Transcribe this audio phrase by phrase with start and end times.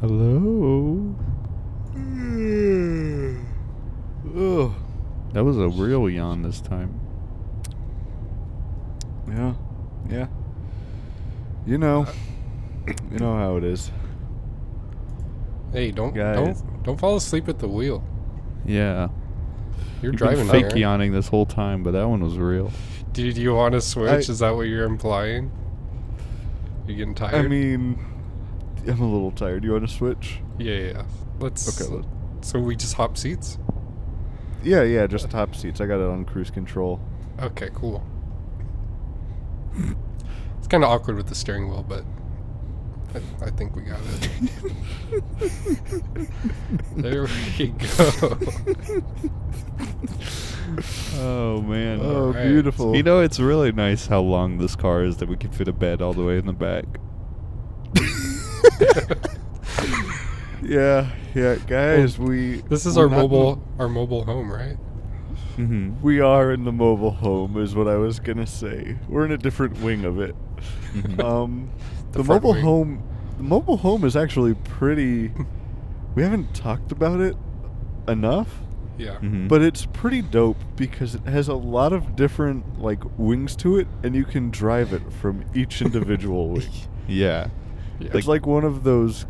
[0.00, 1.14] Hello.
[1.92, 3.36] Hmm.
[4.36, 4.72] Ugh.
[5.32, 6.98] That was a real yawn this time.
[9.28, 9.54] Yeah,
[10.08, 10.26] yeah.
[11.66, 13.90] You know, uh, you know how it is.
[15.72, 16.62] Hey, don't Guys.
[16.62, 18.02] don't don't fall asleep at the wheel.
[18.64, 19.08] Yeah.
[20.02, 20.78] You're You've driving been fake here.
[20.82, 22.72] yawning this whole time, but that one was real.
[23.12, 24.08] Did you want to switch?
[24.10, 25.50] I- is that what you're implying?
[26.86, 27.44] You getting tired?
[27.44, 27.98] I mean,
[28.88, 29.64] I'm a little tired.
[29.64, 30.40] You want to switch?
[30.58, 30.92] yeah, yeah.
[30.92, 31.02] yeah.
[31.38, 31.80] Let's.
[31.80, 31.90] Okay.
[31.94, 32.04] Let,
[32.44, 33.58] So we just hop seats.
[34.62, 35.06] yeah, yeah.
[35.06, 35.80] Just hop seats.
[35.80, 37.00] I got it on cruise control.
[37.40, 38.04] Okay, cool.
[40.58, 42.04] It's kind of awkward with the steering wheel, but
[43.14, 44.30] I, I think we got it.
[46.96, 48.38] there we go.
[51.16, 52.00] Oh man.
[52.02, 52.46] Oh, Alright.
[52.46, 52.94] beautiful.
[52.94, 55.72] You know, it's really nice how long this car is that we can fit a
[55.72, 56.84] bed all the way in the back.
[60.62, 62.18] yeah, yeah, guys.
[62.18, 64.76] we This is our mobile the- our mobile home, right?
[65.56, 66.00] Mm-hmm.
[66.00, 68.96] we are in the mobile home, is what I was gonna say.
[69.08, 70.34] We're in a different wing of it.
[70.94, 71.22] Mhm.
[71.22, 71.70] Um,
[72.12, 72.62] The the, mobile wing.
[72.64, 73.02] home,
[73.36, 75.30] the mobile home is actually pretty.
[76.16, 77.36] we haven't talked about it
[78.08, 78.48] enough.
[78.98, 79.16] Yeah.
[79.20, 79.46] Mhm.
[79.48, 83.86] But it's pretty dope because it has a lot of different like wings to it,
[84.02, 86.68] and you can drive it from each individual wing.
[87.06, 87.48] yeah.
[88.00, 88.10] Yeah.
[88.14, 89.26] it's like one of those.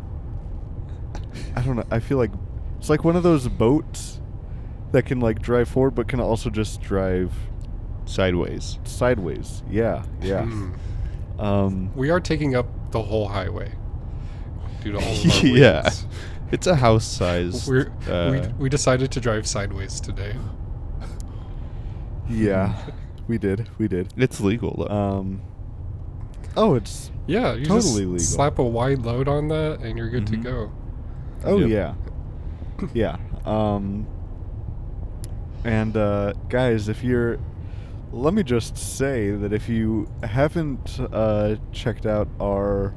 [1.55, 1.85] I don't know.
[1.91, 2.31] I feel like
[2.77, 4.19] it's like one of those boats
[4.91, 7.33] that can like drive forward, but can also just drive
[8.05, 8.79] Sideways.
[8.83, 9.63] sideways.
[9.69, 10.43] Yeah, yeah.
[10.45, 10.71] Hmm.
[11.39, 13.71] Um, We are taking up the whole highway
[14.83, 15.83] due to all of our yeah.
[15.83, 16.05] wings.
[16.51, 17.67] It's a house size.
[17.67, 20.35] We're, uh, we we decided to drive sideways today.
[22.29, 22.75] yeah,
[23.27, 23.69] we did.
[23.77, 24.13] We did.
[24.17, 24.93] it's legal though.
[24.93, 25.41] Um.
[26.57, 27.11] Oh, it's.
[27.27, 28.19] Yeah, you Totally just legal.
[28.19, 30.31] slap a wide load on that, and you're good Mhm.
[30.31, 30.71] to go.
[31.45, 31.69] Oh Yep.
[31.69, 31.93] yeah,
[32.93, 33.17] yeah.
[33.45, 34.05] Um,
[35.63, 37.37] and uh, guys, if you're,
[38.11, 42.93] let me just say that if you haven't uh, checked out our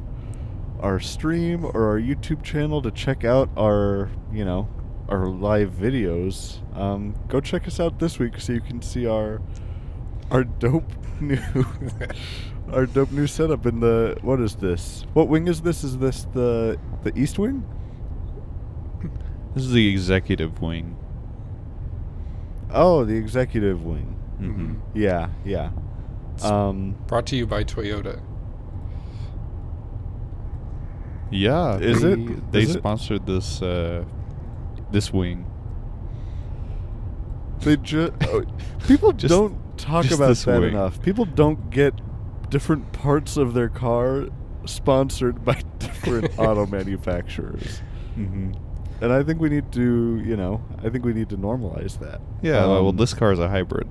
[0.81, 4.69] our stream or our YouTube channel to check out our, you know,
[5.09, 9.41] our live videos, um, go check us out this week so you can see our
[10.31, 10.91] our dope
[11.21, 11.39] new
[12.73, 15.05] our dope new setup in the what is this?
[15.13, 15.85] What wing is this?
[15.85, 17.65] Is this the the east wing?
[19.55, 20.97] this is the executive wing.
[22.73, 24.17] Oh, the executive wing.
[24.41, 24.75] Mm-hmm.
[24.95, 25.71] Yeah, yeah.
[26.43, 28.21] Um, Brought to you by Toyota.
[31.31, 31.77] Yeah.
[31.79, 32.53] Is they, it?
[32.53, 32.79] They Is it?
[32.79, 34.05] sponsored this uh,
[34.91, 35.47] this wing.
[37.61, 38.13] they just
[38.89, 40.71] people Just- don't talk just about this that wing.
[40.71, 41.01] enough.
[41.03, 41.95] People don't get
[42.51, 44.27] different parts of their car
[44.67, 47.81] sponsored by different auto manufacturers.
[48.19, 48.53] Mm-hmm.
[49.01, 52.21] And I think we need to, you know, I think we need to normalize that.
[52.43, 52.65] Yeah.
[52.67, 53.89] well, Um, this car is a hybrid.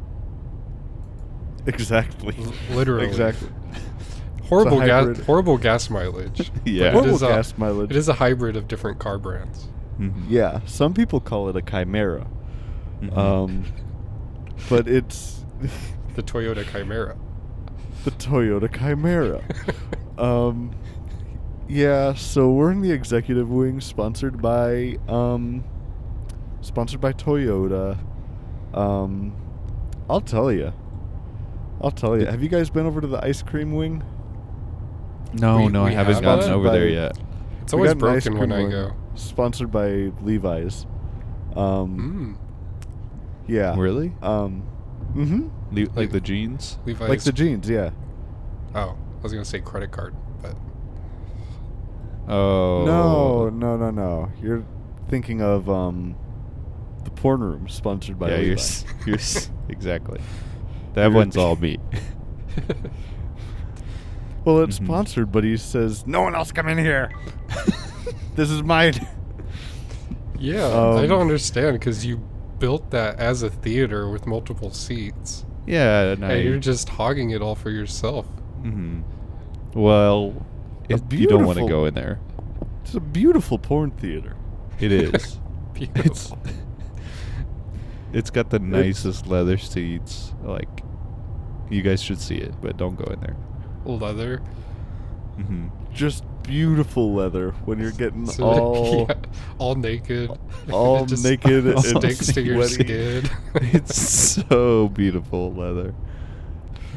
[1.67, 2.35] exactly.
[2.39, 3.05] L- literally.
[3.07, 3.49] Exactly.
[4.49, 5.19] Horrible gas.
[5.25, 6.51] Horrible gas mileage.
[6.65, 6.85] Yeah.
[6.85, 7.91] But Horrible is a- gas mileage.
[7.91, 9.67] It is a hybrid of different car brands.
[9.99, 10.25] Mhm.
[10.27, 12.27] Yeah, some people call it a chimera.
[13.01, 13.17] Mhm.
[13.17, 13.63] Um,
[14.69, 15.43] but it's
[16.15, 17.15] The Toyota Chimera.
[18.03, 19.41] The Toyota Chimera.
[20.17, 20.71] um,
[21.67, 25.63] yeah, so we're in the executive wing, sponsored by um,
[26.61, 27.97] sponsored by Toyota.
[28.73, 29.35] Um,
[30.09, 30.73] I'll tell you.
[31.81, 32.25] I'll tell you.
[32.25, 34.03] Have you guys been over to the ice cream wing?
[35.33, 36.53] no, we- no, I we haven't have gotten that?
[36.55, 37.17] over there By- yet.
[37.61, 38.93] It's We always got an ice broken when cream I wing, go.
[39.15, 39.87] Sponsored by
[40.21, 40.85] Levi's.
[41.55, 42.37] Um, Mm.
[43.47, 43.75] Yeah.
[43.77, 44.13] Really?
[44.21, 44.63] Um,
[45.15, 45.47] mm-hmm.
[45.71, 46.77] Le- like the jeans?
[46.85, 47.09] Levi's.
[47.09, 47.91] Like the jeans, yeah.
[48.75, 50.55] Oh, I was gonna say credit card, but
[52.27, 52.83] Oh.
[52.85, 54.31] No, no, no, no.
[54.41, 54.63] You're
[55.09, 56.15] thinking of um,
[57.03, 58.47] the porn room sponsored by yeah, Levi.
[58.47, 60.21] you're, s- you're s- exactly.
[60.93, 61.79] That You're- one's all me.
[64.45, 64.85] Well, it's Mhm.
[64.85, 67.11] sponsored, but he says no one else come in here.
[68.35, 68.93] this is mine.
[70.37, 72.17] yeah, I Um, don't understand because you
[72.59, 77.29] built that as a theater with multiple seats, yeah, and I, and you're just hogging
[77.29, 78.25] it all for yourself.
[78.63, 79.01] Hmm
[79.73, 80.45] Well,
[80.89, 82.19] it, you don't want to go in there.
[82.83, 84.35] It's a beautiful porn theater.
[84.79, 85.37] it's,
[88.11, 90.33] it's got the nicest leather seats.
[90.43, 90.69] Like,
[91.69, 93.35] you guys should see it, but don't go in there.
[93.85, 94.41] Leather.
[95.37, 95.67] Mm-hmm.
[95.93, 99.15] Just beautiful leather when you're getting So, all yeah,
[99.57, 100.29] all naked.
[100.71, 102.83] all It naked and sticks to your sweaty.
[102.83, 103.29] skin.
[103.55, 103.95] it's
[104.45, 105.93] so beautiful leather.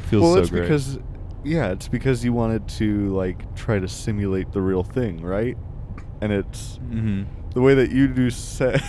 [0.09, 0.61] Feels well, so it's great.
[0.63, 0.99] because
[1.43, 5.57] yeah, it's because you wanted to like try to simulate the real thing, right?
[6.21, 7.23] And it's hmm
[7.53, 8.83] the way that you do sex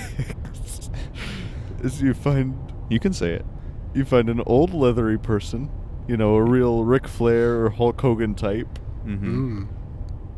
[1.82, 3.46] is you find you can say it.
[3.94, 5.70] you find an old leathery person,
[6.06, 9.68] you know, a real Ric Flair or Hulk Hogan type, hmm Mm.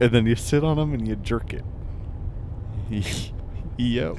[0.00, 1.64] and then you sit on them and you jerk it,
[3.76, 4.16] yep.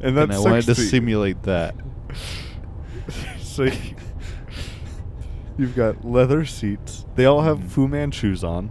[0.00, 1.74] and that's and I wanted to simulate that.
[3.38, 3.72] so you,
[5.58, 7.04] you've got leather seats.
[7.16, 7.68] They all have Mhm.
[7.68, 8.70] Fu Manchus on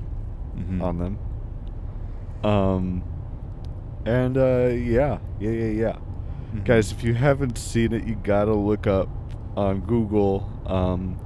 [0.58, 0.82] Mhm.
[0.82, 1.18] on them.
[2.44, 3.04] Um,
[4.06, 5.96] and uh, yeah, yeah, yeah, yeah.
[6.56, 6.64] Mhm.
[6.66, 9.10] Guys, if you haven't seen it, you gotta look up
[9.56, 11.18] on Google um,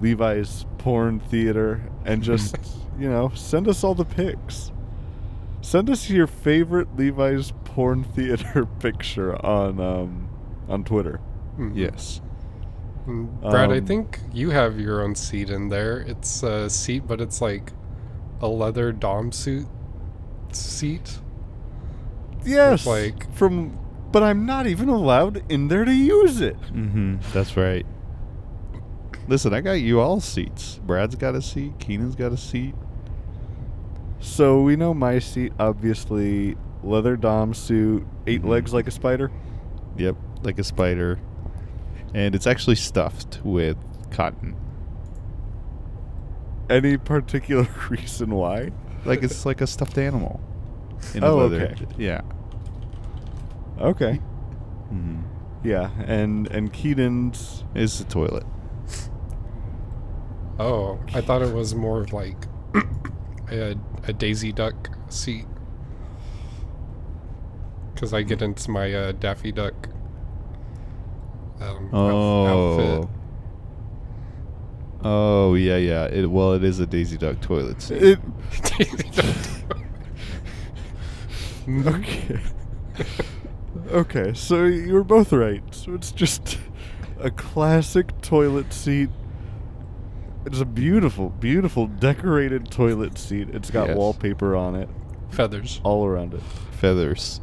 [0.00, 2.56] Levi's porn theater and just
[2.98, 4.72] you know send us all the pics.
[5.60, 10.28] Send us your favorite Levi's porn theater picture on um,
[10.68, 11.20] on Twitter.
[11.58, 11.72] Mhm.
[11.74, 12.20] Yes.
[13.06, 15.98] Mm, Brad, I Um, think you have your own seat in there.
[15.98, 17.72] It's a seat, but it's like
[18.40, 19.66] a leather dom suit
[20.52, 21.18] seat.
[22.44, 23.78] Yes, like- from,
[24.12, 26.60] but I'm not even allowed in there to use it.
[26.72, 27.86] Mm-hmm, That's right.
[29.28, 30.80] Listen, I got you all seats.
[30.84, 31.78] Brad's got a seat.
[31.78, 32.74] Keenan's got a seat.
[34.18, 38.48] So we know my seat, obviously, leather dom suit, 8 Mhm.
[38.48, 39.30] legs like a spider.
[39.96, 41.18] Yep, like a spider.
[42.14, 43.76] And it's actually stuffed with
[44.10, 44.56] cotton.
[46.68, 48.70] Any particular reason why?
[49.04, 50.40] Like it's like a stuffed animal.
[51.14, 51.62] In Oh, a leather.
[51.72, 51.86] okay.
[51.98, 52.20] Yeah.
[53.80, 54.14] Okay.
[54.88, 55.22] hmm
[55.64, 58.44] Yeah, and and Keaton's is the toilet.
[60.58, 62.46] Oh, I thought it was more of like
[63.50, 63.74] a,
[64.06, 65.46] a Daisy Duck seat.
[67.94, 69.88] Because I get into my uh, Daffy Duck
[71.62, 72.46] um, Oh.
[73.00, 73.08] outfit.
[75.04, 76.04] Oh yeah, yeah.
[76.04, 78.02] It well, it is a Daisy Duck toilet seat.
[78.02, 78.18] it,
[78.78, 79.36] Daisy Duck.
[81.68, 82.40] Okay.
[83.92, 85.62] okay, so you were both right.
[85.72, 86.58] So it's just
[87.20, 89.10] a classic toilet seat.
[90.44, 93.48] It's a beautiful, beautiful decorated toilet seat.
[93.52, 93.96] It's got Yes.
[93.96, 94.88] wallpaper on it
[95.30, 95.80] Feathers.
[95.84, 96.42] all around it.
[96.72, 97.40] feathers.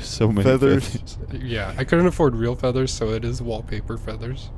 [0.00, 0.88] So many Feathers.
[0.96, 1.42] feathers.
[1.42, 4.50] Yeah, I couldn't afford real feathers, so it is wallpaper feathers.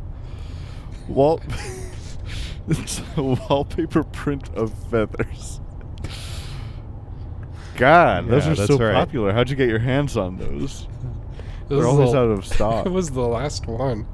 [1.09, 1.41] Wall.
[2.69, 5.61] it's a wallpaper print of feathers.
[7.77, 8.93] God, those are so right.
[8.95, 9.33] popular.
[9.33, 10.87] How'd you get your hands on those?
[11.69, 12.85] This They're always the- out of stock.
[12.85, 14.05] it was the last one.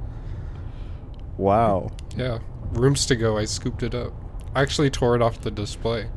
[1.37, 1.89] Wow.
[2.15, 2.37] Yeah,
[2.73, 3.35] rooms to go.
[3.39, 4.13] I scooped it up.
[4.53, 6.07] I actually tore it off the display.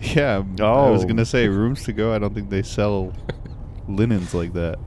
[0.00, 0.44] Yeah.
[0.60, 0.86] Oh.
[0.86, 1.08] I was Oh.
[1.08, 2.14] gonna say rooms to go.
[2.14, 3.12] I don't think they sell
[3.88, 4.78] linens like that.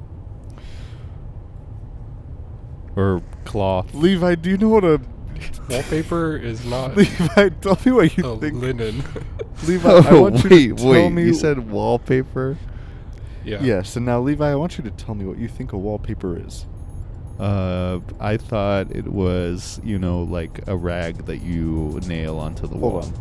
[2.95, 3.93] Or cloth.
[3.93, 4.99] Levi, do you know what a
[5.69, 7.49] Wallpaper is not Levi?
[7.61, 8.55] Tell me what you a think.
[8.55, 9.03] linen.
[9.67, 11.09] Levi, I Oh, want you wait, to tell wait.
[11.11, 11.23] me.
[11.25, 12.57] You said wallpaper.
[13.43, 13.61] yeah.
[13.61, 16.39] yes, and now Levi, I want you to tell me what you think a wallpaper
[16.39, 16.65] is.
[17.39, 22.75] Uh, I thought it was, you know, like a rag that you nail onto the
[22.77, 23.03] Hold wall.
[23.03, 23.13] on.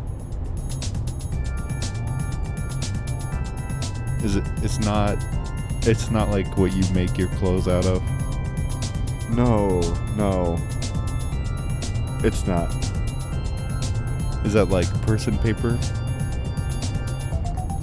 [4.25, 4.43] Is it?
[4.63, 5.17] It's not.
[5.87, 8.03] It's not like what you make your clothes out of.
[9.29, 9.79] No,
[10.17, 10.57] no,
[12.25, 12.69] it's not.
[14.45, 15.79] Is that like person paper?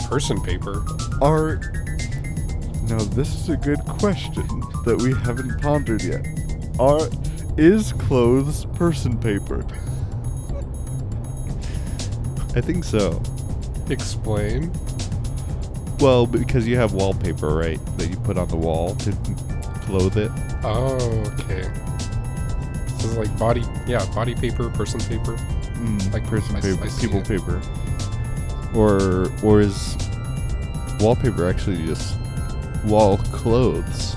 [0.06, 0.84] Person paper.
[1.23, 1.56] Are
[2.82, 4.46] now this is a good question
[4.84, 6.26] that we haven't pondered yet.
[6.78, 7.08] Are
[7.56, 9.64] is clothes person paper?
[12.54, 13.23] I think so.
[13.88, 14.70] Explain.
[16.04, 17.80] Well, because you have wallpaper, right?
[17.96, 19.12] That you put on the wall to
[19.87, 20.30] clothe it.
[20.62, 20.96] Oh,
[21.40, 21.66] okay.
[22.96, 25.32] This is like body, yeah, body paper, person paper.
[25.78, 27.26] Mm, Like, person I s- paper, I people it.
[27.26, 27.58] paper.
[28.75, 29.96] Or or is
[31.00, 32.16] wallpaper actually just
[32.84, 34.14] wall clothes?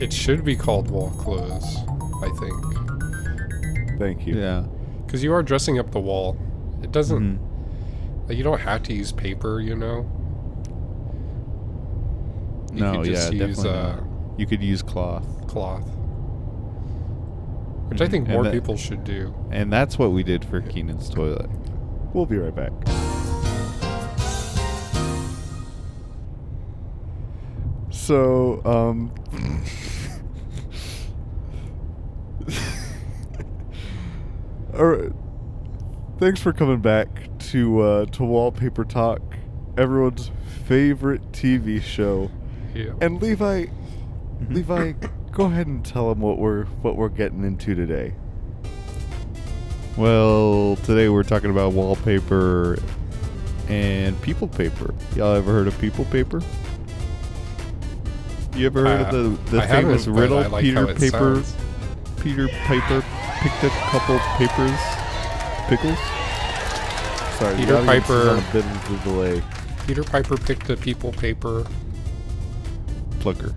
[0.00, 1.76] It should be called wall clothes,
[2.22, 4.36] I think, Thank you.
[4.38, 4.64] Yeah.
[5.06, 6.36] because you are dressing up the wall.
[6.82, 7.38] It doesn't.
[7.38, 7.46] Mhm.
[8.30, 10.08] Like, you don't have to use paper, you know.
[12.72, 13.96] You No, could yeah, use definitely uh.
[14.38, 15.26] You could use cloth.
[15.48, 15.82] cloth.
[17.88, 19.34] which I think more that- people should do.
[19.50, 21.50] And that's what we did for Keenan's toilet.
[22.14, 22.70] We'll be right back.
[27.90, 29.12] So, um.
[34.74, 35.10] Alright.
[36.20, 37.08] Thanks for coming back
[37.50, 39.20] to uh, to Wallpaper Talk,
[39.76, 40.30] everyone's
[40.64, 42.30] favorite TV show.
[42.74, 42.92] Yeah.
[43.00, 43.66] And Levi,
[44.40, 44.54] Mm-hmm.
[44.54, 44.92] Levi,
[45.32, 48.14] go ahead and tell them what we're what we're getting into today.
[49.96, 52.78] Well, today we're talking about wallpaper
[53.68, 54.94] and people paper.
[55.14, 56.40] Y'all ever heard of people paper?
[58.56, 60.38] You ever heard Uh, of the, the I famous riddle?
[60.38, 61.08] I like Peter Paper.
[61.42, 61.54] sounds.
[62.20, 63.04] Peter Piper
[63.40, 64.78] picked a couple papers,
[65.68, 65.98] pickles.
[67.40, 69.42] Sorry, Peter the Piper- on a bit of delay.
[69.86, 71.66] Peter Piper picked a people paper
[73.20, 73.54] Plucker.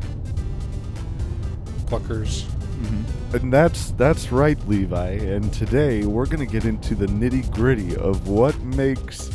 [1.85, 2.43] pluckers.
[2.81, 3.35] Mm-hmm.
[3.35, 5.11] And that's that's right, Levi.
[5.11, 9.31] And today we're gonna get into the nitty gritty of what makes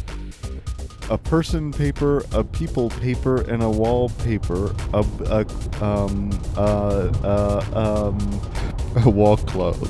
[1.10, 8.40] a person paper, a people paper, and a wallpaper a, a um uh uh um
[9.06, 9.80] A wall cloth.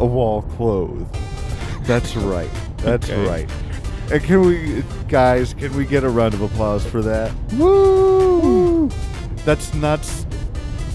[0.00, 1.06] a wall cloth.
[1.86, 2.50] That's right.
[2.86, 3.28] That's Okay.
[3.28, 3.50] right.
[4.12, 5.52] And can we, guys?
[5.54, 7.32] Can we get a round of applause for that?
[7.54, 8.88] Woo!
[9.44, 9.98] That's not.
[10.00, 10.24] s-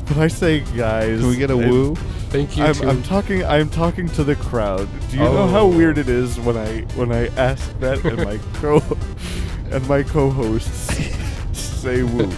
[0.08, 1.96] When I say guys, Can we get a and- woo?
[2.32, 3.44] Thank you I'm, to I'm talking.
[3.46, 4.88] I'm talking to the crowd.
[5.10, 5.68] Do you know how Oh.
[5.68, 8.82] weird it is when I when I ask that and my co
[9.72, 10.94] and my co-hosts
[11.54, 12.30] say woo?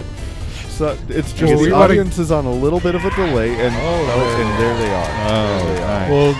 [0.68, 3.10] So it's just Well, we the wanna- audience is on a little bit of a
[3.10, 4.12] delay, and Oh.
[4.16, 5.10] oh and there they are.
[5.28, 6.00] Oh, there they are.
[6.00, 6.10] nice.
[6.10, 6.34] well,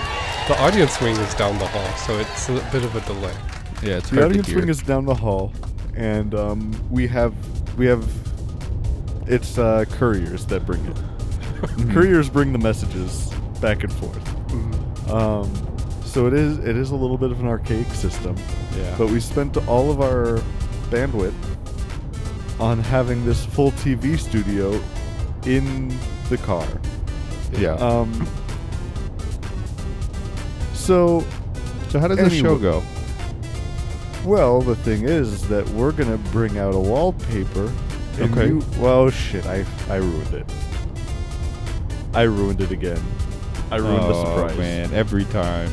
[0.47, 3.33] the audience wing is down the hall, so it's a bit of a delay.
[3.81, 4.59] Yeah, it's the hard audience to hear.
[4.61, 5.51] wing is down the hall,
[5.95, 7.33] and um, we have
[7.77, 8.07] we have
[9.27, 10.95] it's uh, couriers that bring it.
[10.95, 11.93] Mm-hmm.
[11.93, 14.23] couriers bring the messages back and forth.
[14.49, 15.09] Mhm.
[15.11, 18.35] Um, so it is it is a little bit of an archaic system,
[18.77, 18.93] Yeah.
[18.97, 20.39] but we spent all of our
[20.91, 21.33] bandwidth
[22.59, 24.79] on having this full TV studio
[25.45, 25.93] in
[26.29, 26.67] the car.
[27.59, 27.73] yeah.
[27.75, 28.27] Um,
[30.85, 31.25] so
[31.89, 32.61] so how does the show anyway.
[32.61, 32.83] go?
[34.25, 37.71] Well, the thing is that we're gonna bring out a wallpaper.
[38.19, 38.47] And Okay.
[38.47, 40.45] You, well, shit, I I ruined it.
[42.13, 43.01] I ruined it again.
[43.71, 44.57] I ruined the oh surprise.
[44.57, 45.71] man, every time.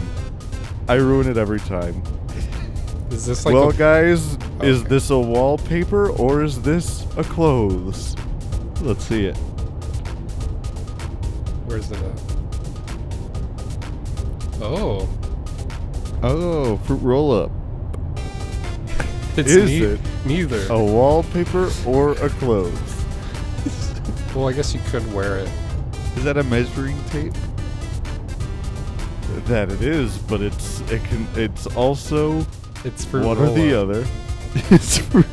[0.89, 2.03] I ruin it every time.
[3.11, 4.89] Is this like well, a, guys, is Okay.
[4.89, 8.17] this a wallpaper or is this a clothes?
[8.81, 9.37] Let's see it.
[11.67, 12.32] where's it at?
[14.63, 15.09] Oh,
[16.23, 17.51] Oh, fruit roll up.
[19.37, 20.67] Is ne- it neither.
[20.71, 22.79] A wallpaper or a clothes?
[24.35, 25.49] Well, I guess you could wear it.
[26.17, 27.35] Is that a measuring tape?
[29.45, 32.47] That it is, but it's it can it's also
[32.83, 34.07] It's for one or the other.
[34.71, 35.27] it's fruit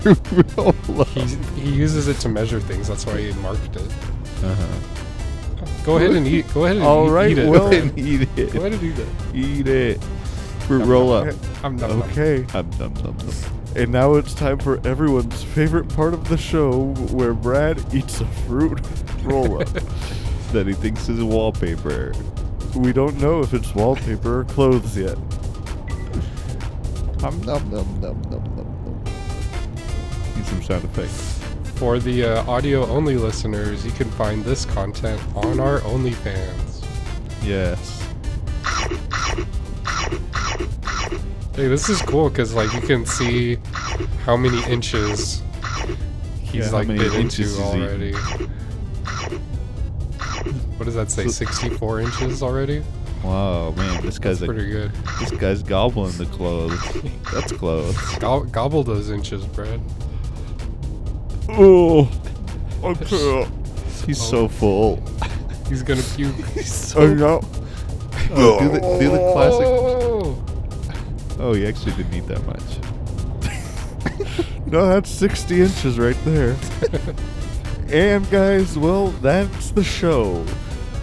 [0.58, 0.70] roll
[1.02, 1.08] up.
[1.10, 1.22] He,
[1.62, 2.90] he uses it to measure things.
[2.90, 3.90] That's why he marked it.
[4.44, 4.99] Uh-huh.
[5.86, 6.46] Go ahead and eat.
[6.54, 7.50] Go ahead and All eat, right, eat it.
[7.50, 8.54] well- and eat it.
[8.54, 9.08] go ahead and eat it.
[9.34, 10.04] Eat it.
[10.68, 11.34] Fruit roll up.
[11.64, 11.90] I'm not.
[11.90, 12.44] Okay.
[12.44, 12.58] Okay.
[12.58, 13.30] Um, dum, dum, dum.
[13.76, 18.26] And now it's time for everyone's favorite part of the show where Brad eats a
[18.26, 18.80] fruit
[19.24, 19.70] roll up.
[20.52, 22.14] That he thinks is wallpaper.
[22.76, 25.18] we don't know if it's wallpaper or clothes yet.
[27.24, 29.04] Um, dum, dum, dum, dum, dum, dum.
[30.36, 31.39] Need some sound effects.
[31.80, 36.84] For the uh, audio only listeners, you can find this content on our OnlyFans.
[37.42, 37.96] Yes.
[41.56, 43.58] Hey, this is cool because like you can see
[44.26, 45.42] how many inches
[46.42, 47.82] he's Yeah, like been into inches he's eaten.
[47.82, 48.14] already.
[50.78, 51.28] What does that say?
[51.28, 52.84] 64 inches already?
[53.24, 54.92] Wow, man, this guy's That's a, pretty good.
[55.20, 56.82] this guy's gobbling the clothes.
[57.34, 57.98] That's clothes.
[58.20, 59.82] Go- gobble those inches, Brad.
[61.52, 62.10] Oh,
[62.84, 63.48] okay.
[64.06, 65.04] He's so full.
[65.68, 66.36] He's gonna puke.
[66.54, 67.02] He's so.
[67.02, 67.42] Oh, no.
[68.32, 69.66] Oh, do the do the classic.
[69.66, 70.46] Oh!
[71.40, 72.62] Oh, he actually didn't eat that much.
[74.72, 76.56] No, that's 60 inches right there.
[77.90, 80.46] and guys, well, that's the show.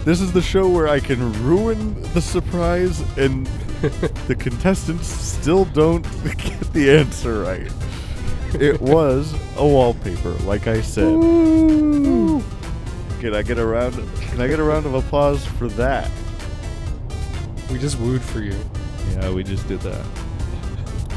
[0.05, 3.45] This is the show where I can ruin the surprise and
[4.27, 6.03] the contestants still don't
[6.37, 7.69] get the answer right.
[8.59, 11.13] It was a wallpaper, like I said.
[13.19, 13.93] Can I get a round?
[14.21, 16.09] Can I get a round of applause for that?
[17.71, 18.55] We just wooed for you.
[19.13, 20.05] Yeah, we just did that.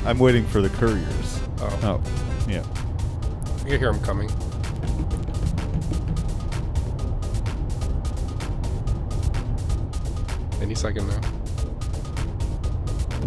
[0.05, 1.41] I'm waiting for the couriers.
[1.61, 2.03] Oh, Oh,
[2.51, 2.63] yeah.
[3.57, 4.29] I can hear them coming.
[10.61, 11.21] Any second now.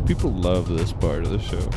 [0.05, 1.69] People love this part of the show.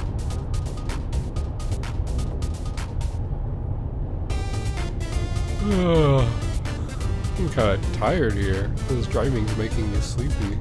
[5.69, 8.69] I'm kind of tired here.
[8.89, 10.59] This driving's making me sleepy.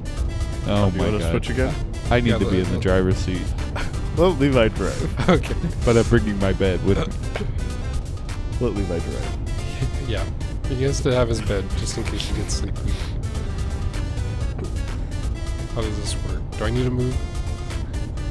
[0.66, 1.30] Oh Do you my want to god.
[1.30, 1.74] switch again?
[2.10, 3.42] I need Yeah, to be the- in the driver's seat,
[4.16, 5.28] Let Levi drive.
[5.28, 5.54] Okay.
[5.84, 7.46] but I'm bringing my bed with me.
[8.60, 9.38] Let Levi drive.
[10.08, 10.24] yeah.
[10.68, 12.90] He has to have his bed just in case he gets sleepy.
[15.74, 16.40] How does this work?
[16.58, 17.14] Do I need to move?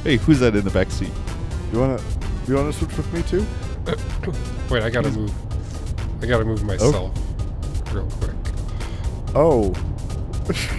[0.04, 1.12] Hey, who's that in the back seat?
[1.72, 2.02] You wanna?
[2.48, 3.46] You wanna switch with me too?
[4.74, 5.32] Wait, I gotta move.
[6.22, 7.94] I gotta move myself oh.
[7.94, 8.36] real quick.
[9.36, 9.74] Oh.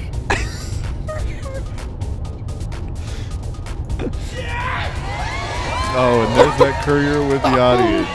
[5.99, 7.61] oh, and there's that courier with the oh.
[7.61, 8.09] audience.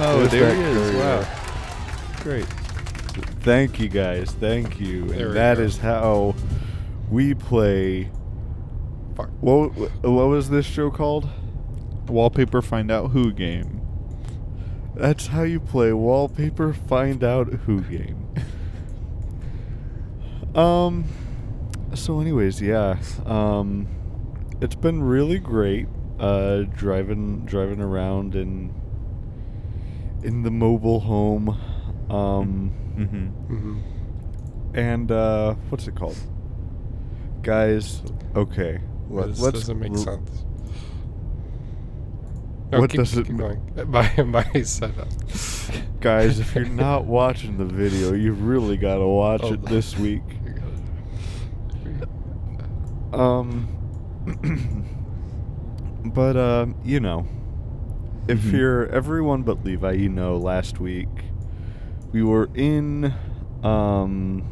[0.00, 0.90] Oh, There's there he is.
[0.90, 1.00] courier.
[1.00, 1.26] Wow.
[2.22, 2.46] Great.
[3.40, 4.30] Thank you guys.
[4.30, 5.06] Thank you.
[5.06, 5.62] There And we that go.
[5.64, 6.34] is how
[7.10, 8.10] we play.
[9.16, 9.30] Fuck.
[9.40, 9.68] What,
[10.04, 11.28] what was this show called?
[12.06, 13.77] Wallpaper find out who game.
[14.98, 18.26] That's how you play wallpaper find out who game.
[20.54, 21.04] um
[21.94, 22.98] so anyways, yeah.
[23.24, 23.86] Um
[24.60, 25.86] it's been really great
[26.18, 28.74] uh driving driving around in
[30.22, 31.48] in the mobile home
[32.10, 33.54] um Mm-hmm.
[33.54, 33.78] Mm-hmm.
[34.76, 36.16] and uh what's it called?
[37.42, 38.02] Guys,
[38.34, 38.80] okay.
[39.08, 40.44] Let, This let's doesn't make r- sense.
[42.70, 43.90] No, What keep, does it keep ma- going.
[43.90, 45.08] My, my setup.
[46.00, 49.96] Guys, if you're not watching the video, you really got to watch Hold it this
[49.98, 50.22] week.
[51.84, 52.08] It.
[53.14, 53.68] Um,
[56.04, 57.26] but uh, you know,
[58.28, 58.52] if Mhm.
[58.52, 61.08] you're everyone but Levi, you know, last week
[62.12, 63.14] we were in
[63.62, 64.42] um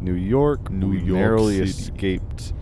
[0.00, 0.70] New York.
[0.70, 1.70] New we York narrowly City.
[1.70, 2.52] escaped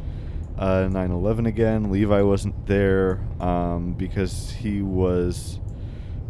[0.63, 1.91] uh 9/11 again.
[1.91, 5.59] Levi wasn't there um because he was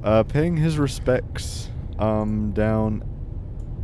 [0.02, 1.68] uh paying his respects
[1.98, 3.04] um down.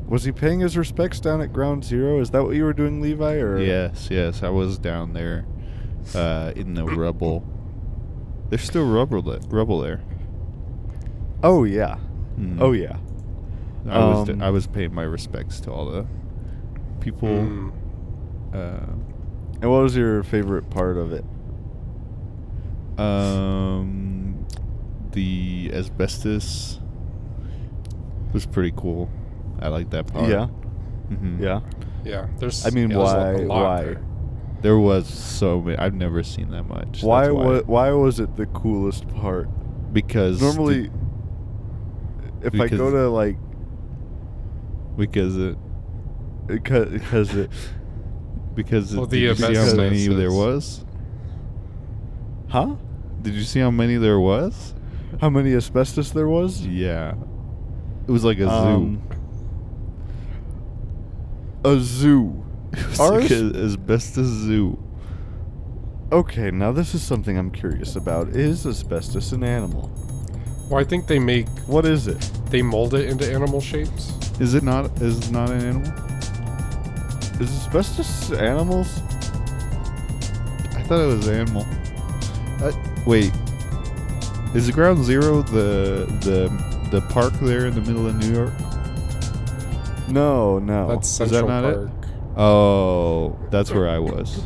[0.08, 2.18] Was he paying his respects down at Ground Zero?
[2.20, 3.34] Is that what you were doing, Levi?
[3.34, 4.42] Or Yes, yes.
[4.42, 5.44] I was down there
[6.14, 7.44] uh, in the rubble.
[8.48, 10.00] There's still rubble, th- rubble there.
[11.42, 11.98] Oh yeah.
[12.38, 12.56] Mm.
[12.58, 12.96] Oh yeah.
[13.86, 16.06] I was d- Um, I was paying my respects to all the
[17.00, 17.28] people.
[17.28, 17.72] Mm.
[18.54, 18.94] Uh,
[19.60, 21.24] And what was your favorite part of it?
[22.98, 24.46] um,
[25.12, 26.80] the asbestos
[28.32, 29.08] was pretty cool.
[29.60, 30.28] I like that part.
[30.28, 30.46] Yeah.
[30.46, 31.60] hmm Yeah.
[32.04, 32.64] Yeah, there's.
[32.66, 33.30] I mean, yeah, why?
[33.32, 33.82] a lot Why?
[33.84, 34.04] there.
[34.62, 35.76] There was so many.
[35.78, 37.02] I've never seen that much.
[37.02, 37.22] Why?
[37.26, 39.48] That's wa- why was it the coolest part?
[39.92, 40.90] Because Normally,
[42.42, 43.36] if I go to like,
[44.96, 45.56] because it
[46.46, 47.50] because, because it,
[48.58, 50.84] because Well, it, the did you see how many asbestos there is- was?
[52.48, 52.74] huh?
[53.22, 54.74] Did you see how many there was?
[55.20, 56.66] How many asbestos there was?
[56.66, 57.14] Yeah,
[58.06, 59.00] it was like a Um,
[61.64, 61.80] A zoo.
[61.80, 62.44] zoo.
[62.72, 64.78] It was like Ours- a asbestos zoo.
[66.10, 68.28] Okay, now this is something I'm curious about.
[68.30, 69.90] Is asbestos an animal?
[70.68, 72.20] Well, I think they make What is it?
[72.50, 74.12] they mold it into animal shapes.
[74.40, 75.00] Is it not?
[75.00, 75.92] Is it not an animal?
[77.40, 79.00] Is asbestos animals?
[80.76, 81.66] I thought it was animal.
[82.60, 82.72] Uh,
[83.06, 83.32] wait,
[84.54, 88.52] is the Ground Zero the the the park there in the middle of New York?
[90.08, 90.88] No, no.
[90.88, 91.76] That's that Central not it?
[91.76, 91.90] Park.
[92.36, 94.42] Oh, that's where I was.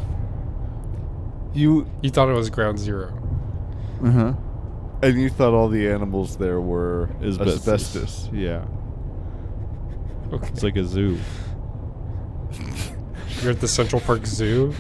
[1.55, 3.19] you You thought it was Ground Zero.
[4.05, 4.33] Uh huh.
[5.03, 8.29] and you thought all the animals there were asbestos.
[8.33, 8.65] Yeah,
[10.33, 10.49] Okay.
[10.49, 11.19] it's like a zoo.
[13.43, 14.73] You're at the Central Park Zoo.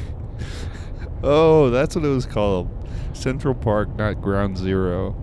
[1.23, 2.69] Oh, that's what it was called.
[3.13, 5.17] Central Park, not Ground Zero.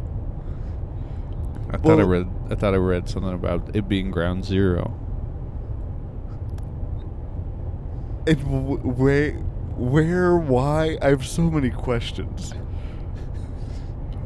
[1.72, 2.28] I thought I read.
[2.50, 4.96] I thought I read something about it being Ground Zero.
[8.28, 9.32] And w- where,
[9.76, 10.98] where, why?
[11.02, 12.52] I have so many questions.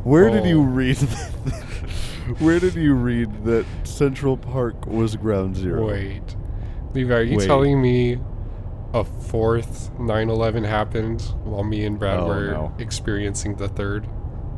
[0.03, 0.65] Where did you Oh.
[0.65, 0.97] read?
[2.39, 5.87] where did you read that Central Park was Ground Zero?
[5.87, 6.35] Wait,
[6.93, 7.45] Levi, are you Wait.
[7.45, 8.19] telling me
[8.93, 12.73] a fourth 9/11 happened while me and Brad Oh, were no.
[12.79, 14.07] experiencing the third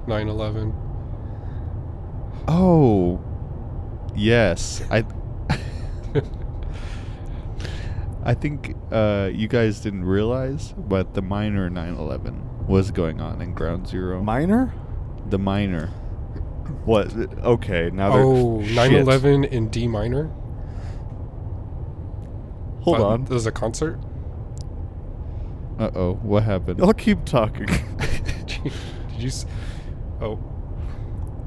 [0.08, 0.74] 9/11?
[2.48, 3.20] Oh,
[4.16, 4.84] yes.
[4.92, 5.04] I.
[8.24, 13.54] I think uh, you guys didn't realize, but the minor 9/11 was going on in
[13.54, 14.22] Ground Zero.
[14.24, 14.74] Minor?
[15.28, 15.88] the minor.
[16.86, 17.12] What?
[17.44, 18.76] Okay, now they're Oh, shit.
[18.76, 20.30] 9/11 in D minor.
[22.82, 23.24] Hold Uh, on.
[23.26, 24.00] There's a concert.
[25.78, 26.82] Uh oh, what happened?
[26.82, 27.66] I'll keep talking.
[28.48, 28.62] Did
[29.18, 29.28] you?
[29.28, 29.46] s-
[30.22, 30.38] Oh,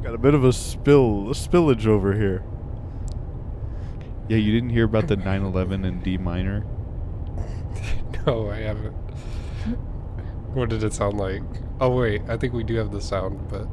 [0.03, 2.45] Got a bit of a spill, a spillage over here.
[4.29, 6.65] Yeah, you didn't hear about the 911 in D minor?
[8.27, 8.93] no, I haven't.
[10.55, 11.43] What did it sound like?
[11.81, 13.65] Oh wait, I think we do have the sound, but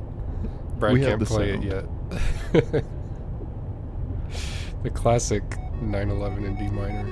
[0.79, 1.65] Brad We can't play sound.
[1.65, 1.85] it
[2.53, 2.53] yet.
[4.83, 5.43] the classic
[5.81, 7.05] 911 in D minor.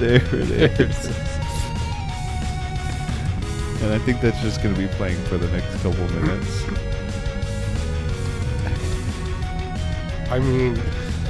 [0.00, 1.06] There it is.
[3.82, 6.64] and I think that's just going to be playing for the next couple minutes.
[10.30, 10.80] I mean,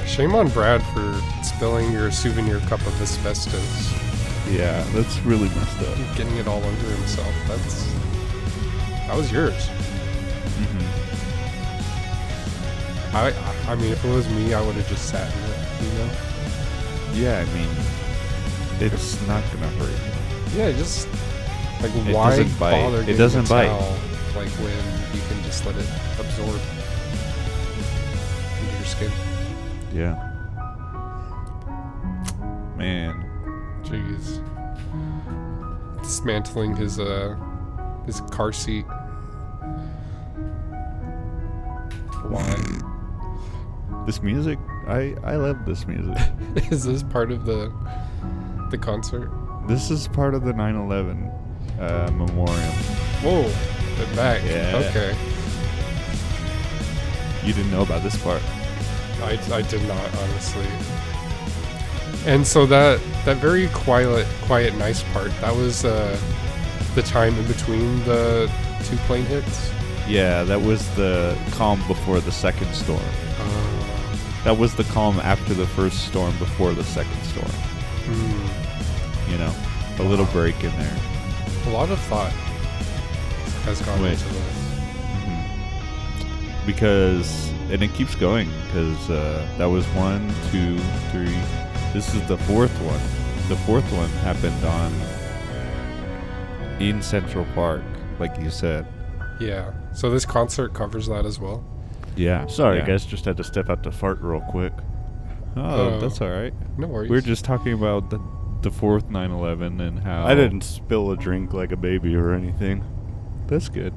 [0.05, 3.91] shame on Brad for spilling your souvenir cup of asbestos,
[4.49, 5.97] Yeah, that's really messed up.
[6.15, 7.33] getting it all over himself.
[7.47, 7.91] That's
[9.07, 9.67] that was yours.
[9.67, 10.87] hmm
[13.17, 13.31] I,
[13.67, 15.83] I, I mean, if it was me, I would have just sat in it.
[15.83, 16.09] You know?
[17.13, 17.67] Yeah, I mean,
[18.81, 20.55] it's not to hurt.
[20.55, 21.07] Yeah, just
[21.81, 22.71] like It why doesn't bite.
[22.71, 23.01] bother?
[23.09, 23.67] It doesn't bite.
[23.67, 23.97] towel,
[24.35, 25.87] like when you can just let it
[26.19, 26.59] absorb
[28.59, 29.11] into your skin.
[29.93, 30.27] Yeah.
[32.77, 33.25] Man.
[33.83, 34.41] Jeez.
[36.01, 37.35] Dismantling his uh
[38.05, 38.85] his car seat.
[42.27, 42.55] Why?
[44.05, 46.17] This music, I, I love this music.
[46.71, 47.71] Is this part of the
[48.71, 49.29] the concert?
[49.67, 51.27] this is part of the 9 11
[51.79, 52.55] uh, memorial.
[53.21, 53.43] Whoa,
[53.95, 54.41] they're back.
[54.43, 54.81] Yeah.
[54.89, 55.15] Okay.
[57.45, 58.41] You didn't know about this part.
[59.23, 60.65] I, I did not honestly.
[62.25, 66.19] And so that that very quiet quiet nice part that was uh,
[66.95, 68.51] the time in between the
[68.83, 69.71] two plane hits.
[70.07, 72.99] Yeah, that was the calm before the second storm.
[73.39, 77.51] Uh, That was the calm after the first storm before the second storm.
[78.05, 78.60] hmm.
[79.31, 79.53] You know,
[79.99, 80.97] a little break in there.
[81.67, 82.31] A lot of thought
[83.63, 84.13] has gone Wait.
[84.13, 84.53] into this.
[85.23, 90.77] hmm Because, and it keeps going, because uh, that was one, two,
[91.11, 91.37] three.
[91.93, 92.99] This is the fourth one.
[93.47, 94.93] The fourth one happened on
[96.81, 97.83] in Central Park,
[98.19, 98.85] like you said.
[99.39, 99.71] Yeah.
[99.93, 101.63] So this concert covers that as well.
[102.15, 102.47] Yeah.
[102.47, 102.85] Sorry, yeah.
[102.87, 104.73] guys, just had to step out to fart real quick.
[105.55, 105.61] Oh,
[105.95, 105.99] Oh.
[105.99, 106.53] that's all right.
[106.77, 107.09] No worries.
[107.09, 108.19] We are just talking about the
[108.61, 112.83] the fourth 9/11 and how I didn't spill a drink like a baby or anything.
[113.47, 113.93] That's good.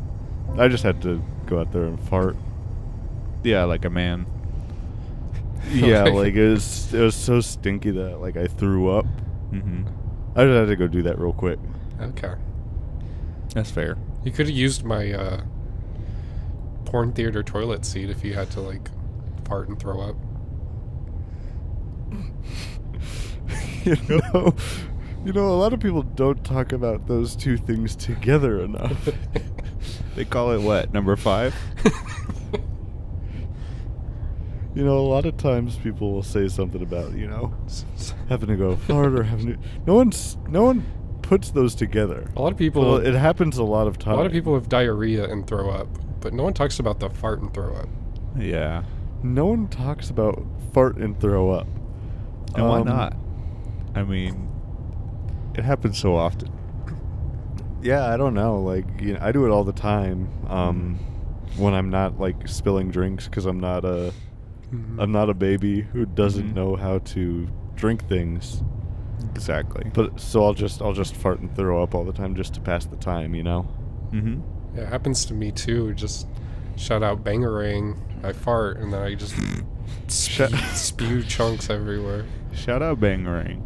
[0.59, 2.37] I just had to go out there and fart.
[3.42, 4.27] Yeah, like a man.
[5.72, 9.07] Yeah, like it was it was so stinky that like I threw up.
[9.50, 9.85] Mm-hmm.
[10.37, 11.59] I just had to go do that real quick.
[12.00, 12.35] Okay.
[13.55, 13.96] That's fair.
[14.24, 15.42] You could have used my uh,
[16.85, 18.90] porn theater toilet seat if you had to like
[19.46, 20.16] fart and throw up.
[23.85, 24.55] you know,
[25.25, 29.09] you know, a lot of people don't talk about those two things together enough.
[30.14, 30.93] They call it what?
[30.95, 31.53] Number five?
[34.75, 37.53] you know, a lot of times people will say something about you know
[38.29, 39.59] having to go fart or having to.
[39.87, 40.85] No one's no one
[41.23, 42.31] puts those together.
[42.37, 42.83] A lot of people.
[42.83, 44.14] Well, it happens a lot of times.
[44.14, 45.88] a lot of people have diarrhea and throw up,
[46.21, 47.88] but no one talks about the fart and throw up.
[48.38, 48.85] Yeah.
[49.23, 51.67] No one talks about fart and throw up.
[52.55, 53.17] And why Um, not?
[53.95, 54.49] I mean,
[55.55, 56.51] it happens so often.
[57.83, 58.61] Yeah, I don't know.
[58.61, 60.29] Like, you know, I do it all the time.
[60.49, 60.99] Um,
[61.57, 64.13] when I'm not like spilling drinks because I'm not a,
[64.73, 64.97] Mhm.
[65.01, 66.55] I'm not a baby who doesn't Mhm.
[66.55, 68.63] know how to drink things.
[69.35, 69.91] Exactly.
[69.95, 72.61] But so I'll just I'll just fart and throw up all the time just to
[72.61, 73.67] pass the time, you know.
[74.13, 74.41] mm-hmm.
[74.77, 75.93] Yeah, it happens to me too.
[75.95, 76.27] Just
[76.77, 77.97] shout out bangarang.
[78.25, 79.35] I fart and then I just
[80.09, 82.25] spew, spew chunks everywhere.
[82.53, 83.61] Shout out Bangarang.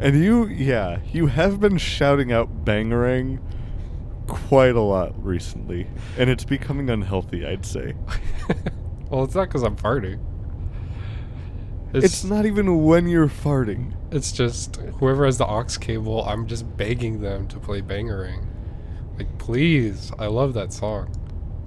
[0.00, 3.38] And you, yeah, you have been shouting out bangarang
[4.26, 5.86] quite a lot recently,
[6.16, 7.46] and it's becoming unhealthy.
[7.46, 7.94] I'd say
[9.10, 10.18] well, it's not because I'm farting.
[11.92, 13.92] it's, not even when you're farting.
[14.10, 18.46] It's just whoever has the aux cable, I'm just begging them to play Bangarang.
[19.18, 21.06] Like, please, I love that song.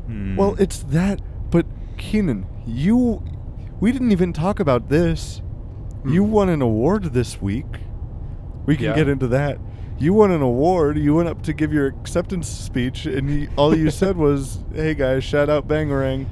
[0.08, 0.36] Hmm.
[0.36, 1.22] Well, it's that.
[1.52, 1.66] But
[1.98, 3.24] Keenan, you,
[3.80, 5.42] we didn't even talk about this.
[6.06, 6.32] You Hmm.
[6.32, 7.66] won an award this week.
[8.66, 8.96] We can Yeah.
[8.96, 9.60] get into that.
[10.00, 10.98] You won an award.
[10.98, 14.94] You went up to give your acceptance speech, and you, all you said was, "Hey
[14.96, 16.26] guys, shout out Bangarang,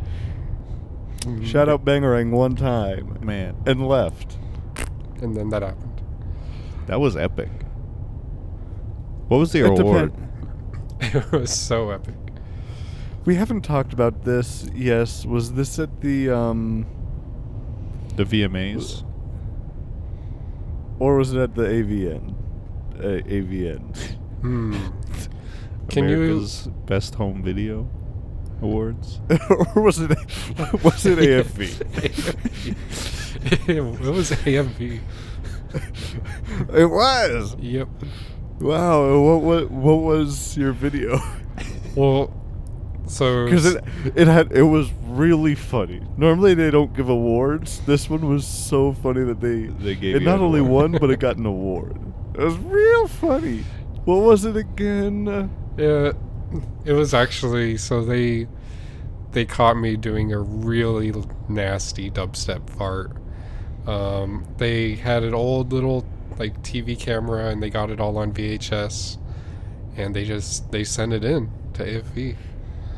[1.22, 1.44] Mm-hmm.
[1.44, 4.38] shout out Bangarang one time," man, and left.
[5.22, 6.02] And then that happened.
[6.88, 7.50] that was epic.
[9.28, 10.12] What was the It award?
[10.14, 10.28] depend-
[11.16, 12.16] It was so epic.
[13.26, 14.68] We haven't talked about this.
[14.74, 16.86] Yes, was this at the um,
[18.16, 19.04] The VMAs.
[21.02, 22.36] Or was it at the AVN?
[23.00, 23.82] uh, AVN.
[24.42, 24.76] Hmm.
[25.90, 27.90] Can you- America's Best Home Video
[28.62, 29.20] Awards.
[29.76, 30.10] or was it
[30.84, 31.62] was it AFV?
[33.68, 35.00] it was AFV.
[36.78, 37.56] it was.
[37.60, 37.88] Yep.
[38.60, 39.20] Wow.
[39.20, 41.20] What what what was your video?
[41.96, 42.32] Well,
[43.08, 43.84] so Because it
[44.16, 46.02] it had it was really funny.
[46.18, 47.82] Normally they don't give awards.
[47.86, 50.92] This one was so funny that they They gave it not only award.
[50.94, 51.96] won but it got an award.
[52.36, 53.64] It was real funny.
[54.06, 55.50] What was it again?
[55.78, 56.14] Yeah,
[56.86, 58.48] it was actually so they
[59.32, 61.14] they caught me doing a really
[61.48, 63.12] nasty dubstep fart.
[63.88, 66.06] Um, they had an old little
[66.38, 69.18] like TV camera and they got it all on VHS,
[69.98, 72.36] and they just they sent it in to AFV.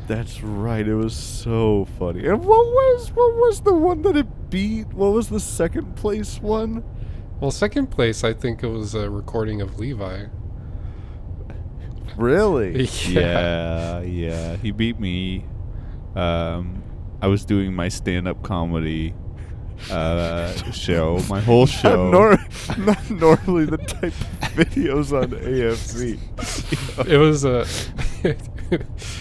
[0.06, 0.86] That's right.
[0.86, 2.26] It was so funny.
[2.26, 4.88] And what was what was the one that it beat?
[4.88, 6.84] What was the second place one?
[7.40, 10.26] Well, second place, I think it was a recording of Levi.
[12.16, 12.84] Really?
[13.08, 14.56] yeah, yeah.
[14.56, 15.44] He beat me.
[16.14, 16.82] Um,
[17.20, 19.14] I was doing my stand-up comedy
[19.90, 22.10] uh, show, my whole show.
[22.10, 22.38] Not,
[22.78, 27.08] nor- not normally the type of videos on AFV.
[27.08, 27.66] It was a.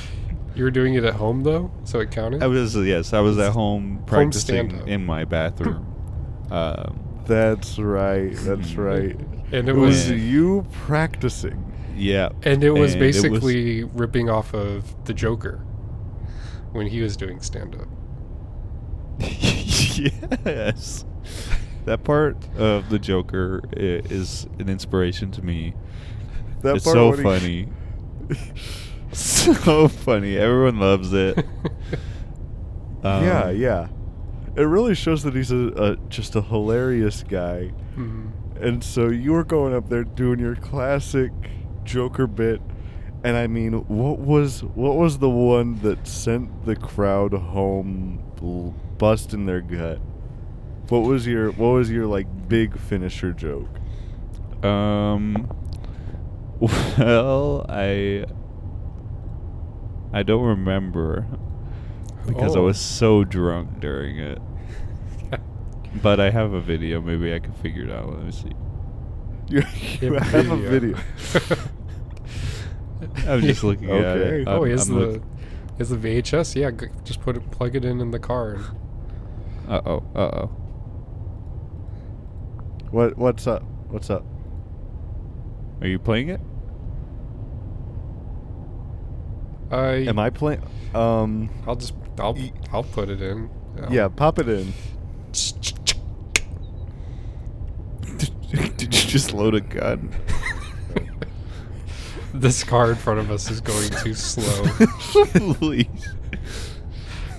[0.56, 2.44] you were doing it at home though, so it counted.
[2.44, 4.88] I was yes, I was at home practicing stand-up.
[4.88, 5.86] in my bathroom.
[6.52, 8.34] um, That's right.
[8.36, 9.16] That's right.
[9.52, 11.72] and It it was was you practicing.
[11.96, 15.58] yeah, And it was and it was- basically ripping off of the Joker
[16.72, 17.88] when he was doing stand up.
[20.46, 21.06] yes.
[21.86, 25.74] That part of the Joker is an inspiration to me.
[26.62, 27.70] That it's part so when he- funny.
[29.18, 30.38] so funny.
[30.38, 31.38] Everyone loves it.
[33.04, 33.88] yeah, Um, yeah.
[34.56, 37.72] It really shows that he's a, a just a hilarious guy.
[37.98, 38.32] Mhm.
[38.62, 41.32] And so you were going up there doing your classic
[41.84, 42.62] Joker bit,
[43.24, 48.74] and I mean, what was what was the one that sent the crowd home, l-
[49.00, 50.00] busting their gut?
[50.90, 53.70] What was your what was your like big finisher joke?
[54.64, 55.50] Um.
[56.98, 58.26] Well, I.
[60.14, 61.26] I don't remember
[62.28, 62.66] because I Oh.
[62.66, 64.40] was so drunk during it.
[66.02, 67.00] But I have a video.
[67.02, 68.10] Maybe I can figure it out.
[68.10, 68.52] Let me see.
[69.48, 69.62] You,
[70.02, 70.98] you Yeah, have a video.
[73.28, 74.48] I'm just looking at it.
[74.48, 75.24] oh, I'm- he has I'm the look-
[75.80, 76.56] is the VHS?
[76.56, 78.54] Yeah, g- just put it, plug it in in the car.
[78.54, 78.64] And
[79.68, 80.04] Uh-oh.
[80.16, 80.46] Uh-oh.
[82.92, 83.64] What what's up?
[83.90, 84.26] What's up?
[85.82, 86.40] Are you playing it?
[89.74, 90.62] I Am I playing?
[90.94, 93.50] Um, I'll just I'll Ye- I'll put it in.
[93.90, 94.74] yeah, pop it in.
[98.78, 100.14] Did you just load a gun?
[102.34, 104.64] this car in front of us is going too slow.
[105.56, 105.88] Please.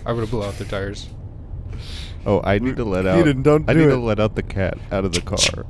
[0.06, 1.08] I'm gonna blow out the tires.
[2.26, 3.18] Oh, I need to let out.
[3.24, 3.90] Keaton, don't I do need it.
[3.90, 5.66] to let out the cat out of the car.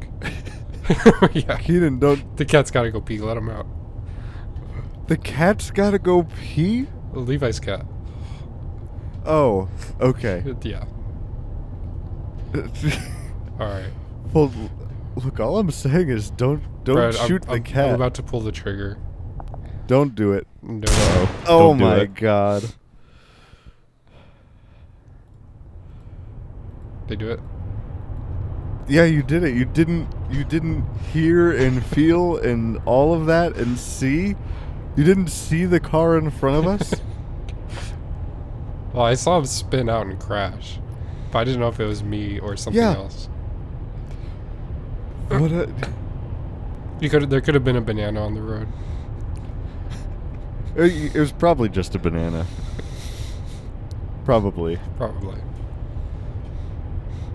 [1.35, 2.37] yeah, Keaton, don't.
[2.37, 3.18] the cat's gotta go pee.
[3.18, 3.66] Let him out.
[5.07, 6.87] The cat's gotta go pee.
[7.12, 7.85] Levi's cat.
[9.27, 9.69] Oh,
[10.01, 10.43] okay.
[10.62, 10.85] Yeah.
[13.61, 13.90] All right.
[14.33, 14.53] well,
[15.17, 17.88] look, all I'm saying is don't don't Brad, I'm- shoot the I'm, cat.
[17.90, 18.99] I'm about to pull the trigger.
[19.87, 20.47] don't do it.
[20.62, 20.87] No.
[20.87, 21.37] Uh-oh.
[21.47, 22.14] Oh my it.
[22.14, 22.64] god.
[27.07, 27.40] They do it.
[28.88, 29.55] Yeah, you did it.
[29.55, 34.37] You didn't you didn't hear and feel and all of that and see?
[34.96, 36.94] You didn't see the car in front of us?
[38.92, 40.78] Well, I saw him spin out and crash,
[41.33, 42.92] but I didn't know if it was me or something Yeah.
[42.94, 43.28] else.
[45.30, 45.68] what a,
[47.00, 48.68] You could there could have been a banana on the road.
[50.76, 52.46] it it was probably just a banana.
[54.24, 54.78] Probably.
[54.96, 55.40] Probably.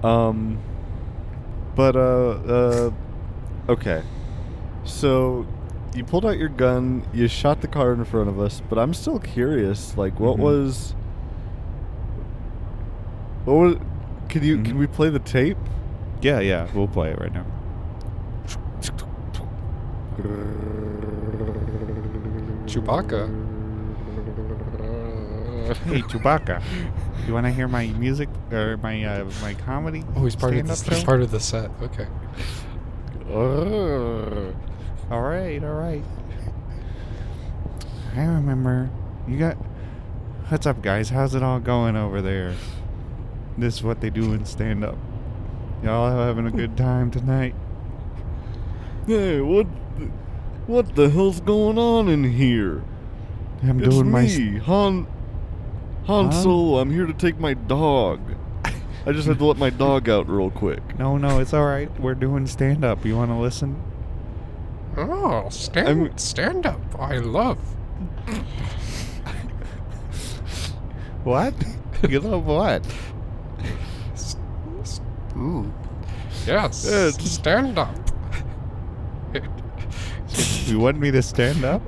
[0.02, 0.60] Um
[1.76, 2.92] but uh uh
[3.68, 4.02] okay.
[4.86, 5.46] So
[5.96, 8.94] you pulled out your gun, you shot the car in front of us, but I'm
[8.94, 10.42] still curious like what Mhm.
[10.42, 10.96] was
[13.46, 13.76] What was
[14.28, 14.80] can you can Mhm.
[14.80, 15.58] we play the tape?
[16.22, 16.68] Yeah, yeah.
[16.76, 17.46] We'll play it right now.
[22.66, 23.28] Chewbacca.
[25.86, 26.64] Hey Chewbacca,
[27.28, 30.04] you want to hear my music or my uh, my comedy?
[30.16, 31.06] Oh, he's part of stand-up the show?
[31.06, 31.70] part of the set.
[31.82, 32.08] Okay.
[35.12, 36.04] All right, all right.
[38.16, 38.92] I remember.
[39.28, 39.56] You got.
[40.50, 41.10] What's up, guys?
[41.10, 42.54] How's it all going over there?
[43.58, 44.98] This is what they do in stand up.
[45.84, 47.56] Y'all having a good time tonight?
[49.08, 49.66] Hey, what
[50.68, 52.84] what the hell's going on in here?
[53.64, 54.24] I'm it's doing my.
[54.24, 55.08] me, Han.
[56.06, 56.32] Han Han?
[56.32, 56.80] Solo.
[56.80, 58.20] I'm here to take my dog.
[59.08, 61.00] I just had to let my dog out real quick.
[61.00, 61.90] No, no, it's all right.
[62.00, 63.04] We're doing stand up.
[63.06, 63.82] You want to listen?
[64.98, 66.82] Oh, stand I'm- stand up.
[67.00, 67.58] I love.
[71.24, 71.54] What?
[72.10, 72.86] you love what?
[74.14, 74.38] s-
[74.82, 75.02] s-
[75.36, 75.72] mm.
[76.48, 77.96] Yes, Yeah, stand up.
[80.66, 81.82] You want me to stand up?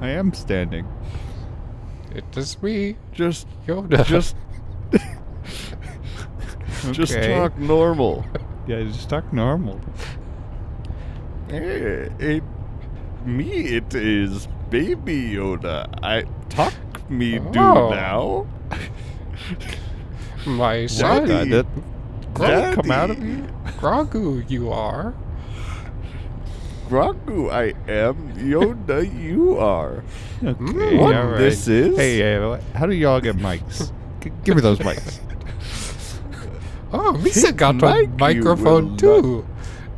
[0.00, 0.86] I am standing.
[2.14, 4.04] It is me, Just, Yoda.
[4.06, 4.36] just,
[6.92, 7.34] just Okay.
[7.34, 8.24] talk normal.
[8.66, 9.78] Yeah, just talk normal.
[11.54, 12.42] Hey, it,
[13.24, 15.86] me, it is Baby Yoda.
[16.02, 16.74] I talk
[17.08, 17.90] me do Oh.
[17.90, 18.46] now.
[20.46, 21.50] my son, Daddy.
[21.50, 21.66] Did
[22.34, 23.28] that come out of Daddy.
[23.30, 23.46] you?
[23.78, 24.50] Grogu.
[24.50, 25.14] You are.
[26.88, 28.32] Grogu, I am.
[28.34, 30.02] Yoda, you are.
[30.44, 31.38] Okay, What all right.
[31.38, 31.96] this is?
[31.96, 33.92] Hey, uh, how do y'all get mics?
[34.20, 35.20] G- give me those mics.
[36.92, 39.46] Oh, Misa Take got mic, a microphone will too.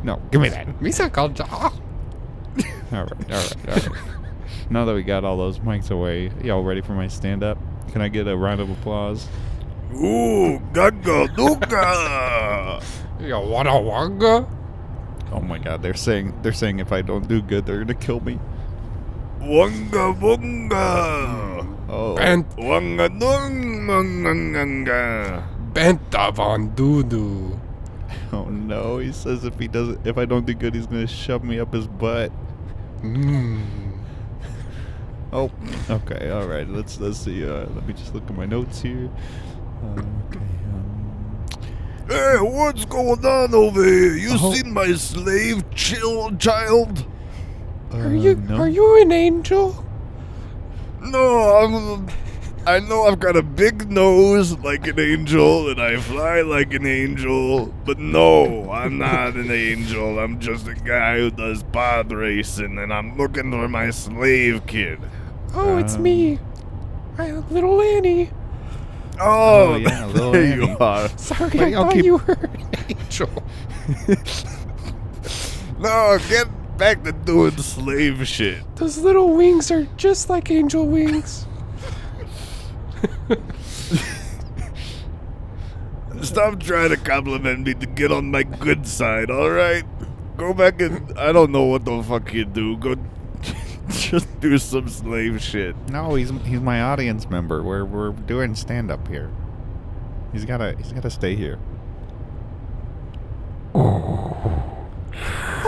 [0.02, 0.66] No, give me that.
[0.80, 1.40] Misa got.
[1.40, 1.72] Ah.
[2.92, 3.88] All right, all right, all right.
[4.70, 7.58] now that we got all those mics away, y'all ready for my stand up?
[7.92, 9.28] Can I get a round of applause?
[9.94, 12.82] Ooh, gaga duga.
[13.20, 14.48] Ya wanna wanga?
[15.32, 18.20] Oh my god, they're saying they're saying if I don't do good, they're gonna kill
[18.20, 18.38] me.
[19.40, 21.66] Wanga bunga.
[21.88, 23.76] Oh, Bent, Wanga dung
[25.76, 27.58] benta von dudu.
[28.36, 28.98] Oh no!
[28.98, 31.72] He says if he doesn't, if I don't do good, he's gonna shove me up
[31.72, 32.30] his butt.
[33.02, 33.62] Mmm.
[35.32, 35.50] Oh,
[35.90, 36.68] okay, all right.
[36.68, 37.44] Let's let's see.
[37.44, 39.10] Uh, let me just look at my notes here.
[39.82, 40.38] Uh, okay.
[40.72, 41.46] Um,
[42.08, 44.14] Hey, what's going on over here?
[44.16, 44.52] You Oh.
[44.54, 47.04] seen my slave chill child?
[47.92, 48.56] Are uh, you no.
[48.58, 49.84] are you an angel?
[51.02, 52.08] No, I'm.
[52.66, 56.84] I know I've got a big nose like an angel and I fly like an
[56.84, 60.18] angel, but no, I'm not an angel.
[60.18, 64.98] I'm just a guy who does pod racing and I'm looking for my slave kid.
[65.54, 66.40] Oh, it's Um, me.
[67.18, 68.30] I little Annie.
[69.20, 70.66] Oh, Oh, yeah, little there Annie.
[70.72, 71.08] you are.
[71.16, 73.30] Sorry, Wait, I I'll thought keep- you were an angel.
[75.78, 76.48] No, get
[76.78, 78.62] back to doing slave shit.
[78.76, 81.46] Those little wings are just like angel wings.
[86.22, 89.84] Stop trying to compliment me to get on my good side, alright?
[90.36, 92.76] Go back and I don't know what the fuck you do.
[92.76, 92.94] Go
[93.88, 95.76] just do some slave shit.
[95.88, 97.62] No, he's he's my audience member.
[97.62, 99.30] We're we're doing stand up here.
[100.32, 101.58] He's gotta he's gotta stay here.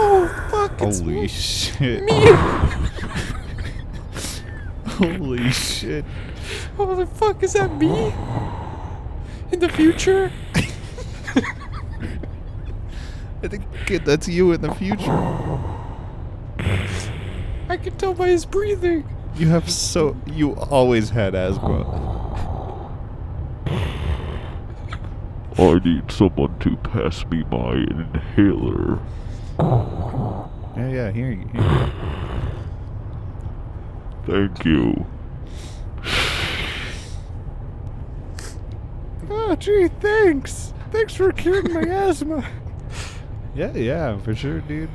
[0.01, 0.81] Oh fuck!
[0.83, 1.29] It's Holy me.
[1.29, 2.09] shit!
[4.87, 6.05] Holy shit!
[6.77, 7.43] Holy fuck!
[7.43, 8.13] Is that me?
[9.53, 10.31] In the future?
[13.43, 15.11] I think kid, that's you in the future.
[17.69, 19.09] I can tell by his breathing.
[19.37, 21.85] You have so you always had asthma.
[25.57, 28.99] I need someone to pass me my inhaler.
[30.77, 31.11] Yeah, yeah.
[31.11, 31.61] Here, you- here.
[31.61, 31.91] you go.
[34.27, 35.07] Thank you.
[39.31, 40.73] Oh, gee, thanks.
[40.91, 42.45] Thanks for curing my asthma.
[43.55, 44.89] Yeah, yeah, for sure, dude.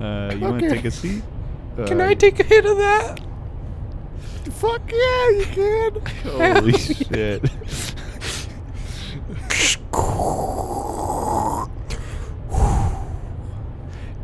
[0.00, 0.76] Uh, you want to Okay.
[0.76, 1.22] take a seat?
[1.86, 3.20] Can Uh, I take a hit of that?
[4.52, 6.00] Fuck yeah, you can.
[6.24, 7.50] Holy shit!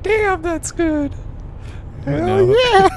[0.02, 1.14] Damn, that's good.
[2.04, 2.88] Hell yeah!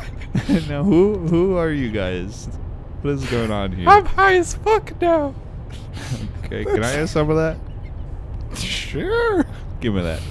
[0.70, 2.46] now, who who are you guys?
[3.02, 3.88] What is going on here?
[3.90, 5.34] I'm high as fuck now.
[6.46, 7.58] okay, can I have some of that?
[8.58, 9.46] Sure.
[9.80, 10.22] Give me that.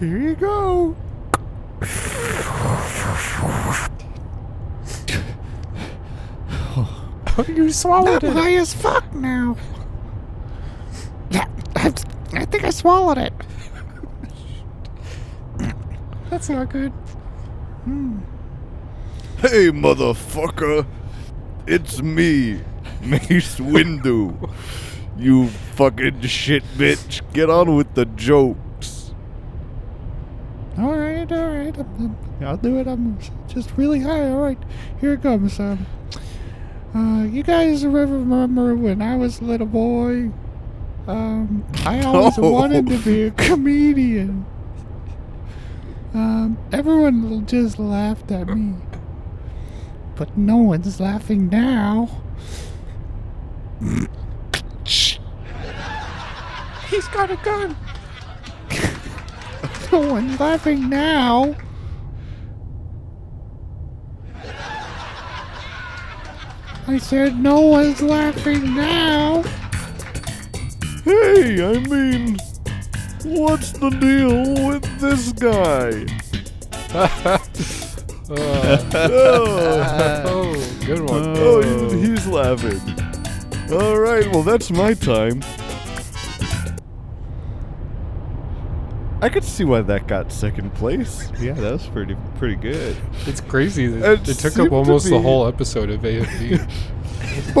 [0.00, 0.96] Here you go.
[7.38, 8.32] Oh, you swallowed it.
[8.32, 9.56] high as fuck now.
[11.30, 11.92] Yeah, I,
[12.32, 13.32] I think I swallowed it.
[16.30, 16.92] That's not good.
[17.84, 18.20] Hmm.
[19.38, 20.86] Hey, motherfucker.
[21.66, 22.60] It's me,
[23.10, 24.50] Mace Windu.
[25.18, 27.20] You fucking shit bitch.
[27.32, 29.14] Get on with the jokes.
[30.78, 31.76] All right, all right.
[31.78, 32.86] I'm, I'm, I'll do it.
[32.86, 34.28] I'm just really high.
[34.30, 34.58] All right,
[35.00, 35.58] here it comes.
[35.58, 35.86] Um,
[36.94, 40.30] uh, you guys remember when I was a little boy?
[41.06, 42.50] Um, I always Oh.
[42.50, 44.44] wanted to be a comedian.
[46.12, 48.74] Um, everyone just laughed at me.
[50.14, 52.08] But no one's laughing now.
[56.88, 57.76] He's got a gun.
[59.92, 61.54] No one's laughing now.
[66.88, 69.42] I said no one's laughing now.
[71.04, 72.36] Hey, I mean,
[73.24, 76.04] what's the deal with this guy?
[78.28, 79.36] oh,
[80.26, 81.34] oh, good one.
[81.38, 82.95] oh, even he's laughing.
[83.72, 85.42] All right, well, that's my time.
[89.20, 91.30] I could see why that got second place.
[91.40, 92.96] Yeah, that was pretty pretty good.
[93.26, 93.88] It's crazy.
[93.88, 96.02] That It it took up to almost the whole episode of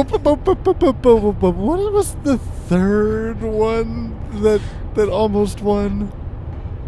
[1.32, 4.60] but what was the third one that
[4.94, 6.02] that almost won?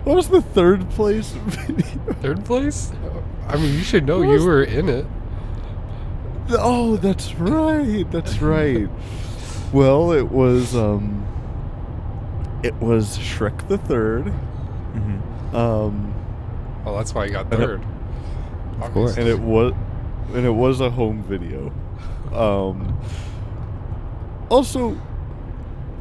[0.05, 2.13] What was the third place video?
[2.21, 2.93] Third place?
[3.49, 5.07] I mean, you should know What you were in it.
[6.51, 8.11] Oh, that's right.
[8.11, 8.89] That's right.
[9.73, 11.25] well, it was um
[12.63, 14.25] it was Shrek the 3rd
[14.95, 15.57] Mm-hmm.
[15.57, 16.15] Um
[16.85, 17.83] Well, that's why I got And it- third.
[18.81, 19.17] Of course.
[19.17, 19.73] and it was
[20.35, 21.73] and it was a home video.
[22.33, 22.99] Um
[24.51, 24.97] also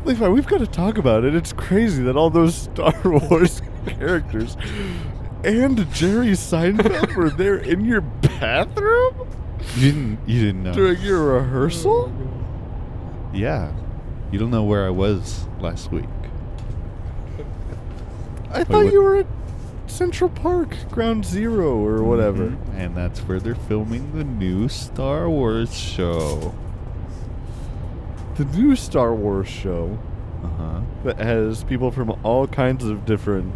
[0.06, 1.36] Levi, we've got to talk about it.
[1.36, 4.56] It's crazy that all those Star Wars characters
[5.44, 9.28] and Jerry Seinfeld were there in your bathroom
[9.76, 10.74] You didn't you didn't know?
[10.74, 12.12] during your rehearsal.
[13.34, 13.72] Yeah.
[14.32, 16.06] You don't know where I was last week.
[18.52, 19.28] I thought what- you were at
[19.88, 22.50] Central Park, Ground Zero, or whatever.
[22.50, 22.58] Mhm.
[22.78, 26.54] And that's where they're filming the new Star Wars show.
[28.36, 29.98] The new Star Wars show
[30.44, 30.80] Uh huh.
[31.04, 33.52] that has people from all kinds of different.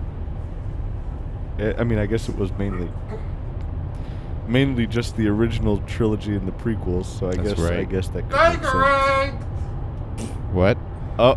[1.60, 2.90] I mean, I guess it was mainly,
[4.48, 7.06] mainly just the original trilogy and the prequels.
[7.06, 10.32] So I That's guess I guess that could make sense.
[10.52, 10.78] What?
[11.20, 11.36] Oh,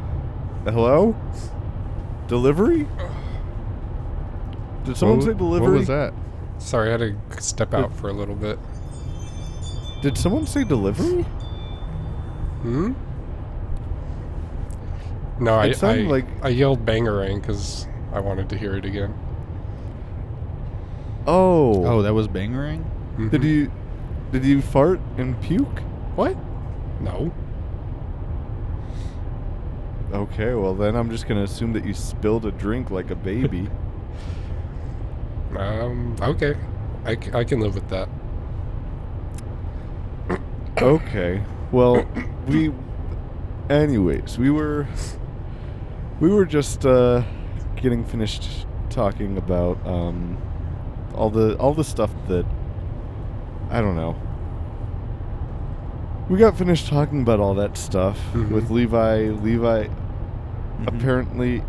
[0.64, 1.16] hello.
[2.28, 2.86] Delivery?
[4.84, 5.68] Did someone What- say delivery?
[5.70, 6.12] What was that?
[6.58, 7.00] Sorry, I had
[7.30, 8.58] to step out for a little bit.
[10.02, 11.22] Did someone say delivery?
[12.62, 12.92] Hmm?
[15.40, 18.84] No, I, It sounded I, like- I yelled bangarang because I wanted to hear it
[18.84, 19.14] again.
[21.26, 21.84] Oh.
[21.84, 22.28] Oh, that was
[23.16, 23.30] Bangarang?
[23.30, 23.72] Did you
[24.32, 25.80] did you fart and puke?
[26.16, 26.36] What?
[27.00, 27.32] No.
[30.12, 33.68] Okay, well then I'm just gonna assume that you spilled a drink like a baby.
[35.56, 36.56] Um, okay.
[37.04, 38.08] I, c- I can live with that.
[40.82, 41.44] okay.
[41.70, 42.04] Well,
[42.48, 42.72] we
[43.70, 44.86] anyways, we were
[46.18, 47.22] we were just uh
[47.76, 50.38] getting finished talking about um
[51.14, 52.44] all the all the stuff that
[53.70, 54.16] I don't know.
[56.28, 58.50] We got finished talking about all that stuff Mhm.
[58.50, 59.30] with Levi.
[59.42, 59.88] Levi
[60.86, 61.62] apparently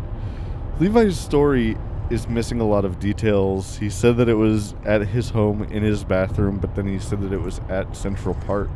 [0.80, 1.76] Levi's story
[2.10, 3.78] is missing a lot of details.
[3.78, 7.20] He said that it was at his home in his bathroom, but then he said
[7.22, 8.70] that it was at Central Park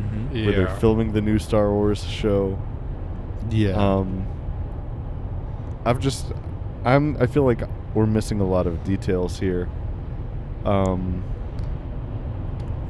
[0.00, 0.36] Mm-hmm.
[0.36, 0.44] Yeah.
[0.46, 2.58] where they're filming the new Star Wars show.
[3.50, 3.72] Yeah.
[3.72, 4.26] Um
[5.84, 6.32] I've just
[6.84, 7.62] I'm I feel like
[7.94, 9.68] we're missing a lot of details here.
[10.64, 11.22] Um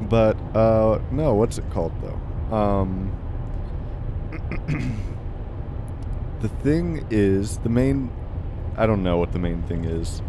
[0.09, 2.55] but uh no, what's it called though?
[2.55, 3.11] Um
[6.41, 8.11] The thing is the main
[8.77, 10.21] I don't know what the main thing is.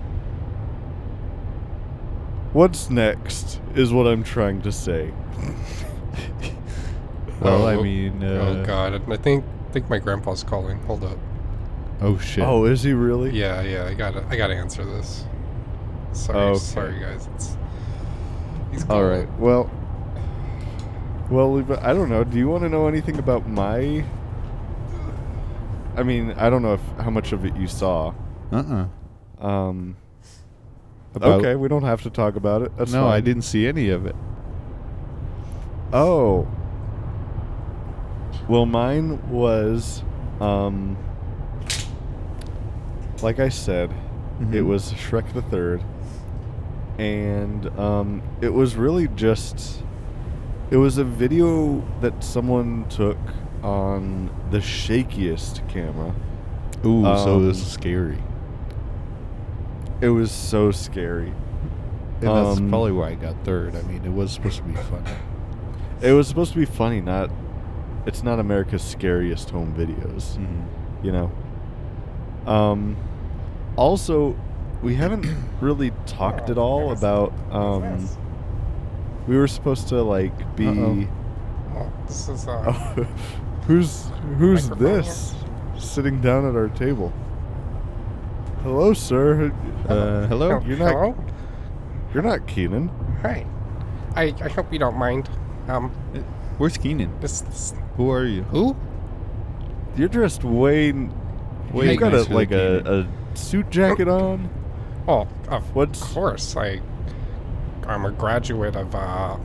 [2.52, 5.12] What's next is what I'm trying to say.
[7.40, 10.78] well, I Oh, mean, uh, oh god, I think think my grandpa's calling.
[10.86, 11.18] Hold up.
[12.00, 12.44] Oh shit.
[12.44, 13.38] Oh, is he really?
[13.38, 15.24] Yeah, yeah, I gotta I gotta answer this.
[16.12, 16.58] Sorry, Okay.
[16.58, 17.28] sorry guys.
[17.34, 17.56] It's
[18.76, 19.08] he's All calling.
[19.28, 19.38] right.
[19.38, 19.70] Well,
[21.30, 22.22] well, I don't know.
[22.24, 24.04] Do you want to know anything about my?
[25.96, 28.12] I mean, I don't know if how much of it you saw.
[28.52, 28.86] Uh-uh.
[29.44, 29.96] Um,
[31.14, 32.76] About- okay, we don't have to talk about it.
[32.76, 34.14] That's no, I didn't see any of it.
[35.92, 36.46] Oh.
[38.48, 40.02] Well, mine was,
[40.40, 40.96] um,
[43.22, 43.90] like I said,
[44.40, 44.66] it Mhm.
[44.66, 45.82] was Shrek the Third,
[46.98, 49.82] and um, it was really just,
[50.70, 53.18] it was a video that someone took
[53.62, 56.14] on the shakiest camera.
[56.84, 58.18] Ooh, so it was Um, scary.
[60.00, 61.32] It was so scary.
[62.20, 63.74] And that's um, probably why I got third.
[63.76, 65.10] I mean, it was supposed to be funny.
[66.02, 67.30] It was supposed to be funny, not.
[68.06, 70.36] It's not America's scariest home videos.
[70.38, 70.64] Mhm.
[71.04, 71.30] you know.
[72.46, 72.96] Um,
[73.76, 74.34] also,
[74.82, 75.26] we haven't
[75.60, 77.32] really talked at all about.
[77.50, 78.08] Um,
[79.26, 80.66] we were supposed to like be.
[80.68, 81.06] Uh-oh.
[81.76, 83.02] Oh, this is uh, Oh,
[83.66, 84.06] who's
[84.38, 85.34] who's Microphone this
[85.78, 87.12] sitting down at our table?
[88.62, 89.52] Hello, sir.
[89.88, 90.60] Uh, hello?
[90.66, 90.90] You're not.
[90.92, 91.24] hello.
[92.14, 92.88] You're not Keenan.
[93.22, 93.46] Hi.
[94.14, 95.28] I I hope you don't mind.
[95.68, 95.90] Um,
[96.58, 97.12] Where's Keenan?
[97.20, 98.42] this, this Who are you?
[98.44, 98.76] who?
[99.96, 100.92] You're dressed way.
[101.72, 104.48] Way you got a like a, a suit jacket on.
[105.08, 106.56] Oh, of What's- course.
[106.56, 106.80] I
[107.86, 109.36] I'm a graduate of uh,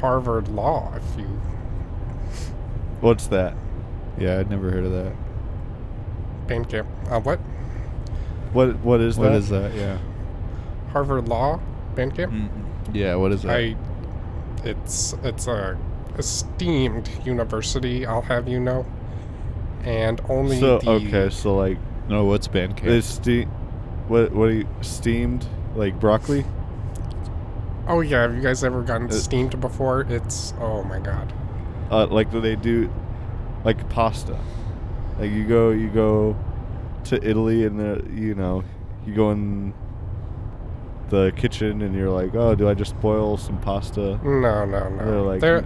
[0.00, 0.92] Harvard Law.
[0.94, 1.26] If you
[3.00, 3.54] What's that?
[4.18, 5.12] Yeah, I'd never heard of that.
[6.46, 7.38] band camp, uh, what
[8.52, 9.34] What what is What that?
[9.36, 9.74] is that?
[9.74, 9.98] Yeah.
[10.92, 11.58] Harvard Law
[11.94, 12.32] band camp?
[12.32, 12.48] Mm,
[12.92, 13.56] Yeah, what is that?
[13.56, 13.76] I
[14.64, 15.78] it's it's a
[16.18, 18.04] esteemed university.
[18.04, 18.84] I'll have you know,
[19.84, 21.78] and only So the, okay, so like
[22.08, 22.84] no, what's Bandcamp?
[22.84, 23.48] is ste-
[24.12, 26.44] what what are you steamed like broccoli?
[27.88, 30.02] Oh yeah, have you guys ever gotten Uh, steamed before?
[30.08, 31.32] It's oh my god.
[31.90, 32.90] Uh, like do they do
[33.64, 34.36] like pasta?
[35.18, 36.36] Like you go you go
[37.04, 38.62] to Italy and the you know
[39.06, 39.72] you go in
[41.08, 44.18] the kitchen and you're like, oh, do I just boil some pasta?
[44.24, 45.04] No, no, no.
[45.04, 45.64] They're like- there,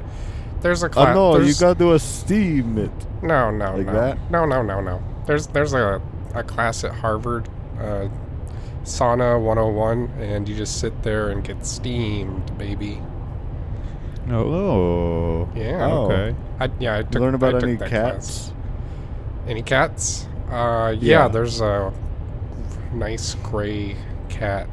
[0.61, 1.15] there's a Oh class.
[1.15, 2.91] no, you got to do a steam it.
[3.23, 3.93] No, no, Like no.
[3.93, 4.19] that?
[4.31, 5.01] No, no, no, no.
[5.27, 6.01] There's there's a,
[6.35, 8.09] a class at Harvard, uh,
[8.87, 13.01] sauna 101, and you just sit there and get steamed, baby.
[14.27, 14.41] no.
[14.45, 15.49] Oh.
[15.55, 15.87] Yeah.
[15.91, 16.05] Oh.
[16.11, 16.35] Okay.
[16.61, 18.47] I, yeah, I took, Learn about any that cats?
[18.49, 18.53] Class.
[19.47, 20.27] Any cats?
[20.51, 21.29] Uh, yeah, Yeah.
[21.29, 21.93] there's a
[22.93, 23.97] nice gray
[24.29, 24.69] cat.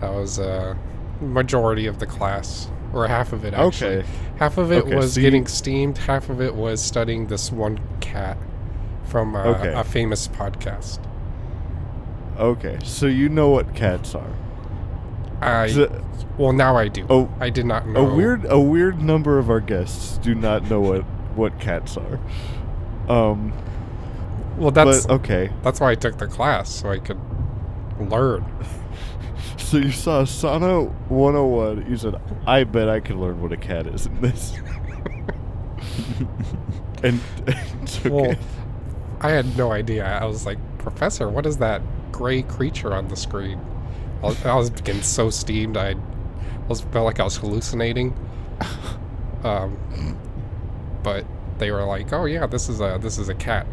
[0.00, 0.76] That was a
[1.20, 3.98] majority of the class, or half of it actually.
[3.98, 4.06] Okay.
[4.38, 5.98] Half of it Okay, was so getting steamed.
[5.98, 8.38] Half of it was studying this one cat
[9.04, 9.72] from uh, Okay.
[9.74, 10.98] a famous podcast.
[12.40, 14.32] Okay, so you know what cats are.
[15.40, 15.92] I it-
[16.38, 17.06] well now I do.
[17.10, 18.06] Oh, I did not know.
[18.08, 21.02] a weird a weird number of our guests do not know what
[21.36, 22.18] what cats are.
[23.08, 23.52] Um,
[24.56, 25.50] Well, that's but okay.
[25.62, 27.18] that's why I took the class so I could
[28.00, 28.44] learn.
[29.56, 31.88] So you saw Sauna 101.
[31.88, 34.52] You said, "I bet I can learn what a cat is in this."
[37.04, 38.08] and okay.
[38.10, 38.34] Well,
[39.20, 40.04] I had no idea.
[40.04, 41.82] I was like, Professor, what is that
[42.12, 43.60] gray creature on the screen?
[44.22, 45.76] I was, I was getting so steamed.
[45.76, 45.94] I
[46.68, 48.14] was felt like I was hallucinating.
[49.42, 50.18] Um,
[51.02, 51.24] but
[51.58, 53.66] they were like, "Oh yeah, this is a this is a cat."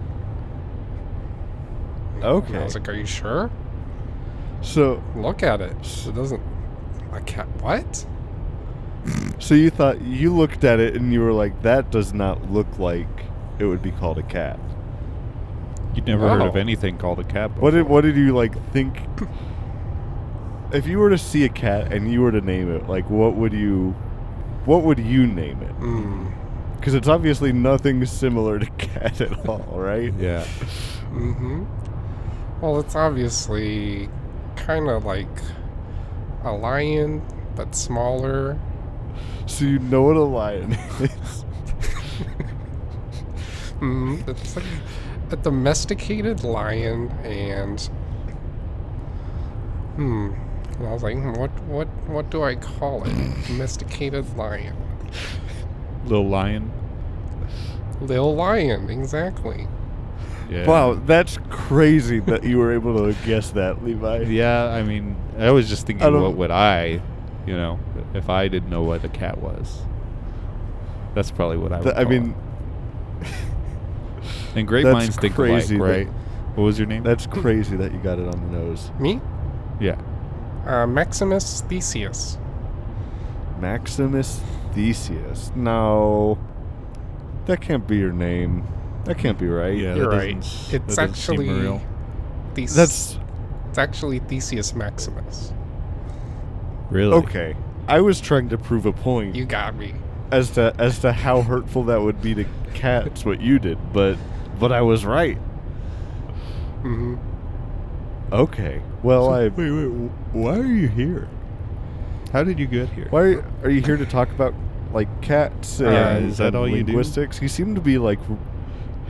[2.47, 3.51] And I was like, "Are you sure?
[4.61, 5.75] so Look at it.
[6.07, 6.41] It doesn't.
[7.11, 7.47] A cat?
[7.61, 8.05] What?
[9.39, 12.79] so you thought you looked at it and you were like, "That does not look
[12.79, 13.07] like
[13.59, 14.59] it would be called a cat."
[15.97, 17.63] You'd never heard of anything called a cat before.
[17.63, 19.01] What did what did you like think?
[20.71, 23.35] If you were to see a cat and you were to name it, like what
[23.35, 23.95] would you,
[24.65, 25.75] what would you name it?
[25.79, 26.31] Mm.
[26.75, 30.13] Because it's obviously nothing similar to cat at all, right?
[30.19, 30.45] Yeah.
[31.09, 31.65] Mm-hmm.
[32.61, 34.07] Well, it's obviously
[34.55, 35.27] kind of like
[36.43, 37.23] a lion,
[37.55, 38.59] but smaller.
[39.47, 41.43] So you know what a lion is.
[43.79, 44.65] Mm, it's like
[45.31, 47.79] a domesticated lion, and
[49.95, 50.31] hmm.
[50.77, 53.13] And I was like, hmm, what, what, what do I call it?
[53.47, 54.75] domesticated lion,
[56.05, 56.71] Little lion.
[57.99, 59.67] little lion, exactly.
[60.51, 60.67] Yeah.
[60.67, 64.23] Wow, that's crazy that you were able to guess that, Levi.
[64.23, 67.01] Yeah, I mean, I was just thinking, what would I,
[67.45, 67.79] you know,
[68.13, 69.79] if I didn't know what a cat was?
[71.15, 71.83] That's probably what I would.
[71.85, 72.35] Th- I mean,
[73.21, 73.27] it.
[74.57, 76.13] and great that's minds think crazy alike, that- right?
[76.55, 77.03] What was your name?
[77.03, 78.91] that's crazy that you got it on the nose.
[78.99, 79.21] Me,
[79.79, 79.95] yeah.
[80.65, 82.37] uh, Maximus Theseus.
[83.59, 84.41] Maximus
[84.73, 85.51] Theseus.
[85.55, 86.37] No,
[87.45, 88.63] that can't be your name.
[89.05, 89.77] That can't be right.
[89.77, 90.35] Yeah, You're right.
[90.37, 91.81] It's that doesn't seem actually real.
[92.55, 93.19] Thes- That's
[93.69, 95.53] it's actually Theseus Maximus.
[96.89, 97.13] Really?
[97.13, 97.55] okay.
[97.87, 99.93] I was trying to prove a point You got me.
[100.31, 104.17] as to as to how hurtful that would be to cats what you did, but
[104.59, 105.37] but I was right.
[106.81, 107.15] hmm
[108.31, 108.81] Okay.
[109.03, 109.87] Well, I Wait, wait.
[110.33, 111.29] Why are you here?
[112.33, 113.07] How did you get here?
[113.09, 114.53] Why are you, are you here to talk about
[114.91, 116.91] like cats and, Yeah, is that and all you do?
[116.91, 117.41] linguistics?
[117.41, 118.19] You seem to be like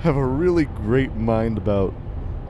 [0.03, 1.93] have a really great mind about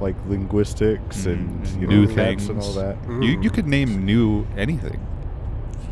[0.02, 2.98] like linguistics Mhm, and and you new know, cats and all that.
[3.08, 3.54] You you Mm.
[3.54, 5.00] could name new anything.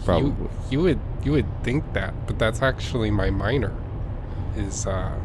[0.04, 0.30] Probably.
[0.30, 3.74] You, you would you would think that, but that's actually my minor.
[4.58, 5.18] Is uh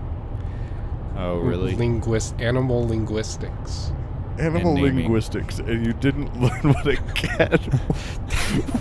[1.16, 1.74] oh, really?
[1.74, 3.92] linguist animal linguistics.
[4.38, 4.96] animal naming.
[4.96, 7.60] linguistics and you didn't learn what a cat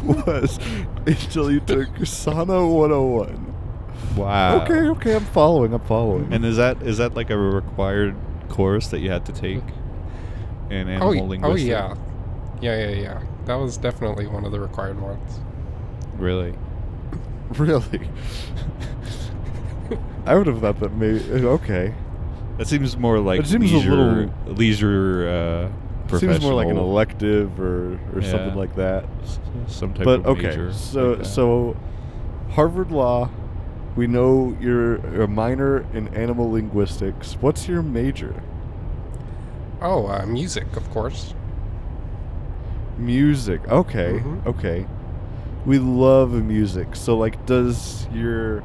[0.03, 0.57] was
[1.05, 3.55] until you took Sauna 101.
[4.15, 4.61] Wow.
[4.63, 5.73] Okay, okay, I'm following.
[5.73, 6.31] I'm following.
[6.33, 8.15] And is that is that like a required
[8.49, 9.61] course that you had to take
[10.69, 11.63] in oh, animal Oh, y- oh linguistics?
[11.67, 11.95] yeah,
[12.61, 13.21] yeah, yeah, yeah.
[13.45, 15.39] That was definitely one of the required ones.
[16.17, 16.53] Really?
[17.57, 18.07] really,
[20.25, 21.19] I would have thought that maybe.
[21.45, 21.93] Okay,
[22.59, 25.69] That seems more like It seems a leisure, little- leisure
[26.11, 28.29] uh, seems more like an elective or or Yeah.
[28.29, 29.05] something like that.
[29.23, 30.73] s- some type but of okay, major.
[30.73, 31.75] so like so
[32.51, 33.29] Harvard Law.
[33.95, 37.33] We know you're a minor in animal linguistics.
[37.41, 38.35] What's your major?
[39.81, 41.33] Oh, uh, music, of course.
[42.97, 43.61] Music.
[43.69, 44.21] Okay.
[44.23, 44.45] Mhm.
[44.45, 44.85] Okay.
[45.65, 46.95] We love music.
[46.95, 48.63] So like does your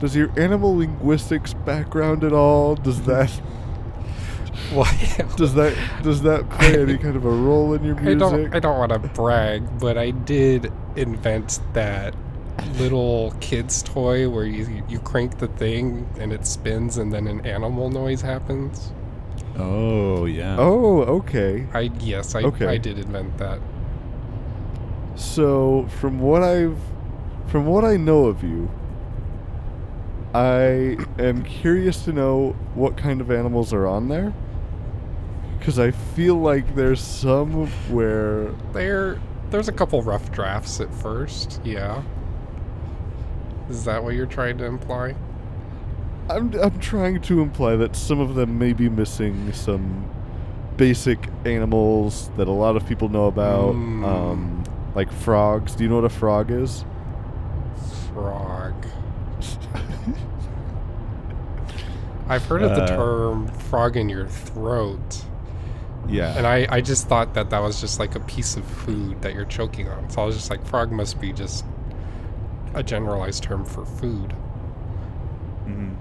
[0.00, 3.30] does your animal linguistics background at all does that
[4.72, 4.90] Well,
[5.36, 8.16] does that does that play any kind of a role in your music?
[8.16, 8.54] I don't.
[8.54, 12.14] I don't want to brag, but I did invent that
[12.78, 17.46] little kid's toy where you you crank the thing and it spins and then an
[17.46, 18.92] animal noise happens.
[19.56, 20.56] Oh yeah.
[20.58, 21.66] Oh, okay.
[21.72, 22.66] I yes, I Okay.
[22.66, 23.60] I did invent that.
[25.14, 26.78] So from what I've
[27.46, 28.70] from what I know of you,
[30.36, 34.34] I am curious to know what kind of animals are on there.
[35.62, 39.18] Cuz I feel like there's some where There,
[39.50, 41.62] there's a couple rough drafts at first.
[41.64, 42.02] Yeah.
[43.70, 45.14] Is that what you're trying to imply?
[46.28, 50.04] I'm I'm trying to imply that some of them may be missing some
[50.76, 53.74] basic animals that a lot of people know about.
[53.74, 54.04] Mm.
[54.04, 54.64] Um,
[54.94, 55.74] like frogs.
[55.74, 56.84] Do you know what a frog is?
[58.12, 58.65] Frog.
[62.28, 65.24] I've heard of the Uh, term frog in your throat.
[66.08, 66.36] yeah.
[66.36, 69.34] And I, I just thought that that was just like a piece of food that
[69.34, 70.08] you're choking on.
[70.10, 71.64] So I was just like, frog must be just
[72.74, 74.34] a generalized term for food.
[75.66, 75.94] Mhm.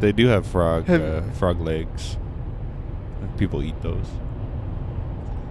[0.00, 2.16] They do have frog Have- uh, frog legs.
[3.36, 4.06] People eat those.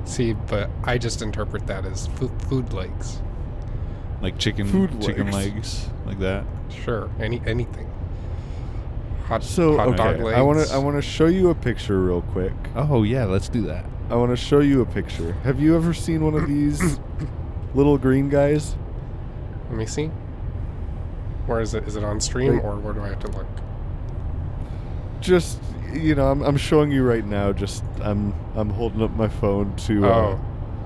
[0.05, 3.21] See, but I just interpret that as food, food legs.
[4.21, 5.53] Like chicken Food chicken legs.
[5.53, 6.43] legs like that.
[6.69, 7.87] Sure, any anything.
[9.27, 10.37] Hot, So hot dog okay, legs.
[10.37, 12.53] I want to I want to show you a picture real quick.
[12.75, 13.85] Oh yeah, let's do that.
[14.09, 15.33] I want to show you a picture.
[15.43, 16.99] Have you ever seen one of these
[17.75, 18.75] little green guys?
[19.69, 20.07] Let me see.
[21.45, 21.85] Where is it?
[21.87, 22.63] Is it on stream Wait.
[22.63, 23.47] or where do I have to look?
[25.19, 25.59] Just
[25.93, 27.51] you know, I'm, I'm showing you right now.
[27.51, 30.05] Just I'm I'm holding up my phone to.
[30.05, 30.39] Uh,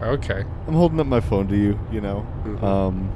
[0.03, 0.43] Oh, okay.
[0.67, 1.79] I'm holding up my phone to you.
[1.91, 2.25] You know.
[2.43, 2.63] Mhm.
[2.63, 3.11] Um.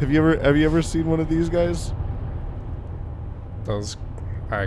[0.00, 1.94] Have you ever Have you ever seen one of these guys?
[3.64, 3.96] Those
[4.50, 4.66] uh,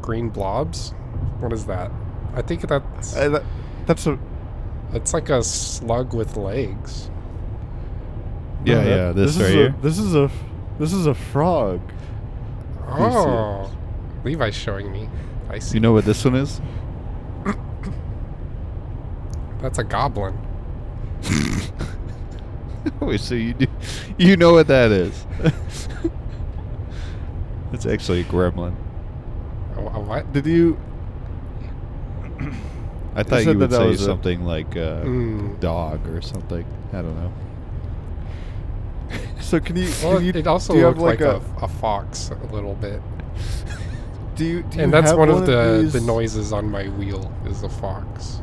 [0.00, 0.90] green blobs.
[1.40, 1.90] What is that?
[2.34, 3.42] I think that's Uh, that,
[3.86, 4.18] that's a.
[4.92, 7.10] it's like a slug with legs.
[8.64, 9.74] Yeah, no, that- yeah, this, is right a, here.
[9.82, 10.30] This is a.
[10.78, 11.80] This is a frog.
[12.80, 13.12] You see it.
[13.12, 13.70] Oh,
[14.24, 15.08] Levi's showing me.
[15.48, 15.74] I see.
[15.74, 16.60] You know what this one is?
[19.60, 20.36] That's a goblin.
[23.00, 23.66] Wait, so you do,
[24.18, 25.26] you know what that is?
[27.72, 28.74] it's actually a gremlin.
[29.76, 30.32] A, a what?
[30.32, 30.78] Did you?
[33.14, 35.60] I thought said you would that say was a- something like uh, Mm.
[35.60, 36.64] dog or something.
[36.92, 37.32] I don't know.
[39.40, 39.90] So can you?
[40.02, 42.54] Well, can you it also do you have looked like, a, a, a fox a
[42.54, 43.02] little bit.
[44.36, 44.62] Do you?
[44.62, 47.62] Do you and that's have one, of the, these, the noises on my wheel is
[47.64, 48.40] a fox.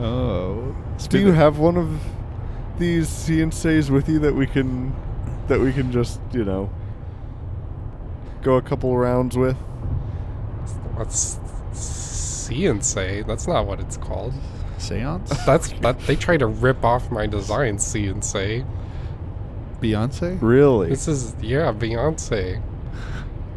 [0.00, 0.74] Oh.
[1.08, 2.00] Do you have one of
[2.80, 4.92] these See 'n Says with you that we can
[5.46, 6.68] that we can just you know
[8.44, 9.56] go a couple rounds with?
[10.94, 11.40] What's
[11.72, 13.22] see and say?
[13.22, 14.34] That's not what it's called.
[14.78, 15.30] Seance?
[15.46, 17.78] That's that they try to rip off my design.
[17.78, 18.64] See and say.
[19.80, 20.38] Beyonce?
[20.40, 20.88] Really?
[20.90, 22.62] This is yeah, Beyonce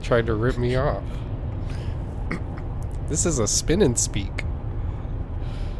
[0.01, 1.03] tried to rip me off.
[3.09, 4.43] This is a spin and speak.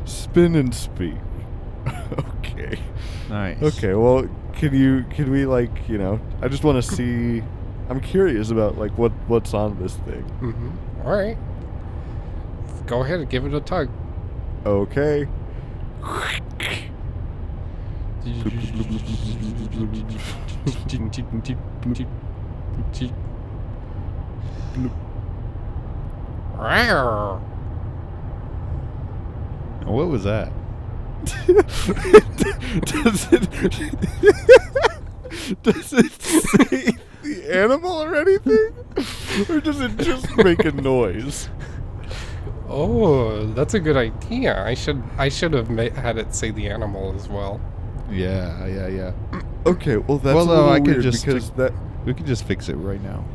[0.06, 1.16] Spin and speak.
[2.12, 2.80] okay.
[3.30, 3.62] Nice.
[3.62, 3.94] Okay.
[3.94, 6.20] Well, can you can we like you know?
[6.42, 7.44] I just want to see.
[7.90, 10.24] I'm curious about like what what's on this thing.
[10.42, 10.70] Mm-hmm.
[11.06, 11.38] All right,
[12.86, 13.90] go ahead and give it a tug.
[14.66, 15.28] Okay.
[29.86, 30.52] What was that?
[32.86, 33.50] does it
[35.64, 37.07] does it say the
[37.48, 38.74] animal or anything,
[39.50, 41.50] or does it just make a noise?
[42.70, 44.62] Oh, that's a good idea.
[44.64, 47.62] I should I should have ma- had it say the animal as well.
[48.12, 49.12] Yeah, yeah, yeah.
[49.66, 51.74] Okay, well that's Well, a no, little I could weird just because stick- that
[52.06, 53.26] We can just fix it right now.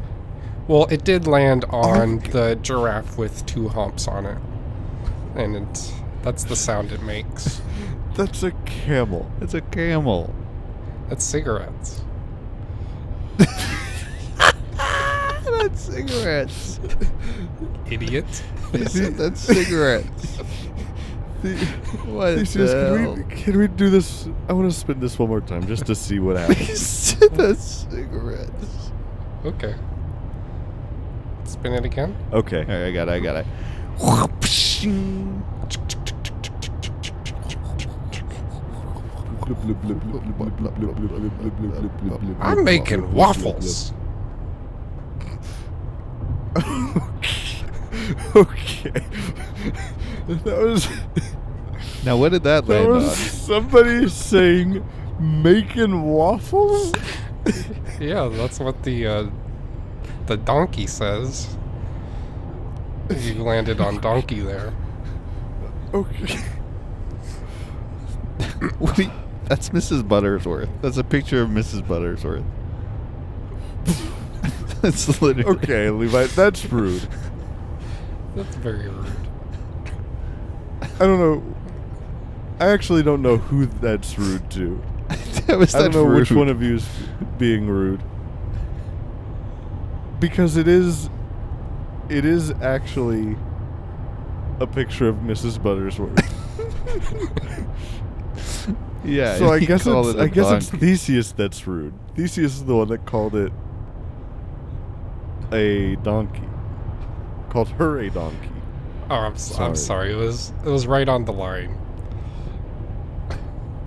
[0.66, 4.38] Well, it did land on the giraffe with two humps on it,
[5.36, 5.92] and it's
[6.22, 7.60] that's the sound it makes.
[8.14, 9.30] that's a camel.
[9.42, 10.34] It's a camel.
[11.10, 12.00] That's cigarettes.
[15.62, 16.80] That's cigarettes.
[17.90, 18.42] Idiot.
[18.72, 20.38] That's cigarettes.
[22.06, 23.14] What Theseus, the can hell?
[23.16, 24.28] we can we do this?
[24.48, 27.16] I want to spin this one more time just to see what happens.
[27.16, 28.92] That's cigarettes.
[29.44, 29.74] Okay.
[31.42, 32.14] Spin it again.
[32.32, 32.60] okay.
[32.60, 33.12] All right, I got it.
[33.12, 33.46] I got it.
[42.40, 43.92] I'm making waffles.
[48.36, 48.92] okay.
[50.28, 50.88] that was
[52.04, 53.14] Now, what did that that land was on?
[53.14, 54.84] somebody saying
[55.20, 56.92] making waffles.
[58.00, 59.26] Yeah, that's what the uh,
[60.26, 61.56] the donkey says.
[63.16, 64.72] You landed on donkey there.
[65.94, 66.38] Okay.
[68.80, 69.10] What you-
[69.46, 70.02] that's Mrs.
[70.02, 70.68] Buttersworth.
[70.80, 71.82] That's a picture of Mrs.
[71.82, 72.44] Buttersworth.
[74.82, 75.58] that's literally.
[75.58, 77.06] Okay, Levi, that's rude.
[78.34, 79.06] That's very rude.
[80.82, 81.42] I don't know.
[82.60, 84.82] I actually don't know who that's rude to.
[85.46, 86.88] that was I don't that know which one of you is
[87.38, 88.02] being rude.
[90.20, 91.10] Because it is
[92.08, 93.36] it is actually
[94.60, 95.58] a picture of Mrs.
[95.58, 96.18] Buttersworth.
[99.04, 99.36] Yeah.
[99.36, 100.70] so I guess called it's it a I guess it's.
[100.70, 101.92] Theseus that's rude.
[102.14, 103.52] Theseus is the one that called it
[105.52, 106.42] a donkey.
[107.50, 108.48] Called her a donkey.
[109.10, 110.10] Oh, I'm, s- I'm Sorry.
[110.10, 110.12] sorry.
[110.12, 111.78] It was it was right on the line.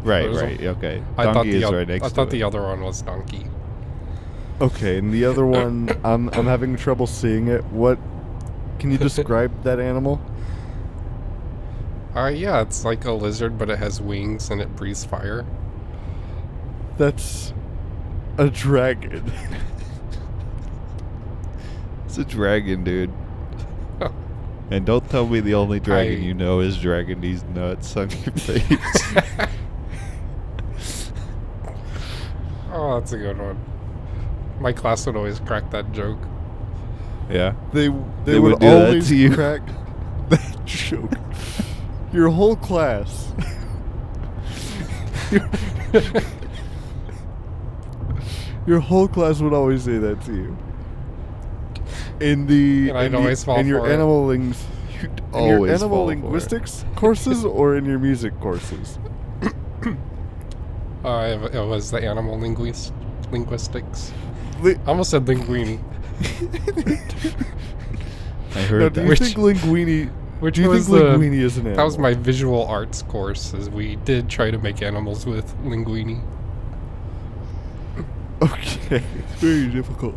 [0.04, 0.30] Right.
[0.30, 0.62] Was a- Right.
[0.62, 1.04] Okay.
[1.18, 3.48] I thought Donkey the is right next I thought the other one was donkey.
[4.62, 7.64] Okay, and the other one I'm I'm having trouble seeing it.
[7.66, 7.98] What
[8.78, 10.22] can you describe that animal?
[12.16, 15.44] Uh, yeah, it's like a lizard, but it has wings and it breathes fire.
[16.98, 17.52] That's
[18.38, 19.32] a dragon.
[22.18, 23.12] It's a dragon, dude.
[24.72, 28.10] And don't tell me the only dragon I- you know is dragging these nuts on
[28.10, 28.64] your face.
[32.72, 33.58] Oh, that's a good one.
[34.60, 36.18] My class would always crack that joke.
[37.30, 37.54] yeah.
[37.74, 37.94] They they,
[38.26, 39.34] They would, would do that always to you?
[39.34, 39.62] crack
[40.30, 41.12] that joke.
[42.12, 43.32] Your whole class.
[45.32, 45.50] your,
[48.68, 50.58] your whole class would always say that to you.
[52.20, 53.92] In the And I'd in, the- fall in your it.
[53.94, 54.64] animal lings,
[55.02, 58.98] You'd in always your animal linguistics courses or in your music courses.
[61.04, 62.92] Uh, it, it was the animal linguist
[63.32, 64.12] linguistics.
[64.62, 65.78] Li- I almost said linguini,
[68.56, 69.04] I now, heard do that.
[69.04, 70.10] you Which- think linguini?
[70.40, 71.78] which do you was think the linguini is an animal?
[71.78, 73.54] that was my visual arts course.
[73.54, 76.22] As we did try to make animals with linguini.
[78.42, 80.16] Okay, it's very difficult.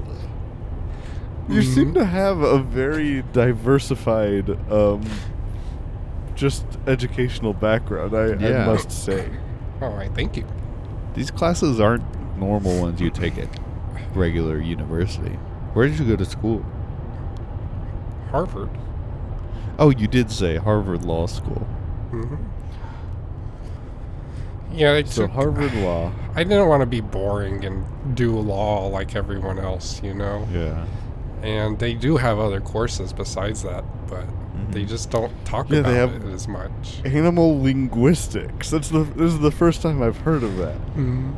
[1.49, 1.94] You seem Mhm.
[1.94, 5.01] to have a very diversified, um,
[6.34, 8.14] just educational background.
[8.14, 9.28] I, I must say.
[9.80, 10.44] All right, thank you.
[11.14, 12.05] These classes aren't
[12.38, 13.49] normal ones you take at
[14.14, 15.38] regular university.
[15.72, 16.64] Where did you go to school?
[18.30, 18.70] Harvard.
[19.78, 21.66] Oh, you did say Harvard Law School.
[22.11, 22.34] hmm
[24.72, 26.12] Yeah, it So took- Harvard Law.
[26.36, 27.84] I didn't want to be boring and
[28.14, 30.46] do law like everyone else, you know.
[30.53, 30.84] Yeah.
[31.43, 34.24] And they do have other courses besides that, but
[34.70, 34.89] they Mhm.
[34.89, 37.01] just don't talk Yeah, about they it as much.
[37.05, 38.70] Animal linguistics.
[38.70, 39.05] That's the.
[39.05, 40.76] This is the first time I've heard of that.
[40.97, 41.32] Mhm.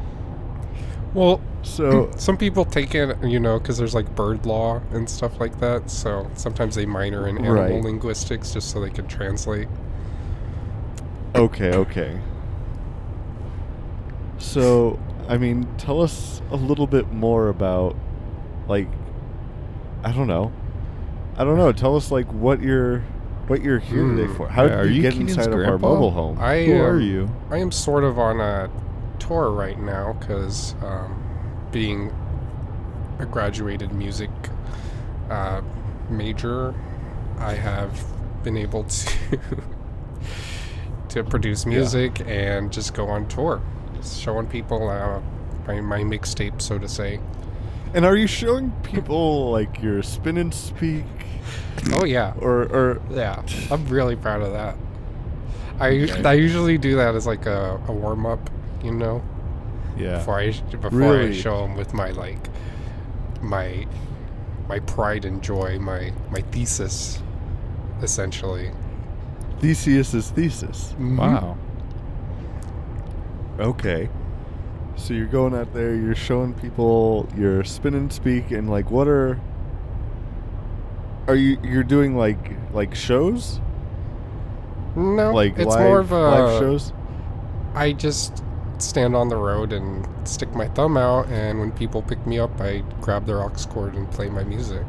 [1.14, 5.38] Well, So some people take it, you know, because there's like bird law and stuff
[5.38, 5.90] like that.
[5.90, 7.82] So sometimes they minor in animal Right.
[7.84, 9.68] linguistics just so they can translate.
[11.34, 12.18] okay, okay.
[14.38, 14.98] So
[15.28, 17.94] I mean, tell us a little bit more about,
[18.66, 18.88] like,
[20.04, 20.52] I don't know.
[21.36, 21.72] I don't know.
[21.72, 23.00] Tell us like what you're,
[23.46, 24.36] what you're here today Hmm.
[24.36, 24.48] for.
[24.48, 26.38] How Are did you, you get Keenan's inside of our mobile home?
[26.40, 27.30] I Who are um, you?
[27.50, 28.70] I am sort of on a
[29.18, 31.22] tour right now because um,
[31.72, 32.12] being
[33.18, 34.30] a graduated music
[35.30, 35.60] uh,
[36.08, 36.74] major,
[37.38, 38.02] I have
[38.42, 39.38] been able to
[41.10, 43.60] to produce music and just go on tour,
[43.96, 45.20] just showing people uh,
[45.66, 47.20] my, my mixtape, so to say.
[47.94, 51.04] And are you showing people like your spin and speak,
[51.92, 53.42] Oh yeah, or or yeah.
[53.70, 54.76] I'm really proud of that.
[55.80, 56.22] I Okay.
[56.24, 58.50] I usually do that as like a, a warm up,
[58.84, 59.22] you know,
[59.96, 60.18] Yeah.
[60.18, 62.38] before I sh- before I show them with my like
[63.42, 63.86] my
[64.68, 67.20] my pride and joy, my my thesis,
[68.02, 68.70] essentially.
[69.60, 70.94] Theseus's thesis?
[70.98, 71.16] Mhm.
[71.18, 71.56] Wow.
[73.58, 74.08] Okay.
[75.00, 79.08] So you're going out there, you're showing people your spin and speak, and like, what
[79.08, 79.40] are?
[81.26, 83.60] Are you you're doing like like shows,
[84.94, 86.92] No, like it's live more of a live shows?
[87.74, 88.44] I just
[88.78, 92.60] stand on the road and stick my thumb out, and when people pick me up,
[92.60, 94.84] I grab their aux cord and play my music.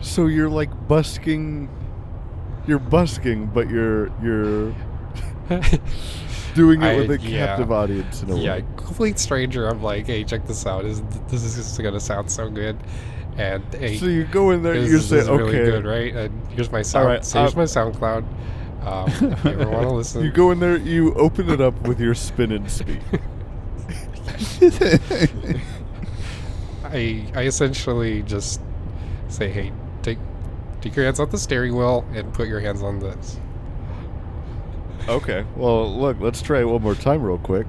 [0.00, 1.68] So you're like busking.
[2.66, 4.74] You're busking, but you're you're
[6.58, 7.46] doing it I- with a yeah.
[7.46, 8.64] captive audience in a yeah, way.
[8.76, 9.66] complete stranger.
[9.68, 10.84] I'm like, hey, check this out.
[10.84, 12.76] Is this is gonna sound so good?
[13.36, 15.64] And hey, So you go in there, this you is say, really okay.
[15.70, 16.12] good, right?
[16.14, 17.06] And here's my sound.
[17.06, 18.24] right, so here's uh, my SoundCloud.
[18.84, 21.80] Um, if you ever want to listen, You go in there, you open it up
[21.86, 22.98] with your spin and speak.
[26.84, 28.60] I I essentially just
[29.28, 30.18] say, hey, take
[30.80, 33.38] take your hands off the steering wheel and put your hands on this.
[35.08, 35.44] Okay.
[35.56, 37.66] Well, look, let's try it one more time, real quick.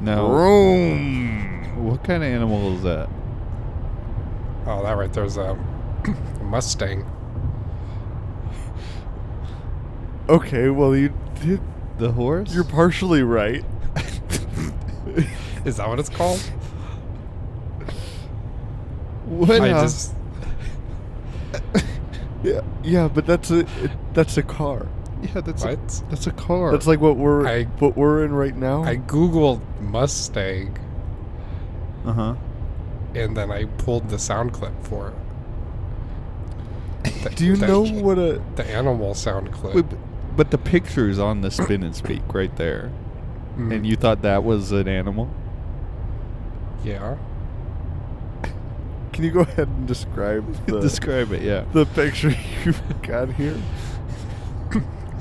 [0.00, 1.84] Now, Vroom.
[1.84, 3.08] what kind of animal is that?
[4.66, 5.58] Oh, that right there's a,
[6.40, 7.04] a Mustang.
[10.28, 11.60] Okay, well, you did.
[11.98, 12.54] The horse?
[12.54, 13.64] You're partially right.
[15.64, 16.40] Is that what it's called?
[19.26, 19.50] what?
[19.60, 20.14] I uh, just
[22.42, 24.86] Yeah, yeah, but that's a it, that's a car.
[25.22, 25.76] yeah, that's a,
[26.08, 26.70] that's a car.
[26.70, 28.84] That's like what we're I- what we're in right now.
[28.84, 30.78] I googled Mustang
[32.06, 32.34] uh huh.
[33.14, 35.14] and then I pulled the sound clip for it.
[37.24, 38.40] The- Do you the- know what a?
[38.54, 39.74] the animal sound clip?
[39.74, 39.98] Wait, but,
[40.36, 42.92] but the picture's on the spin and speak right there,
[43.58, 45.28] Mm, and you thought that was an animal?
[46.84, 47.16] yeah.
[49.12, 51.42] Can you go ahead and describe the Describe it.
[51.42, 51.64] Yeah.
[51.72, 52.32] the picture
[52.64, 53.56] you've got here?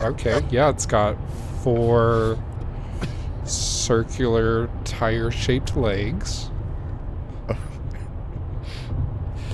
[0.01, 0.43] Okay.
[0.51, 1.17] Yeah, it's got
[1.63, 2.37] four
[3.43, 6.51] circular tire-shaped legs,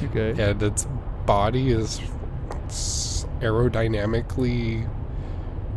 [0.03, 0.31] Okay.
[0.43, 0.85] and its
[1.25, 2.01] body is
[3.39, 4.89] aerodynamically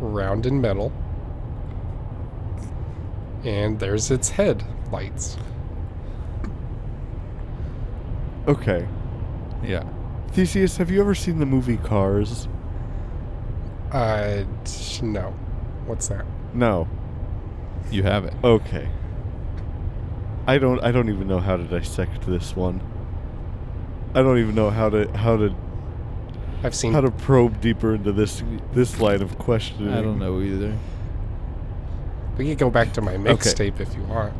[0.01, 0.91] round and metal.
[3.47, 5.37] And there's its head lights.
[8.45, 8.85] Okay,
[9.63, 9.83] Yeah.
[10.31, 12.47] Theseus, have you ever seen the movie Cars?
[13.91, 14.43] Uh,
[15.01, 15.33] no.
[15.85, 16.25] What's that?
[16.53, 16.87] No.
[17.89, 18.35] You haven't.
[18.43, 18.89] Okay.
[20.45, 20.81] I don't.
[20.83, 22.81] I don't even know how to dissect this one.
[24.13, 25.55] I don't even know how to how to
[26.63, 26.93] I've seen.
[26.93, 28.43] how to probe deeper into this
[28.73, 29.93] this line of questioning.
[29.93, 30.77] I don't know either.
[32.37, 34.33] We could go back to my mixtape if you want.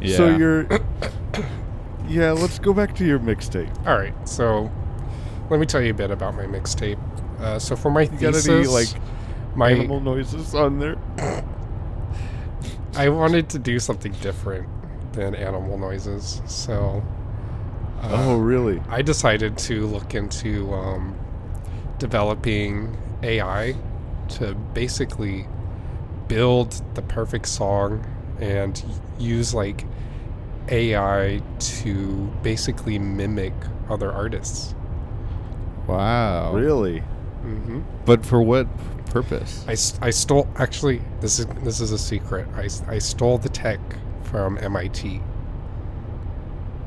[0.00, 0.16] Yeah.
[0.16, 0.66] So you're.
[2.08, 3.86] yeah, let's go back to your mixtape.
[3.86, 4.70] All right, so
[5.50, 6.98] let me tell you a bit about my mixtape.
[7.40, 8.88] Uh, so for my You thesis, any like
[9.54, 10.96] my animal noises on there?
[12.94, 14.68] I wanted to do something different
[15.12, 17.02] than animal noises, so
[18.02, 18.80] uh, oh, really?
[18.88, 21.16] I decided to look into um,
[21.98, 23.74] developing AI
[24.28, 25.46] to basically
[26.28, 28.04] build the perfect song
[28.40, 28.82] and
[29.18, 29.84] use like
[30.68, 33.52] AI to basically mimic
[33.88, 34.74] other artists.
[35.86, 36.52] wow.
[36.54, 37.00] Really?
[37.42, 38.66] hmm But for what
[39.10, 39.64] purpose?
[39.68, 42.48] I, I stole actually this is this is a secret.
[42.56, 43.78] I, I stole the tech
[44.24, 45.20] from MIT.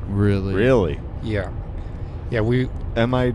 [0.08, 0.54] Really?
[0.54, 1.00] Really?
[1.22, 1.50] Yeah,
[2.30, 2.40] yeah.
[2.40, 3.34] We Am I?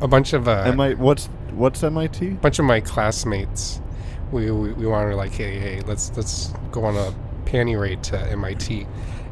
[0.00, 0.94] a bunch of uh, Am I?
[0.94, 2.28] What's what's MIT?
[2.28, 3.80] A bunch of my classmates.
[4.32, 7.14] We, we, we wanted like hey hey let's let's go on a
[7.44, 8.86] panty raid to MIT,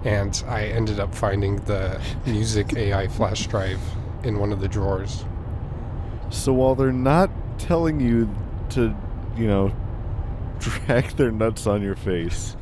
[0.05, 3.81] and I ended up finding the music AI flash drive
[4.23, 5.25] in one of the drawers.
[6.29, 8.29] So while they're not telling you
[8.71, 8.95] to,
[9.37, 9.75] you know,
[10.59, 12.57] drag their nuts on your face,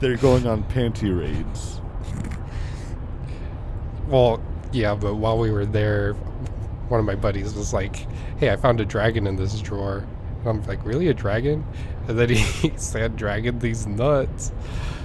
[0.00, 1.80] they're going on panty raids.
[4.08, 6.14] Well, yeah, but while we were there,
[6.88, 7.96] one of my buddies was like,
[8.38, 10.06] "Hey, I found a dragon in this drawer."
[10.44, 11.64] I'm like, "Really, a dragon?"
[12.08, 14.52] And then he said, "Dragon these nuts."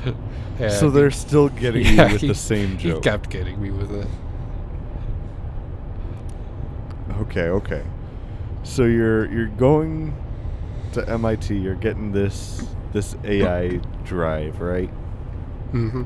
[0.57, 3.03] And so they're still getting Yeah, you with he- the same joke.
[3.03, 4.07] he kept getting me with it.
[7.21, 7.83] Okay, okay.
[8.63, 10.13] So you're you're going
[10.93, 11.55] to MIT.
[11.57, 14.89] You're getting this this AI drive, right?
[15.73, 16.03] Mm-hmm.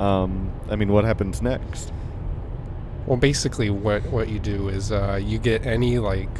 [0.00, 1.92] Um, I mean, what happens next?
[3.06, 6.30] Well, basically, what what you do is uh, you get any like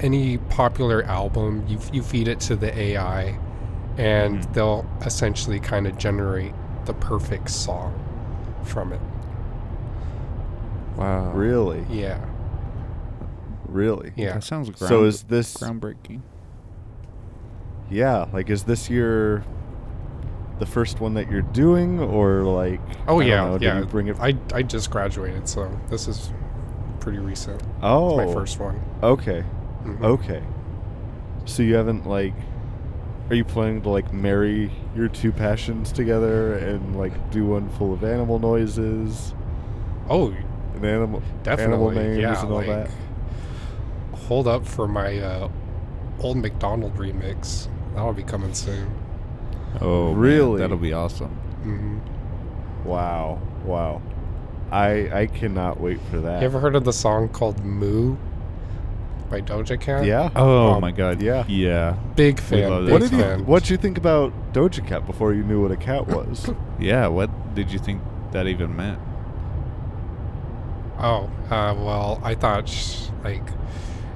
[0.00, 3.38] any popular album, you you feed it to the AI,
[3.96, 4.52] and Mhm.
[4.52, 7.92] they'll essentially kind of generate the perfect song
[8.62, 9.00] from it.
[10.96, 11.32] Wow.
[11.32, 12.18] Really, Yeah,
[13.68, 14.12] really.
[14.16, 14.34] yeah.
[14.34, 15.56] That sounds ground- So is this?
[15.56, 16.20] groundbreaking.
[17.90, 19.42] Yeah, like is this your
[20.58, 22.80] the first one that you're doing, or like?
[23.06, 23.78] Oh I yeah, know, yeah.
[23.78, 24.16] you bring it?
[24.20, 26.32] I I just graduated, so this is
[27.00, 27.62] pretty recent.
[27.82, 28.80] oh, It's my first one.
[29.02, 29.44] Okay,
[29.96, 30.04] Mhm.
[30.04, 30.42] okay.
[31.44, 32.34] So you haven't like.
[33.30, 37.92] Are you planning to like marry your two passions together and like do one full
[37.92, 39.34] of animal noises
[40.08, 40.32] Oh,
[40.74, 41.74] and animal definitely.
[41.74, 42.90] animal names yeah, and all like, that?
[44.28, 45.48] Hold up for my uh,
[46.20, 47.68] old McDonald remix.
[47.94, 48.90] That'll be coming soon.
[49.80, 50.58] Oh, man, Really?
[50.60, 51.28] that'll be awesome.
[51.62, 51.98] hmm
[52.88, 54.00] Wow, wow.
[54.70, 56.40] I I cannot wait for that.
[56.40, 58.16] You ever heard of the song called "Moo"
[59.30, 60.04] by Doja Cat?
[60.04, 60.30] yeah.
[60.36, 61.20] Oh Um, my god.
[61.22, 61.44] yeah.
[61.48, 61.92] Yeah.
[62.16, 62.68] Big fan.
[62.70, 63.18] love Big What did you.
[63.44, 66.50] What would you think about Doja Cat before you knew what a cat was?
[66.80, 67.08] Yeah.
[67.08, 68.00] What did you think
[68.32, 68.98] that even meant?
[71.00, 73.46] Oh, uh, well, I thought sh- like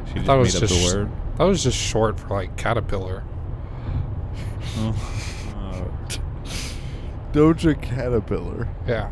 [0.06, 1.10] She I just thought it made was up just the word.
[1.38, 3.22] that was just short for like caterpillar.
[4.78, 4.94] Oh.
[7.32, 8.68] Doja Caterpillar.
[8.86, 9.10] Yeah,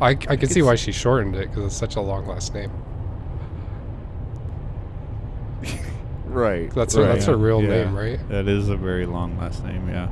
[0.00, 2.70] I I can see why she shortened it because it's such a long last name.
[6.30, 6.70] Right.
[6.74, 7.06] That's right.
[7.06, 7.68] her, that's her real Yeah.
[7.84, 8.28] name, right?
[8.28, 9.88] That is a very long last name.
[9.88, 10.08] Yeah.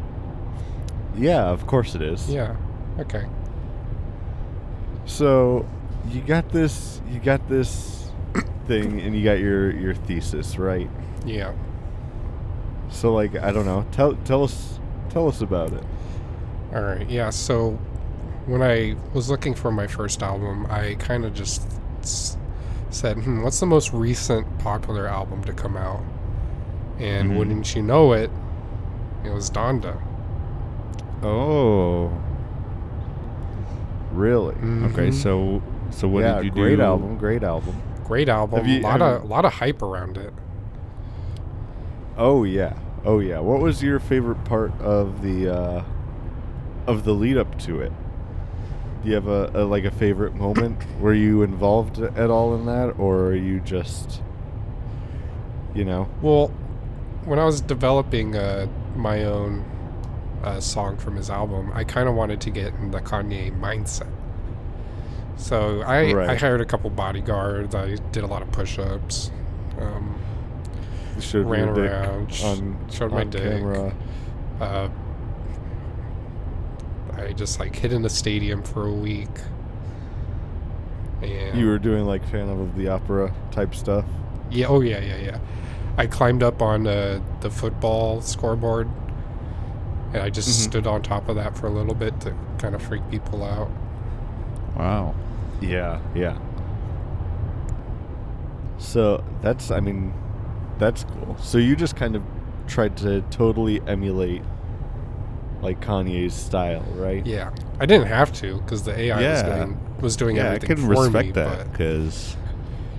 [1.17, 2.29] Yeah, of course it is.
[2.29, 2.57] Yeah.
[2.99, 3.25] Okay.
[5.07, 5.67] So
[6.11, 7.01] you got this.
[7.11, 8.11] You got this
[8.67, 10.89] thing, and you got your your thesis, right?
[11.25, 11.53] Yeah.
[12.91, 13.85] So like, I don't know.
[13.93, 14.79] Tell tell us
[15.11, 15.85] tell us about it.
[16.75, 17.09] All right.
[17.09, 17.31] Yeah.
[17.31, 17.73] So
[18.47, 21.63] when I was looking for my first album, I kind of just
[22.01, 22.38] s-
[22.91, 26.03] said, hmm, what's the most recent popular album to come out?
[26.99, 27.37] And Mhm.
[27.39, 28.31] wouldn't you know it,
[29.25, 29.97] it was Donda.
[31.23, 32.11] Oh.
[34.13, 34.55] Really?
[34.55, 35.09] Okay.
[35.09, 35.15] Mhm.
[35.15, 36.77] So so what yeah, did you great do?
[36.77, 37.19] Great album.
[37.19, 37.75] Great album.
[38.05, 38.67] Great album.
[38.67, 40.33] You- a lot of a lot of hype around it.
[42.17, 42.73] Oh yeah.
[43.05, 43.39] Oh yeah.
[43.39, 45.83] What was your favorite part of the uh,
[46.87, 47.93] of the lead up to it?
[49.09, 50.83] Do you have a, a like a favorite moment?
[51.01, 54.21] Were you involved at all in that, or are you just,
[55.75, 56.11] you know?
[56.21, 56.49] Well,
[57.25, 59.65] when I was developing uh, my own
[60.45, 64.13] uh, song from his album, I kind of wanted to get in the Kanye mindset.
[65.39, 67.75] So I, I hired a couple bodyguards.
[67.75, 69.31] I did a lot of push-ups.
[69.79, 70.21] Um,
[71.19, 73.43] showed Ran around, on, showed my on dick.
[73.43, 73.95] camera.
[74.61, 74.91] uh,
[77.21, 79.29] I just like hid in a stadium for a week.
[81.23, 84.05] And You were doing like Phantom of the Opera type stuff.
[84.51, 84.67] Yeah.
[84.69, 85.39] Oh yeah, yeah, yeah.
[85.97, 88.89] I climbed up on uh, the football scoreboard,
[90.13, 90.71] and I just Mhm.
[90.71, 93.69] stood on top of that for a little bit to kind of freak people out.
[94.77, 95.15] Wow.
[95.61, 96.39] Yeah, yeah.
[98.79, 100.15] So that's, I mean,
[100.79, 101.37] that's cool.
[101.41, 102.23] So you just kind of
[102.69, 104.43] tried to totally emulate
[105.63, 107.25] like Kanye's style, right?
[107.27, 107.51] Yeah,
[107.81, 109.55] I didn't have to because the AI was Yeah.
[109.65, 111.33] doing was doing yeah, I everything can for respect me.
[111.33, 112.37] that because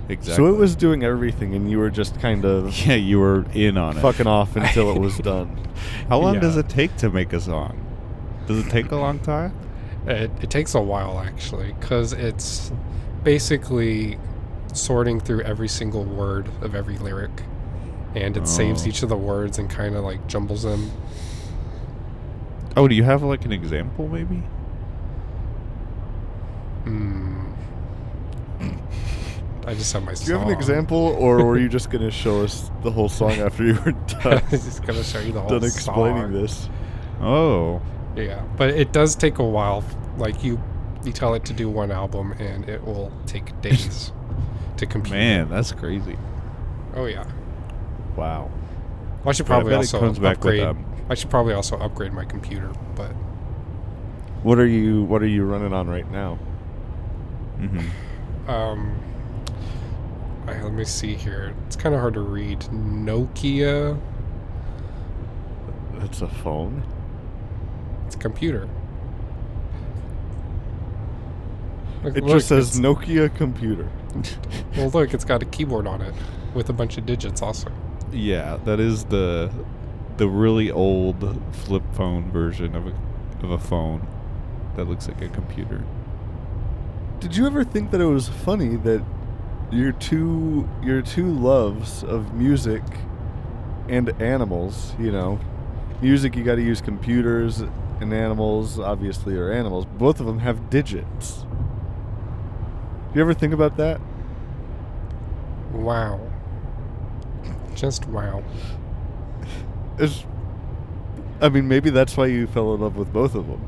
[0.08, 0.34] exactly.
[0.44, 3.78] So it was doing everything, and you were just kind of Yeah, you were in
[3.78, 4.00] on it.
[4.00, 5.56] fucking off until it was done.
[6.08, 7.78] How long does it take to make a song?
[8.46, 9.54] Does it take a long time?
[10.06, 12.72] it, it takes a while actually because it's
[13.22, 14.18] basically
[14.72, 17.30] sorting through every single word of every lyric,
[18.14, 18.88] and it saves Oh.
[18.88, 20.90] each of the words and kind of like jumbles them.
[22.76, 24.42] Oh, do you have like an example, maybe?
[26.84, 27.40] Hmm.
[29.66, 30.14] I just have my.
[30.14, 33.08] Do you have an example, or were you just going to show us the whole
[33.08, 33.92] song after you were
[34.22, 35.60] done, I'm just gonna show you the whole song.
[35.60, 36.32] done explaining song.
[36.32, 36.68] this?
[37.20, 37.82] Oh,
[38.16, 39.84] Yeah, but it does take a while.
[40.16, 40.58] Like you,
[41.04, 44.12] you tell it to do one album, and it will take days
[44.78, 45.12] to compute.
[45.14, 46.16] man, that's crazy.
[46.94, 47.26] Oh yeah.
[48.16, 48.50] Wow.
[49.22, 50.89] Well, I should But I probably bet it also comes back with, upgrade.
[51.10, 53.10] I should probably also upgrade my computer, but
[54.42, 56.36] What are you What are you running on right now?
[57.58, 57.80] hmm
[58.48, 58.98] um,
[60.46, 61.54] I, let me see here.
[61.66, 62.60] It's kind of hard to read.
[62.72, 64.00] Nokia.
[65.98, 66.82] That's a phone.
[68.06, 68.68] It's a computer.
[72.02, 73.88] Look- It look, just says Nokia computer.
[74.76, 76.14] Well, look, it's got a keyboard on it
[76.54, 77.70] with a bunch of digits also.
[78.10, 79.50] Yeah, that is the
[80.16, 82.92] the really old flip phone version of a
[83.42, 84.06] of a phone
[84.76, 85.82] that looks like a computer.
[87.20, 89.02] Did you ever think that it was funny that
[89.70, 92.82] your two your two loves of music
[93.88, 95.38] and animals, you know,
[96.00, 97.62] music you got to use computers
[98.00, 99.84] and animals obviously are animals.
[99.84, 101.44] Both of them have digits.
[103.12, 104.00] Do you ever think about that?
[105.72, 106.20] Wow.
[107.74, 108.42] Just wow.
[110.00, 110.24] It's,
[111.40, 113.66] I mean, maybe that's why you fell in love with both of them.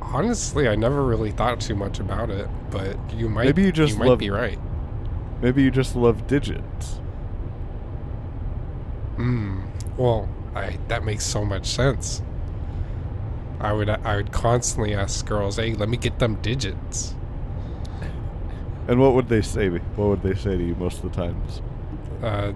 [0.00, 3.98] Honestly, I never really thought too much about it, but you might Maybe you just
[3.98, 4.58] might love- be right.
[5.40, 7.00] Maybe you just love digits.
[9.16, 9.60] Hmm.
[9.96, 12.22] Well, I that makes so much sense.
[13.60, 17.14] I would I would constantly ask girls, "Hey, let me get them digits."
[18.88, 19.68] And what would they say?
[19.68, 21.62] What would they say to you most of the times?
[22.22, 22.52] Uh,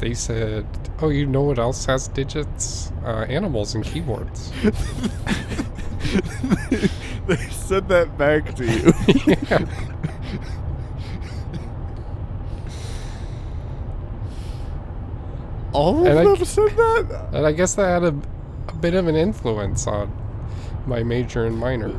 [0.00, 0.66] they said,
[1.00, 2.90] "Oh, you know what else has digits?
[3.04, 4.50] Uh, animals and keyboards."
[7.26, 8.92] they said that back to you.
[9.50, 9.66] Yeah.
[15.72, 17.28] All of And I them said that.
[17.32, 18.16] And I guess that had a,
[18.68, 20.10] a bit of an influence on
[20.86, 21.94] my major and minor.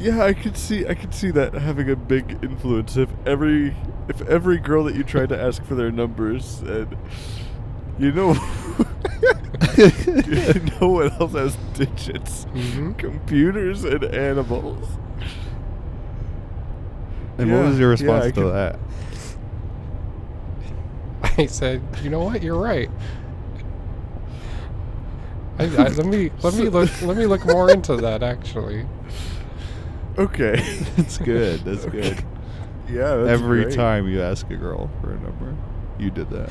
[0.00, 0.86] Yeah, I could see.
[0.86, 2.96] I could see that having a big influence.
[2.96, 3.76] If every,
[4.08, 6.96] if every girl that you tried to ask for their numbers said,
[7.98, 8.32] you know,
[9.76, 12.44] you know what else has digits?
[12.44, 14.88] hmm Computers and animals.
[17.38, 18.78] And Yeah, what was your response I to can- that?
[21.38, 22.42] I said, "You know what?
[22.42, 22.90] You're right."
[25.58, 28.86] I, I, let me let me look let me look more into that actually.
[30.18, 30.56] Okay.
[30.96, 31.60] That's good.
[31.64, 32.24] That's good.
[32.88, 33.16] yeah.
[33.16, 33.74] That's Every great.
[33.76, 35.56] time you ask a girl for a number,
[35.98, 36.50] you did that.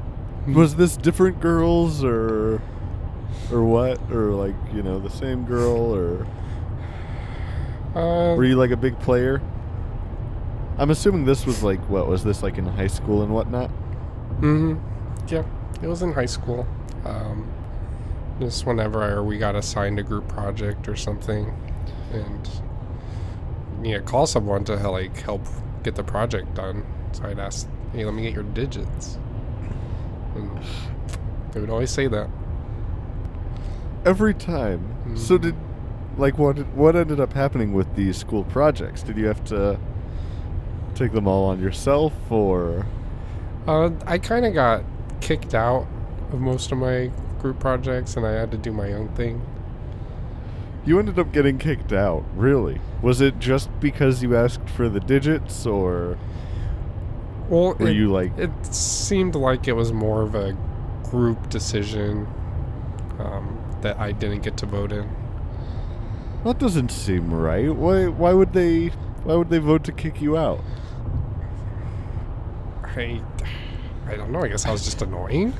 [0.48, 2.62] Was this different girls or,
[3.52, 4.00] or what?
[4.10, 6.26] Or like you know the same girl or
[7.94, 9.42] Uh, were you like a big player?
[10.78, 13.70] I'm assuming this was like what was this like in high school and whatnot?
[14.40, 14.76] Mm-hmm.
[15.26, 15.44] Yeah,
[15.82, 16.66] it was in high school.
[17.04, 17.50] Um,
[18.38, 21.52] just whenever I, we got assigned a group project or something,
[22.12, 22.48] and
[23.82, 25.42] you know, call someone to like help
[25.82, 26.84] get the project done.
[27.12, 29.18] So I'd ask, "Hey, let me get your digits,"
[30.34, 30.50] and
[31.52, 32.28] they would always say that.
[34.04, 34.80] Every time.
[35.14, 35.42] So Mhm.
[35.42, 35.54] did
[36.16, 39.02] like what what ended up happening with these school projects?
[39.02, 39.78] Did you have to
[40.94, 42.86] take them all on yourself or
[43.66, 44.82] Uh, I kind of got
[45.20, 45.86] kicked out
[46.32, 49.42] of most of my group projects, and I had to do my own thing.
[50.88, 52.24] You ended up getting kicked out?
[52.34, 52.80] Really?
[53.02, 56.18] Was it just because you asked for the digits or
[57.48, 60.56] Well, were it, you like it seemed like it was more of a
[61.04, 62.26] group decision
[63.18, 65.08] um, that I didn't get to vote in.
[66.44, 67.74] that doesn't seem right.
[67.74, 68.88] Why why would they
[69.24, 70.60] why would they vote to kick you out?
[72.84, 73.20] I,
[74.06, 74.40] I don't know.
[74.40, 75.54] I guess I was just annoying.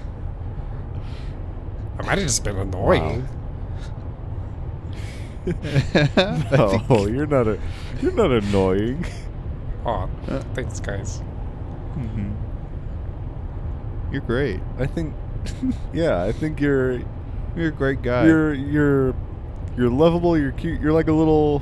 [1.98, 3.28] I might have just been annoying.
[6.52, 7.58] No, you're not a
[8.00, 9.04] you're not annoying.
[9.84, 10.40] Oh, Uh.
[10.54, 11.18] thanks, guys.
[11.94, 12.32] hmm
[14.12, 14.60] You're great.
[14.78, 15.14] I think
[15.92, 17.00] yeah, I think you're
[17.56, 18.26] You're a great guy.
[18.26, 19.14] you're you're
[19.76, 21.60] you're lovable, you're cute, you're like a little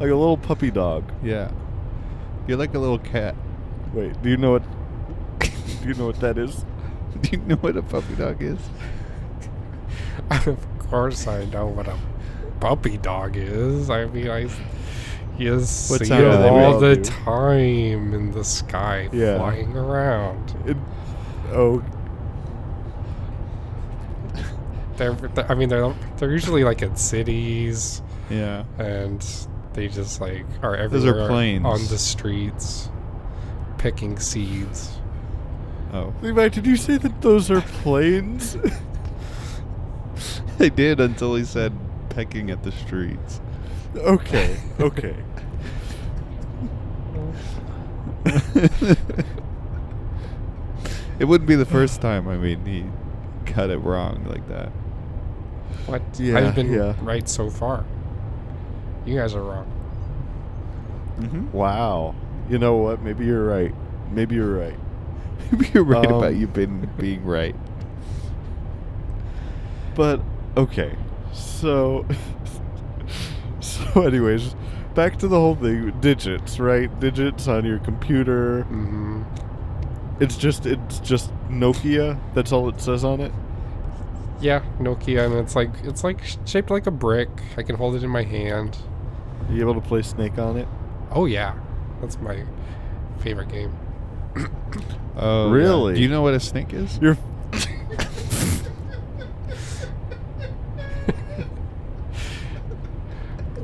[0.00, 1.04] like a little puppy dog.
[1.22, 1.50] yeah.
[2.48, 3.36] You're like a little cat.
[3.94, 4.62] Wait, do you know what
[5.40, 6.64] do you know what that is?
[7.20, 8.58] Do you know what a puppy dog is?
[10.30, 10.58] of
[10.90, 11.96] course, I know what a
[12.62, 13.90] puppy dog is.
[13.90, 14.46] I mean, I
[15.36, 17.02] you see What it sound do they all make?
[17.02, 19.38] the time in the sky, Yeah.
[19.38, 20.54] flying around.
[20.66, 20.76] It,
[21.52, 21.82] oh,
[24.96, 28.64] They're, they're- I mean, they're they're usually like in cities, Yeah.
[28.78, 29.26] and
[29.72, 31.64] they just like are Those are everywhere planes.
[31.64, 32.90] on the streets,
[33.78, 34.98] picking seeds.
[35.92, 36.12] Oh.
[36.22, 38.56] Levi, did you say that those are planes?
[40.60, 41.72] I did until he said
[42.14, 43.40] pecking at the streets.
[43.96, 45.16] okay, okay.
[51.18, 52.28] it wouldn't be the first time.
[52.28, 52.84] I mean, he
[53.52, 54.68] got it wrong like that.
[55.86, 56.02] What?
[56.18, 56.94] Yeah, I've been yeah.
[57.00, 57.84] right so far.
[59.04, 59.66] You guys are wrong.
[61.18, 61.52] Mm-hmm.
[61.52, 62.14] Wow.
[62.48, 63.02] You know what?
[63.02, 63.74] Maybe you're right.
[64.10, 64.78] Maybe you're right.
[65.52, 67.56] Maybe you're right about Um, you been being right.
[69.94, 70.20] But
[70.56, 70.96] okay.
[71.32, 72.06] So
[73.60, 74.54] so anyways,
[74.94, 75.92] back to the whole thing.
[76.00, 76.88] Digits, right?
[77.00, 78.62] Digits on your computer.
[78.64, 79.22] hmm
[80.20, 82.18] It's just it's just Nokia.
[82.34, 83.32] That's all it says on it.
[84.40, 87.28] Yeah, Nokia, and it's like it's like shaped like a brick.
[87.56, 88.76] I can hold it in my hand.
[89.48, 90.66] Are you able to play Snake on it?
[91.12, 91.54] Oh yeah,
[92.00, 92.44] that's my
[93.20, 93.76] favorite game.
[95.14, 95.52] Oh, yeah.
[95.62, 95.94] Really?
[95.96, 96.98] Do you know what a snake is?
[97.02, 97.18] You're.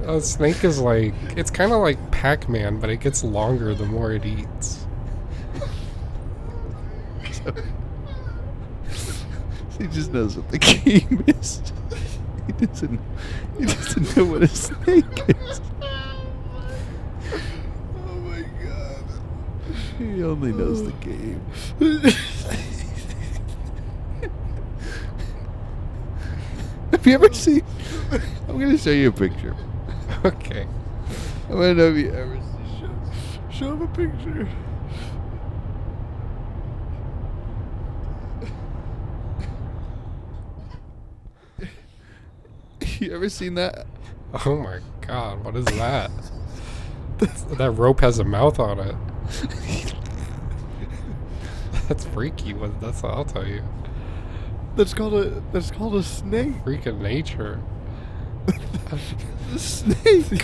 [0.09, 4.13] A snake is like it's kind of like Pac-Man, but it gets longer the more
[4.13, 4.87] it eats.
[9.79, 11.63] He just knows what the game is.
[12.47, 13.01] he doesn't.
[13.59, 15.61] He doesn't know what a snake is.
[17.97, 19.05] Oh my god.
[19.99, 21.41] He only knows the game.
[26.91, 27.63] Have you ever seen?
[28.49, 29.55] I'm gonna show you a picture.
[30.29, 30.67] Okay.
[31.49, 32.91] I want to know if you ever seen.
[33.51, 34.49] Show him a picture.
[43.01, 43.87] You ever seen that?
[44.45, 46.11] Oh my god, what is that?
[47.19, 48.97] that rope has a mouth on it.
[51.89, 52.55] That's freaky.
[52.81, 53.63] That's I'll tell you.
[54.75, 56.55] That's called a that's called a snake.
[56.65, 57.61] Freak of nature.
[59.57, 60.43] snake.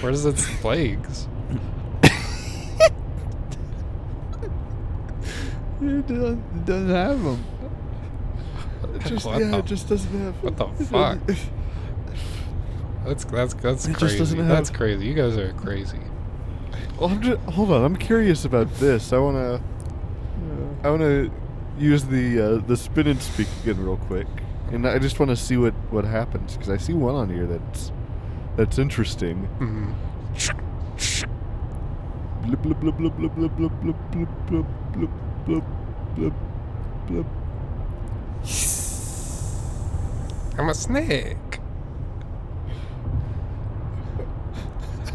[0.00, 1.26] Where's its legs?
[5.82, 7.44] It doesn't, it doesn't have them.
[9.04, 10.34] Just yeah, the- it just doesn't have.
[10.42, 11.18] what the fuck?
[13.04, 14.18] That's that's that's It crazy.
[14.18, 15.06] doesn't have- That's crazy.
[15.06, 15.98] You guys are crazy.
[16.98, 17.84] Well, I'm just, hold on.
[17.84, 19.12] I'm curious about this.
[19.12, 19.60] I wanna
[20.82, 21.30] I wanna
[21.78, 24.26] use the uh, the spin and speak again real quick,
[24.72, 27.46] and I just want to see what what happens because I see one on here
[27.46, 27.92] that's
[28.56, 29.48] that's interesting.
[40.58, 41.36] I'm a snake.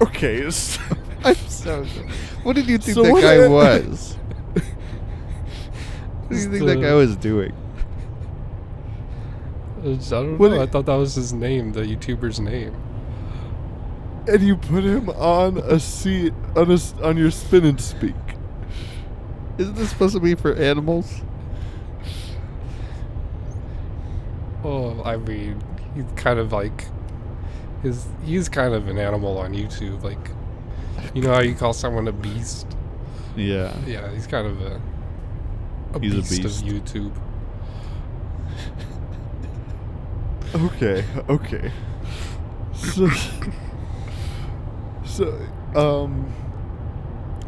[0.02, 0.78] Okay, it's-
[1.24, 1.84] I'm so.
[2.44, 4.18] What did you think So that guy was?
[4.54, 4.64] what
[6.30, 7.54] do you think that guy was doing?
[9.84, 10.58] I don't What know.
[10.58, 12.76] do I thought that was his name, the YouTuber's name.
[14.28, 18.16] and you put him on a seat on a s on your spin and speak.
[19.58, 21.22] Isn't this supposed to be for animals?
[24.64, 25.60] Oh, I mean,
[25.96, 26.86] he's kind of like
[27.82, 28.06] his.
[28.24, 30.04] He's kind of an animal on YouTube.
[30.04, 30.30] Like,
[31.16, 32.68] you know how you call someone a beast?
[33.36, 33.76] Yeah.
[33.88, 34.82] Yeah, he's kind of a.
[35.94, 36.62] A He's a beast, beast.
[36.62, 37.12] of YouTube.
[40.54, 41.72] Okay, okay.
[42.74, 43.08] So,
[45.06, 45.40] so,
[45.76, 46.34] um,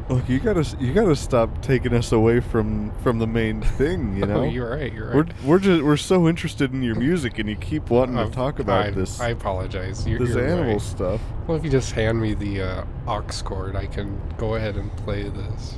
[0.09, 4.15] look, you gotta, you gotta stop taking us away from from the main thing.
[4.15, 4.93] You know, Oh, you're right.
[4.93, 5.15] You're right.
[5.15, 8.35] we're we're just we're so interested in your music, and you keep wanting I've- to
[8.35, 10.07] talk about I, this I apologize.
[10.07, 10.81] You're, this you're animal right.
[10.81, 11.21] stuff.
[11.47, 14.95] Well, if you just hand me the uh, aux cord, I can go ahead and
[14.97, 15.77] play this.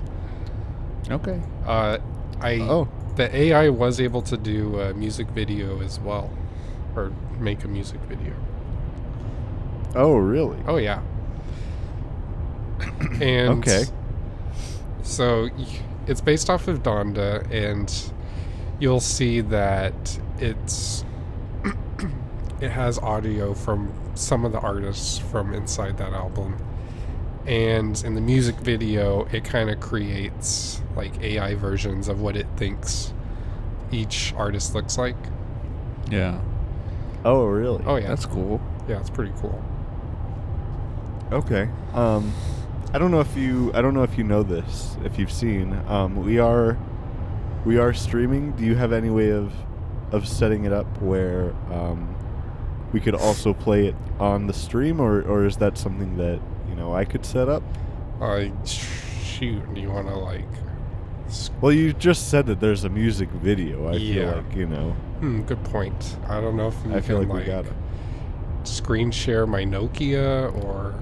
[1.10, 1.42] Okay.
[1.66, 1.98] Uh,
[2.42, 2.88] I Oh.
[3.16, 6.30] the AI was able to do a music video as well,
[6.96, 8.34] or make a music video.
[9.96, 10.58] Oh, really?
[10.68, 11.02] Oh yeah.
[13.22, 13.86] and Okay.
[15.04, 15.50] So
[16.08, 18.12] it's based off of Donda, and
[18.80, 21.06] you'll see that it's
[22.62, 26.58] it has audio from some of the artists from inside that album.
[27.46, 32.48] And in the music video, it kind of creates like AI versions of what it
[32.58, 33.14] thinks
[33.92, 35.16] each artist looks like.
[36.10, 36.40] Yeah.
[37.26, 37.84] Oh, really?
[37.86, 38.62] Oh yeah, That's cool.
[38.88, 39.62] yeah, it's pretty cool.
[41.32, 41.68] Okay.
[41.94, 42.32] Um,
[42.94, 45.74] I don't know if you I don't know if you know this, if you've seen.
[45.88, 46.78] Um, we are
[47.66, 48.52] we are streaming.
[48.54, 49.52] Do you have any way of
[50.12, 52.16] of setting it up where um,
[52.94, 56.40] we could also play it on the stream, or or is that something that
[56.70, 57.64] you know I could set up?
[58.22, 60.46] Uh, shoot, do you want to like?
[61.60, 63.88] Well, you just said that there's a music video.
[63.90, 64.14] I Yeah.
[64.14, 64.96] feel like you know.
[65.20, 66.18] Hmm, good point.
[66.28, 67.74] I don't know if you I feel can like we got it.
[68.64, 70.94] screen share my Nokia or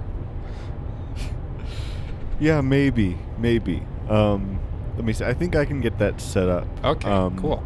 [2.40, 3.84] Yeah, maybe, maybe.
[4.10, 4.60] Um,
[4.95, 5.26] let me see.
[5.26, 6.68] I think I can get that set up.
[6.84, 7.64] okay, Um, cool.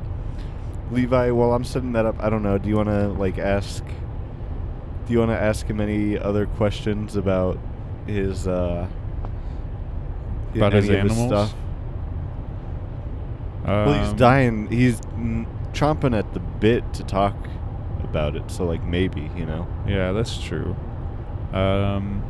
[0.92, 2.58] Levi, while I'm setting that up, I don't know.
[2.58, 3.84] Do you want to like ask?
[5.06, 7.58] Do you want to ask him any other questions about
[8.06, 8.88] his uh
[10.56, 11.28] About his any of animals?
[11.50, 11.56] stuff?
[13.66, 14.68] well, he's Um, dying.
[14.70, 15.46] He's mm,
[15.78, 17.36] chomping at the bit to talk
[18.04, 18.50] about it.
[18.50, 19.68] So like maybe you know.
[19.88, 20.76] Yeah, that's true.
[21.54, 22.24] Um.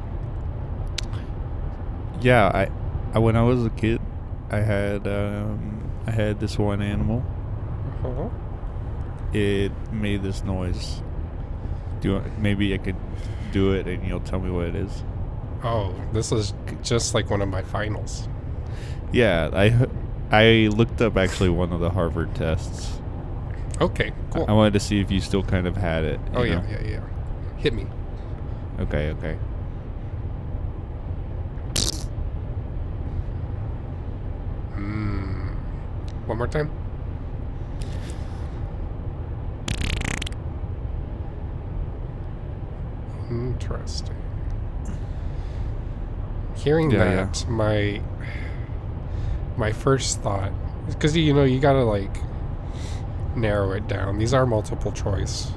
[2.22, 2.70] Yeah, I,
[3.14, 4.02] I when I was a kid,
[4.50, 7.24] I had um, I had this one animal.
[8.04, 8.30] Uh-huh.
[9.34, 11.02] It made this noise.
[12.02, 12.96] Do you, want- maybe I could
[13.52, 15.04] do it and you'll tell me what it is.
[15.64, 16.54] Oh, this is
[16.84, 18.28] just like one of my finals.
[19.12, 19.88] Yeah, I
[20.32, 22.97] I looked up actually one of the Harvard tests.
[23.80, 24.46] Okay, cool.
[24.48, 26.20] I wanted to see if you still kind of had it.
[26.34, 26.66] oh yeah, know?
[26.70, 27.02] yeah, yeah.
[27.58, 27.86] Hit me.
[28.80, 29.38] Okay, okay.
[34.76, 35.56] Mm.
[36.26, 36.72] One more time.
[43.30, 44.16] Interesting.
[46.56, 47.16] Hearing Yeah, yeah.
[47.26, 48.02] that, my
[49.58, 50.52] my first thought,
[50.88, 52.16] because you know you gotta like
[53.38, 54.18] narrow it down.
[54.18, 55.52] These are multiple choice.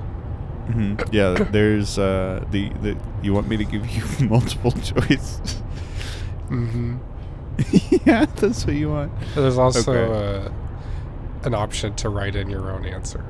[0.67, 2.97] hmm Yeah, there's uh the the.
[3.23, 5.41] You want me to give you multiple choice?
[6.49, 6.97] Mm-hmm.
[8.07, 9.13] yeah, that's what you want.
[9.35, 10.47] There's also Okay.
[10.47, 10.53] uh,
[11.45, 13.25] an option to write in your own answer.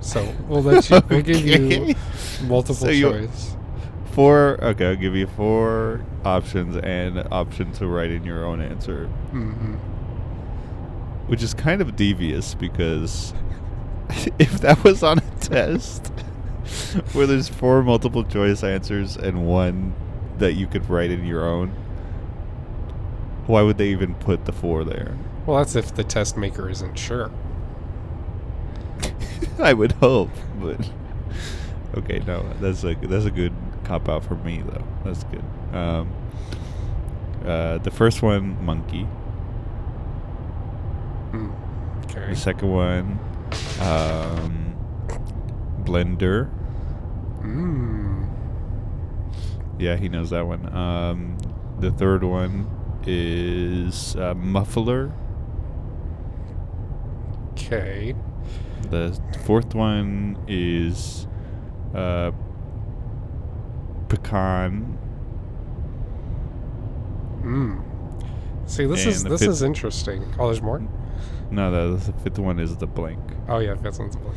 [0.00, 1.00] So we'll let you.
[1.08, 1.94] We'll give you
[2.46, 3.56] multiple So choice.
[4.12, 4.58] Four.
[4.62, 9.08] Okay, I'll give you four options and an option to write in your own answer,
[9.32, 9.74] Mm-hmm.
[11.28, 13.32] which is kind of devious because
[14.38, 16.06] if that was on a test
[17.12, 19.94] where there's four multiple choice answers and one
[20.38, 21.68] that you could write in your own,
[23.46, 25.16] why would they even put the four there?
[25.46, 27.30] Well, that's if the test maker isn't sure.
[29.58, 30.30] I would hope,
[30.60, 30.90] but
[31.96, 33.52] okay, no, that's a that's a good
[33.84, 34.84] cop out for me though.
[35.04, 35.42] That's good.
[35.74, 36.12] Um,
[37.44, 39.06] uh, the first one, monkey.
[41.32, 41.52] Mm.
[42.04, 42.30] Okay.
[42.30, 43.18] The second one,
[43.80, 44.74] um,
[45.84, 46.50] blender.
[47.42, 48.28] Mm.
[49.78, 50.66] Yeah, he knows that one.
[50.76, 51.38] Um,
[51.78, 52.66] the third one
[53.06, 55.12] is uh, muffler.
[57.52, 58.14] Okay.
[58.90, 61.26] The fourth one is
[61.94, 62.32] uh,
[64.08, 64.98] pecan.
[67.42, 67.82] Mm.
[68.68, 70.24] See, this And is this fifth- is interesting.
[70.38, 70.82] Oh, there's more.
[71.50, 73.18] No, the, the fifth one is the blank.
[73.48, 74.36] Oh yeah, fifth one's a blank.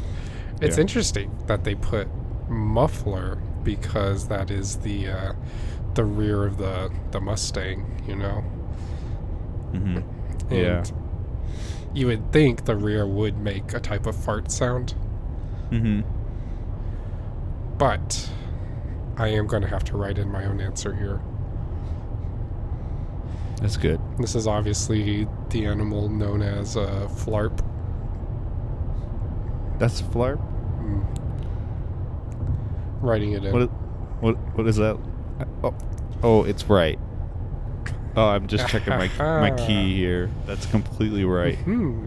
[0.61, 0.81] It's Yeah.
[0.81, 2.07] interesting that they put
[2.49, 5.33] muffler because that is the uh,
[5.93, 8.01] the rear of the the Mustang.
[8.07, 8.43] You know.
[9.73, 9.97] Mm-hmm.
[10.51, 10.83] And Yeah.
[11.93, 14.95] You would think the rear would make a type of fart sound,
[15.71, 16.01] Mm-hmm.
[17.77, 18.29] but
[19.17, 21.21] I am going to have to write in my own answer here.
[23.61, 23.99] That's good.
[24.19, 27.59] This is obviously the animal known as a flarp.
[29.79, 30.39] That's flarp.
[30.79, 31.05] Mm.
[33.01, 33.53] Writing it in.
[33.53, 33.69] What?
[34.21, 34.37] What?
[34.57, 34.97] What is that?
[35.63, 35.73] Oh,
[36.21, 36.99] oh, it's right.
[38.15, 40.29] Oh, I'm just checking my my key here.
[40.45, 41.57] That's completely right.
[41.59, 42.05] Hmm.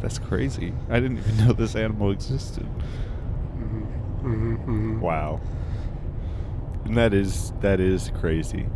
[0.00, 0.72] That's crazy.
[0.88, 2.66] I didn't even know this animal existed.
[3.56, 3.86] Mhm.
[4.22, 5.00] Mhm, mhm.
[5.00, 5.40] Wow.
[6.84, 8.66] And that is that is crazy.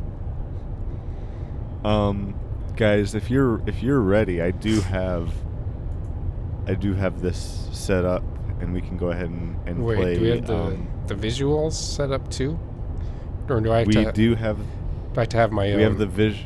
[1.84, 2.34] Um
[2.76, 5.32] guys, if you're if you're ready, I do have
[6.66, 8.22] I do have this set up
[8.60, 11.14] and we can go ahead and, and Wait, play do we have the um, the
[11.14, 12.58] visuals set up too,
[13.48, 14.12] or do I have we to?
[14.12, 14.64] do have do
[15.16, 15.76] I have to have my own?
[15.76, 16.36] we have the vis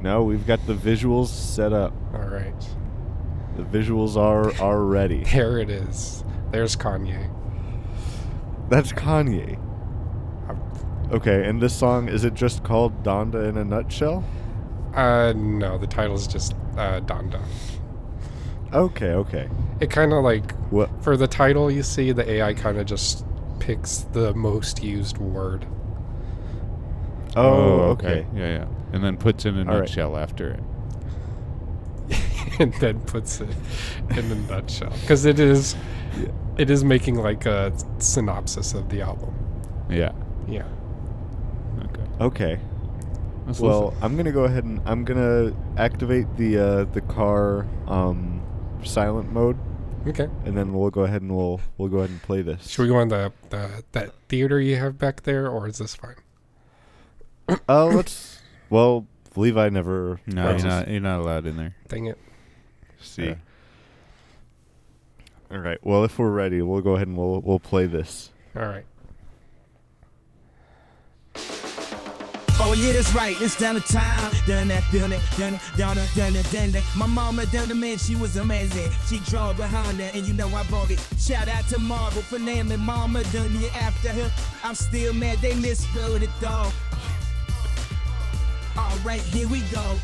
[0.00, 1.92] No, we've got the visuals set up.
[2.12, 2.68] All right,
[3.56, 5.24] The visuals are are ready.
[5.32, 6.24] there it is.
[6.50, 7.30] There's Kanye.
[8.68, 9.58] That's Kanye.
[11.10, 14.24] Okay, and this song is it just called Donda in a nutshell?
[14.98, 17.40] Uh, no, the title's just uh, Donda.
[18.72, 19.48] Okay, okay.
[19.80, 23.24] It kind of like What for the title, you see the AI kind of just
[23.60, 25.66] picks the most used word.
[27.36, 28.26] Oh, okay.
[28.34, 28.66] Yeah, yeah.
[28.92, 29.78] And then puts in a All right.
[29.80, 30.60] nutshell after it.
[32.58, 33.50] and then puts it
[34.10, 35.76] in a nutshell because it is
[36.18, 36.28] Yeah.
[36.56, 39.32] it is making like a synopsis of the album
[39.90, 40.12] Yeah.
[40.48, 40.64] yeah
[41.84, 42.02] Okay.
[42.20, 42.60] Okay.
[43.48, 44.02] Let's Well, listen.
[44.04, 48.42] I'm gonna go ahead and I'm gonna activate the uh, the car um,
[48.84, 49.56] silent mode,
[50.06, 52.68] okay and then we'll go ahead and we'll we'll go ahead and play this.
[52.68, 55.94] should we go on the, the that theater you have back there or is this
[55.94, 56.16] fine
[57.68, 58.40] Uh, let's.
[58.68, 60.20] Well, Levi never.
[60.26, 60.88] No, you're not.
[60.88, 61.74] You're not allowed in there.
[61.88, 62.18] dang it
[63.00, 63.28] See.
[63.28, 63.34] Yeah.
[65.50, 65.78] All right.
[65.82, 68.30] Well, if we're ready, we'll go ahead and we'll we'll play this.
[68.54, 68.84] all right
[72.60, 73.40] Oh yeah, that's right.
[73.40, 74.32] It's down the time.
[74.46, 76.84] Done that, done it, done it, done it, done it, it.
[76.96, 78.90] My mama done the man, she was amazing.
[79.06, 80.98] She drove behind her, and you know I bought it.
[81.18, 84.30] Shout out to Marvel for naming Mama done me after her.
[84.64, 86.72] I'm still mad they misspelled it though.
[88.76, 89.96] Alright, here we go.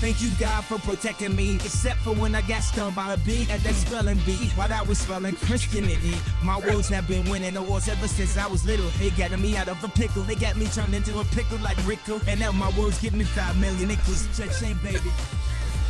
[0.00, 1.56] Thank you, God, for protecting me.
[1.56, 4.82] Except for when I got stung by a bee at that spelling bee while I
[4.82, 6.14] was spelling Christianity.
[6.42, 8.88] My words have been winning awards ever since I was little.
[9.00, 10.22] They got me out of a pickle.
[10.22, 12.20] They got me turned into a pickle like Rickle.
[12.28, 14.28] And now my words give me five million acres.
[14.36, 15.10] Cha-ching, baby.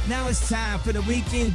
[0.08, 1.54] Now it's time for the weekend.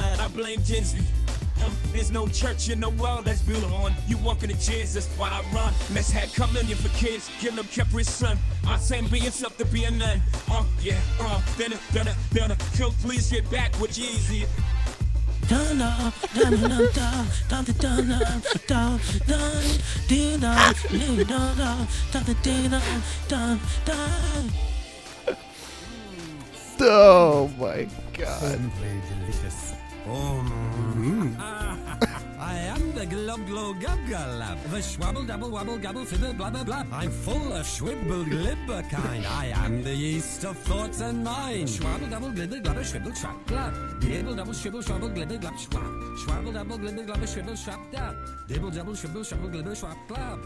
[0.19, 0.97] I blame Gen Z.
[1.63, 5.07] Um, there's no church in the world that's built on you walking the chairs, that's
[5.17, 5.73] why I run.
[5.93, 8.37] Let's have communion for kids, give them Capri's son.
[8.67, 10.21] I say be yourself to be a nun.
[10.49, 12.57] Uh, yeah, uh, then it, then it, then it.
[12.75, 14.47] Kill, please get back with Yeezy.
[15.47, 16.85] Dun dun dun
[17.49, 18.21] dun dun
[30.07, 30.41] Oh,
[30.97, 31.35] mm.
[32.39, 36.87] I am the glob glow gub glub, the swabble double wabble gabble fibber blabber blab.
[36.91, 39.25] I'm full of swibble glibber kind.
[39.25, 41.67] I am the yeast of thoughts and mind.
[41.69, 44.01] Swabble double glibber glubber Swibble chop glab.
[44.01, 45.83] Dibble double swibble shrubble glibber glub schwab.
[46.25, 48.15] swabble double glibber glubber Swibble chop dab.
[48.47, 50.39] Dibble double swibble shrubble glibber shrap glab.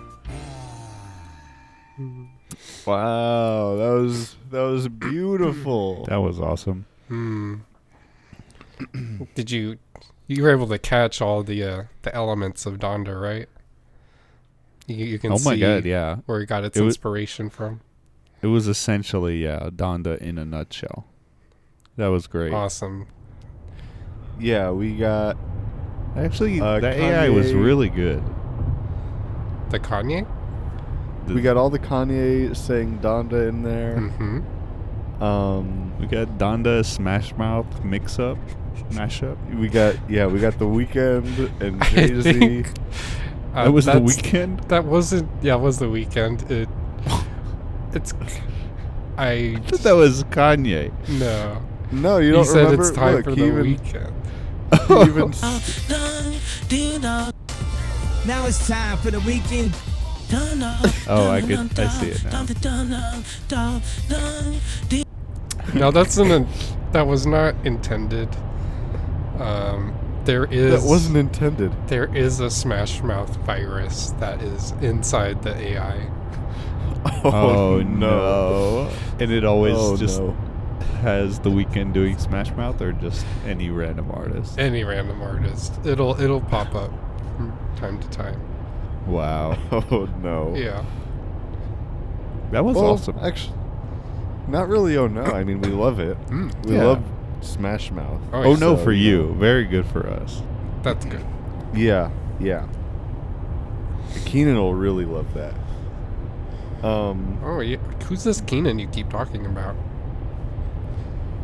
[2.86, 6.04] Wow, that was that was beautiful.
[6.06, 6.86] that was awesome.
[7.08, 7.56] Hmm.
[9.36, 9.78] Did you?
[10.28, 13.48] You were able to catch all the uh, the elements of Donda, right?
[14.88, 16.18] You, you can Oh my see God, yeah.
[16.26, 17.82] where it got its It was- inspiration from.
[18.42, 21.06] It was essentially yeah, Donda in a nutshell.
[21.98, 22.54] That was great.
[22.54, 23.08] Awesome.
[24.40, 25.38] Yeah, we got
[26.16, 28.24] Actually, Uh, the AI was really good.
[29.70, 30.26] The Kanye.
[31.28, 33.96] we got all the Kanye saying Donda in there.
[33.98, 35.24] Mm-hmm.
[35.24, 38.38] Um, We got Donda Smash Mouth mix up,
[38.92, 39.38] mashup.
[39.60, 42.66] we got yeah, we got the Weeknd and Jay Z.
[43.54, 44.68] uh, That was the Weeknd.
[44.70, 45.30] That wasn't.
[45.42, 46.50] Yeah, it was the Weeknd.
[46.52, 46.70] It.
[47.94, 48.14] It's.
[49.18, 49.56] I.
[49.56, 50.92] I thought that was Kanye.
[51.20, 51.62] No.
[51.92, 52.82] No, you he don't said remember.
[52.88, 54.14] it's time Look, for he the even, weekend.
[54.88, 55.32] he even.
[58.26, 59.72] Now it's time for the weekend.
[60.30, 60.76] Dun dun.
[61.08, 62.24] Oh, I dun, could- I see it
[63.50, 63.82] now.
[65.74, 66.48] No, that's an.
[66.92, 68.30] That was not intended.
[69.40, 69.94] Um,
[70.26, 70.82] there is.
[70.82, 71.72] that wasn't intended.
[71.88, 76.10] There is a Smash Mouth virus that is inside the AI.
[77.24, 78.90] Oh, no.
[79.20, 80.32] And it always Oh, just no.
[81.02, 84.58] has the Weeknd doing Smash Mouth or just any random artist.
[84.58, 86.90] Any random artist, it'll it'll pop up
[87.38, 88.40] from time to time.
[89.06, 89.56] Wow.
[89.92, 90.56] Oh no.
[90.56, 90.84] Yeah.
[92.52, 93.18] That was well, awesome.
[93.22, 93.58] Actually,
[94.48, 94.98] not really.
[94.98, 95.22] Oh no.
[95.24, 96.20] I mean, we love it.
[96.28, 96.66] Mm.
[96.66, 96.86] We Yeah.
[96.86, 97.04] love
[97.46, 98.22] Smash Mouth.
[98.34, 99.34] Oh, Oh no, So, for you you.
[99.36, 100.42] Very good for us.
[100.84, 101.26] That's good.
[101.74, 102.10] Yeah,
[102.40, 102.68] yeah.
[104.26, 105.54] Keenan will really love that.
[106.86, 107.78] Um, Oh yeah.
[108.08, 109.76] Who's this Keenan you keep talking about?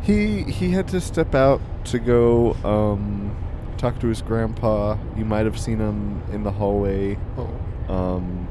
[0.02, 3.36] he he had to step out to go um,
[3.78, 4.96] talk to his grandpa.
[5.16, 7.18] You might have seen him in the hallway.
[7.38, 7.48] Oh.
[7.92, 8.48] Um,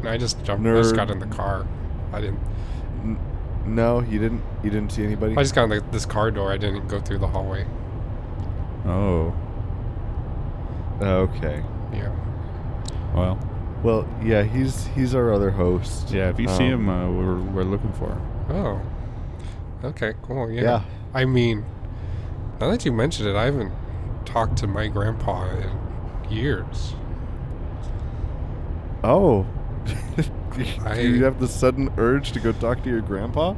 [0.00, 0.66] And I just jumped.
[0.66, 1.66] I just got in the car.
[2.12, 2.40] I didn't.
[3.64, 4.42] N- no, you didn't.
[4.62, 5.34] You didn't see anybody.
[5.36, 6.52] I just got in the, this car door.
[6.52, 7.66] I didn't go through the hallway.
[8.86, 9.34] Oh.
[11.00, 11.62] okay.
[11.92, 12.14] Yeah.
[13.14, 13.38] Well.
[13.82, 16.10] Well, yeah, he's he's our other host.
[16.10, 18.20] Yeah, if you see Um, him, uh, we're, we're looking for him.
[18.50, 19.88] Oh.
[19.88, 20.12] Okay.
[20.22, 20.50] Cool.
[20.50, 20.62] Yeah.
[20.62, 20.82] Yeah.
[21.14, 21.64] I mean,
[22.60, 23.72] now that you mention it, I haven't
[24.26, 25.70] talked to my grandpa in
[26.30, 26.94] years.
[29.02, 29.46] Oh.
[30.84, 33.54] I- Do you have the sudden urge to go talk to your grandpa?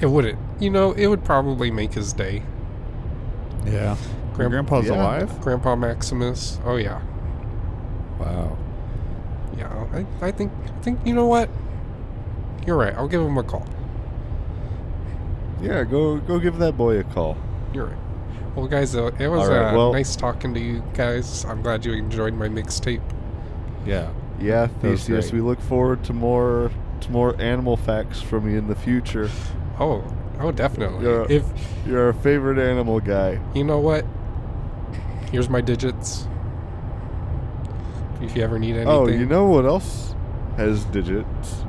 [0.00, 0.38] It wouldn't.
[0.60, 2.42] You know, it would probably make his day.
[3.64, 3.96] Yeah.
[3.96, 4.94] Your Grand- grandpa's yeah.
[4.94, 5.40] alive?
[5.40, 6.58] Grandpa Maximus.
[6.64, 7.00] Oh yeah.
[8.18, 8.56] Wow.
[9.56, 9.84] Yeah.
[9.92, 10.50] I, I think.
[10.64, 11.00] I think.
[11.04, 11.48] You know what?
[12.66, 12.94] You're right.
[12.94, 13.66] I'll give him a call.
[15.60, 17.36] Yeah, go go give that boy a call.
[17.72, 17.96] You're right.
[18.56, 21.44] Well, guys, uh, it was All right, uh, well- nice talking to you guys.
[21.44, 23.00] I'm glad you enjoyed my mixtape.
[23.86, 24.10] Yeah.
[24.42, 26.70] Yeah, That was Theseus, we look forward to more
[27.00, 29.30] to more animal facts from you in the future.
[29.78, 30.04] Oh,
[30.38, 31.04] oh, definitely.
[31.04, 31.44] You're, if
[31.86, 33.40] you're our favorite animal guy.
[33.54, 34.04] you know what,
[35.30, 36.26] here's my digits.
[38.20, 38.88] If you ever need anything.
[38.88, 40.14] Oh, you know what else
[40.56, 41.64] has digits?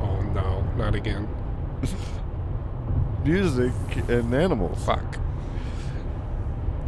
[0.00, 1.28] Oh no, not again.
[3.24, 3.72] Music
[4.08, 4.84] and animals.
[4.84, 5.18] Fuck.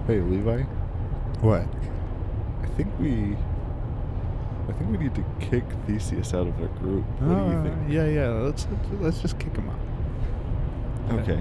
[0.07, 0.63] Hey, Levi.
[1.41, 1.67] What?
[2.63, 3.37] I think we.
[4.69, 7.05] I think we need to kick Theseus out of our group.
[7.21, 7.77] What do you Uh, think?
[7.89, 8.29] Yeah, yeah.
[8.31, 8.67] Let's
[9.01, 11.19] let's just kick him out.
[11.21, 11.41] Okay.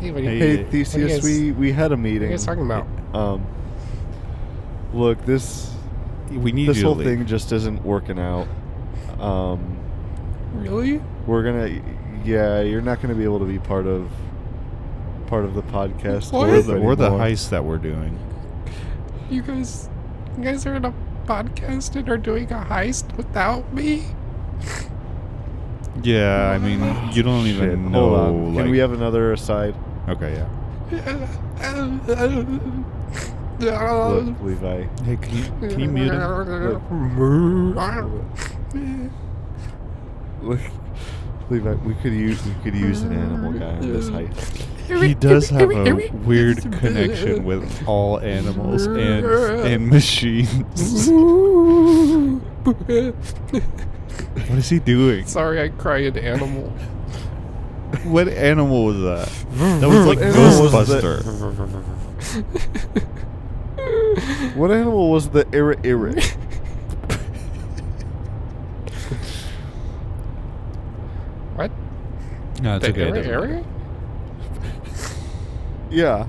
[0.00, 2.20] Hey, what are you, Hey, Hey, uh, Theseus, guys- we we had a meeting.
[2.20, 2.86] what are you guys talking about?
[3.14, 3.42] Um.
[4.92, 5.74] Look, this
[6.30, 7.06] We need this you to whole leave.
[7.06, 8.46] thing just isn't working out.
[9.20, 9.76] Um,
[10.54, 11.00] Really?
[11.26, 11.80] we're gonna,
[12.24, 14.10] yeah, you're not gonna be able to be part of
[15.26, 16.32] part of the podcast.
[16.32, 16.48] What?
[16.50, 17.20] Or the, or the anymore.
[17.26, 18.18] heist that we're doing.
[19.30, 19.88] You guys,
[20.36, 20.92] you guys are in a
[21.30, 24.02] podcast and are doing a heist without me.
[26.02, 26.80] Yeah, I mean,
[27.12, 28.00] you don't Shit, even know.
[28.00, 28.54] hold on.
[28.56, 29.74] Can we have another aside?
[30.08, 30.48] Okay, yeah.
[33.60, 34.82] Look, Levi.
[35.04, 37.74] Hey, can you, can you mute him?
[40.42, 40.60] Look,
[41.50, 44.66] Levi, we could use we could use an animal guy in this heist.
[44.98, 51.08] He does have a weird connection with all animals and and machines.
[54.48, 55.26] what is he doing?
[55.26, 56.72] Sorry, I cried animal.
[58.04, 59.28] What animal was that?
[59.80, 60.88] That was like animal was?
[60.88, 61.24] Ghostbuster.
[64.56, 66.14] What animal was the ira ira?
[71.54, 71.70] What?
[72.62, 73.18] No, it's the okay.
[73.20, 73.64] it area?
[75.90, 76.24] Doesn't matter.
[76.24, 76.26] area?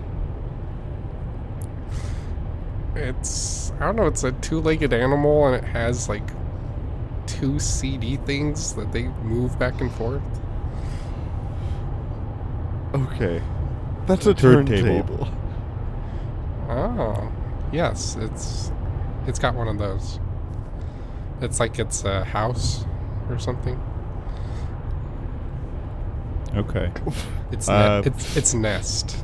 [2.95, 3.09] yeah.
[3.09, 4.07] It's I don't know.
[4.07, 6.27] It's a two-legged animal, and it has like
[7.25, 10.21] two CD things that they move back and forth.
[12.93, 13.41] Okay.
[14.07, 14.77] That's a Turntable.
[14.81, 15.27] turntable.
[16.69, 17.31] Oh,
[17.71, 18.17] yes.
[18.19, 18.71] It's
[19.27, 20.19] it's got one of those.
[21.41, 22.85] It's like it's a house
[23.29, 23.81] or something.
[26.55, 26.91] Okay.
[27.51, 29.23] It's Uh, ne- it's it's nest.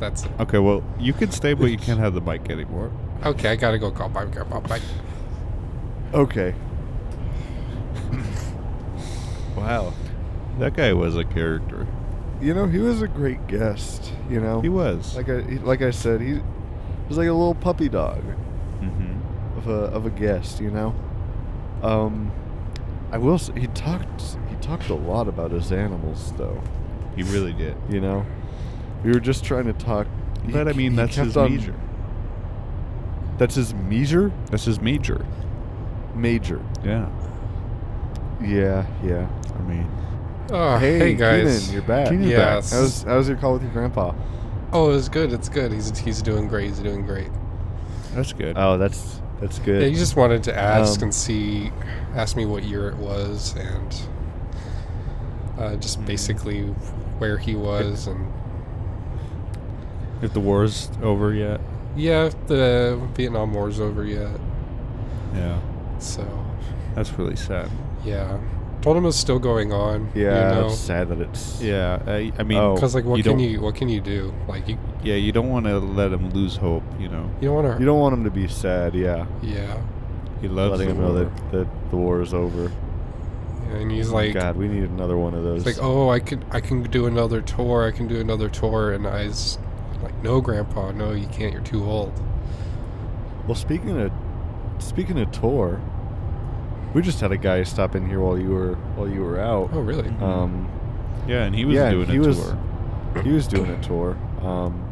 [0.00, 0.30] That's it.
[0.40, 2.92] Okay, well, you can stay, but you can't have the mic anymore.
[3.24, 4.60] Okay, I gotta go call my grandpa.
[4.60, 4.80] Bye.
[6.14, 6.54] Okay.
[9.56, 9.92] wow.
[10.58, 11.86] That guy was a character.
[12.40, 14.12] You know, he was a great guest.
[14.30, 15.16] You know, He was.
[15.16, 16.40] like I like I said, he
[17.08, 18.22] was like a little puppy dog
[18.80, 19.58] mm-hmm.
[19.58, 20.60] of a of a guest.
[20.60, 20.94] You know,
[21.82, 22.30] um,
[23.10, 23.38] I will.
[23.38, 26.62] Say, he talked he talked a lot about his animals, though.
[27.16, 27.76] He really did.
[27.88, 28.26] You know,
[29.04, 30.06] we were just trying to talk.
[30.46, 31.74] he- But I mean, that's his on- major.
[33.38, 34.32] That's his major.
[34.50, 35.24] That's his major.
[36.14, 36.60] Major.
[36.84, 37.08] Yeah.
[38.42, 39.28] Yeah, yeah.
[39.56, 39.88] I mean,
[40.50, 41.58] Oh, hey, hey, guys.
[41.60, 42.08] Keenan, you're back.
[42.08, 42.72] Keenan's Yes.
[42.72, 44.14] How's how's your call with your grandpa?
[44.72, 45.32] Oh, it's good.
[45.32, 45.72] It's good.
[45.72, 46.68] He's he's doing great.
[46.68, 47.28] He's doing great.
[48.14, 48.56] that's good.
[48.58, 49.82] Oh, that's that's good.
[49.82, 51.70] Yeah, he just wanted to ask Um, and see,
[52.16, 53.94] ask me what year it was, and
[55.58, 55.80] uh, Hmm.
[55.80, 56.62] just basically
[57.18, 58.26] where he was, and
[60.22, 61.60] if the war's over yet.
[61.96, 64.30] yeah, if the Vietnam War's over yet.
[65.34, 65.58] Yeah.
[65.98, 66.26] So
[66.94, 67.70] That's really sad.
[68.04, 68.38] yeah,
[68.82, 70.10] told him it's still going on.
[70.14, 71.60] yeah, you know, it's sad that it's.
[71.60, 72.00] Yeah.
[72.06, 72.74] I, I mean, Oh.
[72.74, 74.32] because like, what You can you what can you do?
[74.46, 76.82] Like you yeah, you don't want to let him lose hope.
[76.98, 77.80] You know, you don't want to.
[77.80, 78.94] You don't want him to be sad.
[78.94, 79.80] Yeah, Yeah,
[80.40, 82.70] he loves letting the him know that, that the war is over.
[83.72, 85.66] and he's oh like, God, we need another one of those.
[85.66, 87.86] It's like, oh, I could, I can do another tour.
[87.86, 89.67] I can do another tour, and I was like,
[90.22, 91.52] no, Grandpa, no, you can't.
[91.52, 92.12] You're too old.
[93.46, 94.12] Well, speaking of
[94.78, 95.80] speaking of tour,
[96.94, 99.70] we just had a guy stop in here while you were while you were out.
[99.72, 100.08] Oh, really?
[100.20, 100.68] Um,
[101.26, 102.58] Yeah, and he was yeah, doing he a was, tour.
[103.24, 104.16] He was doing a tour.
[104.42, 104.84] Um,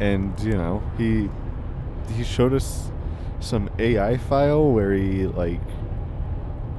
[0.00, 1.28] and you know he
[2.14, 2.90] he showed us
[3.40, 5.60] some AI file where he like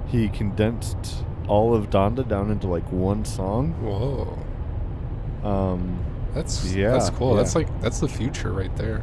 [0.08, 3.74] he condensed all of Donda down into like one song.
[3.82, 4.38] Whoa,
[5.48, 6.00] Um,
[6.36, 7.34] that's Yeah, that's cool.
[7.34, 9.02] That's like that's the future right there.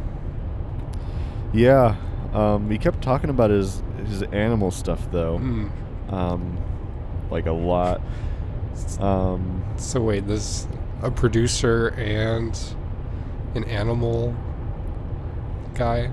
[1.53, 1.97] yeah.
[2.33, 5.39] Um, he kept talking about his his animal stuff though.
[5.39, 5.69] Hmm.
[6.15, 6.59] Um,
[7.31, 8.01] like a lot.
[9.01, 10.67] Um, So wait, this
[11.03, 12.59] a producer and
[13.55, 14.35] an animal
[15.75, 16.11] guy.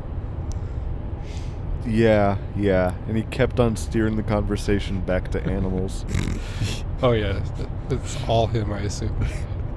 [1.85, 2.93] yeah, yeah.
[3.07, 6.05] And he kept on steering the conversation back to animals.
[7.01, 7.41] Oh yeah,
[7.89, 9.15] it's all him, I assume.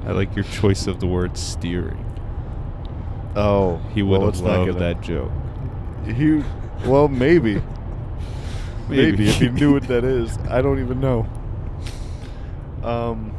[0.05, 2.05] I like your choice of the word steering.
[3.37, 5.31] oh, He well, would let's have not loved get that joke.
[6.07, 6.43] He,
[6.85, 7.55] well, maybe.
[8.89, 9.13] maybe.
[9.13, 9.29] Maybe.
[9.29, 10.37] if he knew what that is.
[10.51, 11.27] I don't even know.
[12.83, 13.35] Um,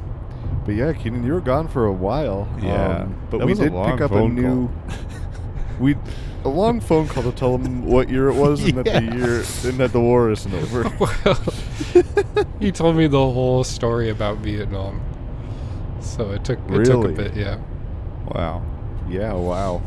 [0.66, 2.48] but yeah, Keenan, you were gone for a while.
[2.62, 4.72] Yeah, um, but that we was a did long pick up a new.
[5.80, 5.98] we
[6.46, 9.38] a long phone call to tell him what year it was and that the year
[9.70, 10.84] and that the war isn't over.
[11.00, 11.44] well,
[12.60, 15.02] he told me the whole story about Vietnam.
[16.04, 17.60] So it took it took a bit, yeah.
[18.28, 18.64] Wow.
[19.10, 19.82] Yeah, wow.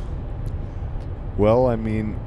[1.36, 2.18] Well, I mean,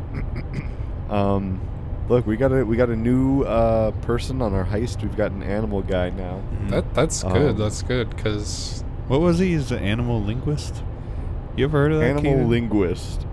[1.10, 1.60] um,
[2.08, 5.02] look, we got a we got a new uh, person on our heist.
[5.02, 6.42] We've got an animal guy now.
[6.68, 7.52] That that's good.
[7.52, 9.54] Um, that's good cuz What was he?
[9.54, 10.84] He's an animal linguist.
[11.56, 12.06] You ever heard of that?
[12.06, 12.50] Animal Keenan?
[12.50, 13.26] linguist.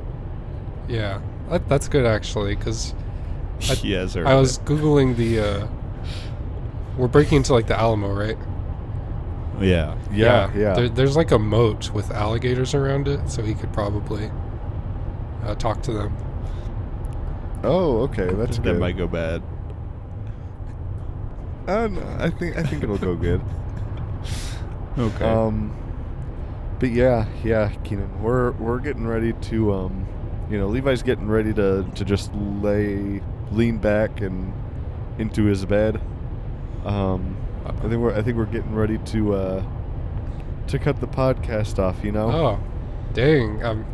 [0.89, 1.21] yeah.
[1.51, 2.95] That, that's good actually cuz
[3.69, 5.67] I, Yes, I was googling the uh
[6.97, 8.39] we're breaking into like the Alamo, right?
[9.61, 9.97] Yeah.
[10.13, 10.75] Yeah, yeah.
[10.75, 14.31] There, there's like a moat with alligators around it, so he could probably
[15.45, 16.17] uh, talk to them.
[17.63, 18.79] Oh, okay, that's that good.
[18.79, 19.43] might go bad.
[21.67, 23.43] Uh, no, I think I think it'll go good.
[24.99, 25.27] Okay.
[25.27, 25.77] Um,
[26.79, 30.09] but yeah, yeah, Keenan, we're we're getting ready to um,
[30.51, 33.21] you know, Levi's getting ready to to just lay
[33.51, 34.55] lean back and
[35.19, 36.01] into his bed.
[36.87, 37.36] Um,
[37.69, 39.63] I think we're I think we're getting ready to uh
[40.69, 42.03] to cut the podcast off.
[42.05, 42.31] You know.
[42.33, 42.59] Oh,
[43.13, 43.63] dang!
[43.65, 43.85] Um,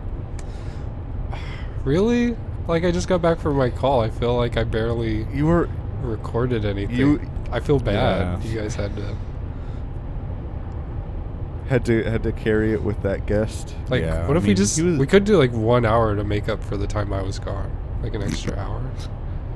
[1.84, 2.36] really?
[2.68, 4.00] Like I just got back from my call.
[4.00, 5.68] I feel like I barely You were
[6.02, 6.96] recorded anything.
[6.96, 7.20] You-
[7.50, 8.42] I feel bad.
[8.44, 8.50] Yeah.
[8.50, 9.14] You guys had to
[11.68, 13.74] had to had to carry it with that guest.
[13.88, 14.02] like.
[14.02, 16.48] Yeah, what I if we just was- we could do like one hour to make
[16.48, 17.70] up for the time I was gone,
[18.02, 18.82] like an extra hour.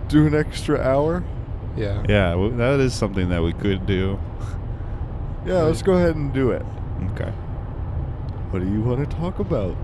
[0.08, 1.24] Do an extra hour.
[1.76, 2.02] Yeah.
[2.08, 4.18] yeah, well, that is something that we could do.
[5.46, 6.62] Yeah, let's go ahead and do it.
[7.12, 7.30] Okay.
[8.50, 9.76] What do you want to talk about?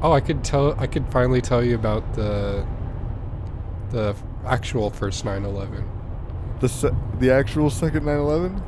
[0.00, 0.74] Oh, I could tell.
[0.80, 2.64] I could finally tell you about the
[3.90, 5.84] the f- actual first 9/11.
[6.60, 8.62] The se- the actual second 9/11?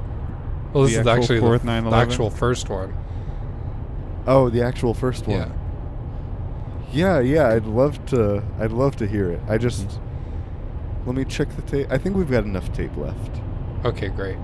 [0.74, 1.90] Well, this The is actual actually fourth the, 9/11?
[1.90, 2.94] the actual first one.
[4.26, 5.38] Oh, the actual first one.
[5.38, 5.48] Yeah.
[6.92, 8.42] Yeah, yeah, I'd love to.
[8.60, 9.40] I'd love to hear it.
[9.48, 9.98] I just mm.
[11.06, 11.86] Let me check the tape.
[11.90, 13.40] I think we've got enough tape left.
[13.84, 14.38] Okay, great.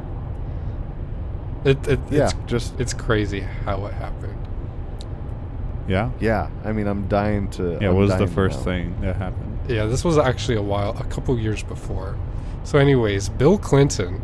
[1.64, 4.36] It, it Yeah, it's just it's crazy how it happened.
[5.88, 6.10] Yeah.
[6.20, 6.48] yeah.
[6.64, 7.78] I mean, I'm dying to.
[7.80, 7.88] Yeah.
[7.88, 8.64] I'm What was the first know.
[8.64, 9.58] thing that happened?
[9.68, 12.16] Yeah, this was actually a while, a couple years before.
[12.64, 14.22] So, anyways, Bill Clinton.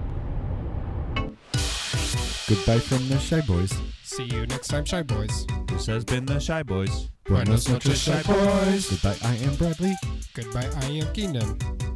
[2.49, 3.73] Goodbye from the Shy Boys.
[4.05, 5.47] See you next time, Shy Boys.
[5.67, 7.11] This has been the Shy Boys.
[7.25, 8.89] Buenos noches, Shy Boys.
[8.89, 9.95] Goodbye, I am Bradley.
[10.35, 11.96] Goodbye, I am Keenan.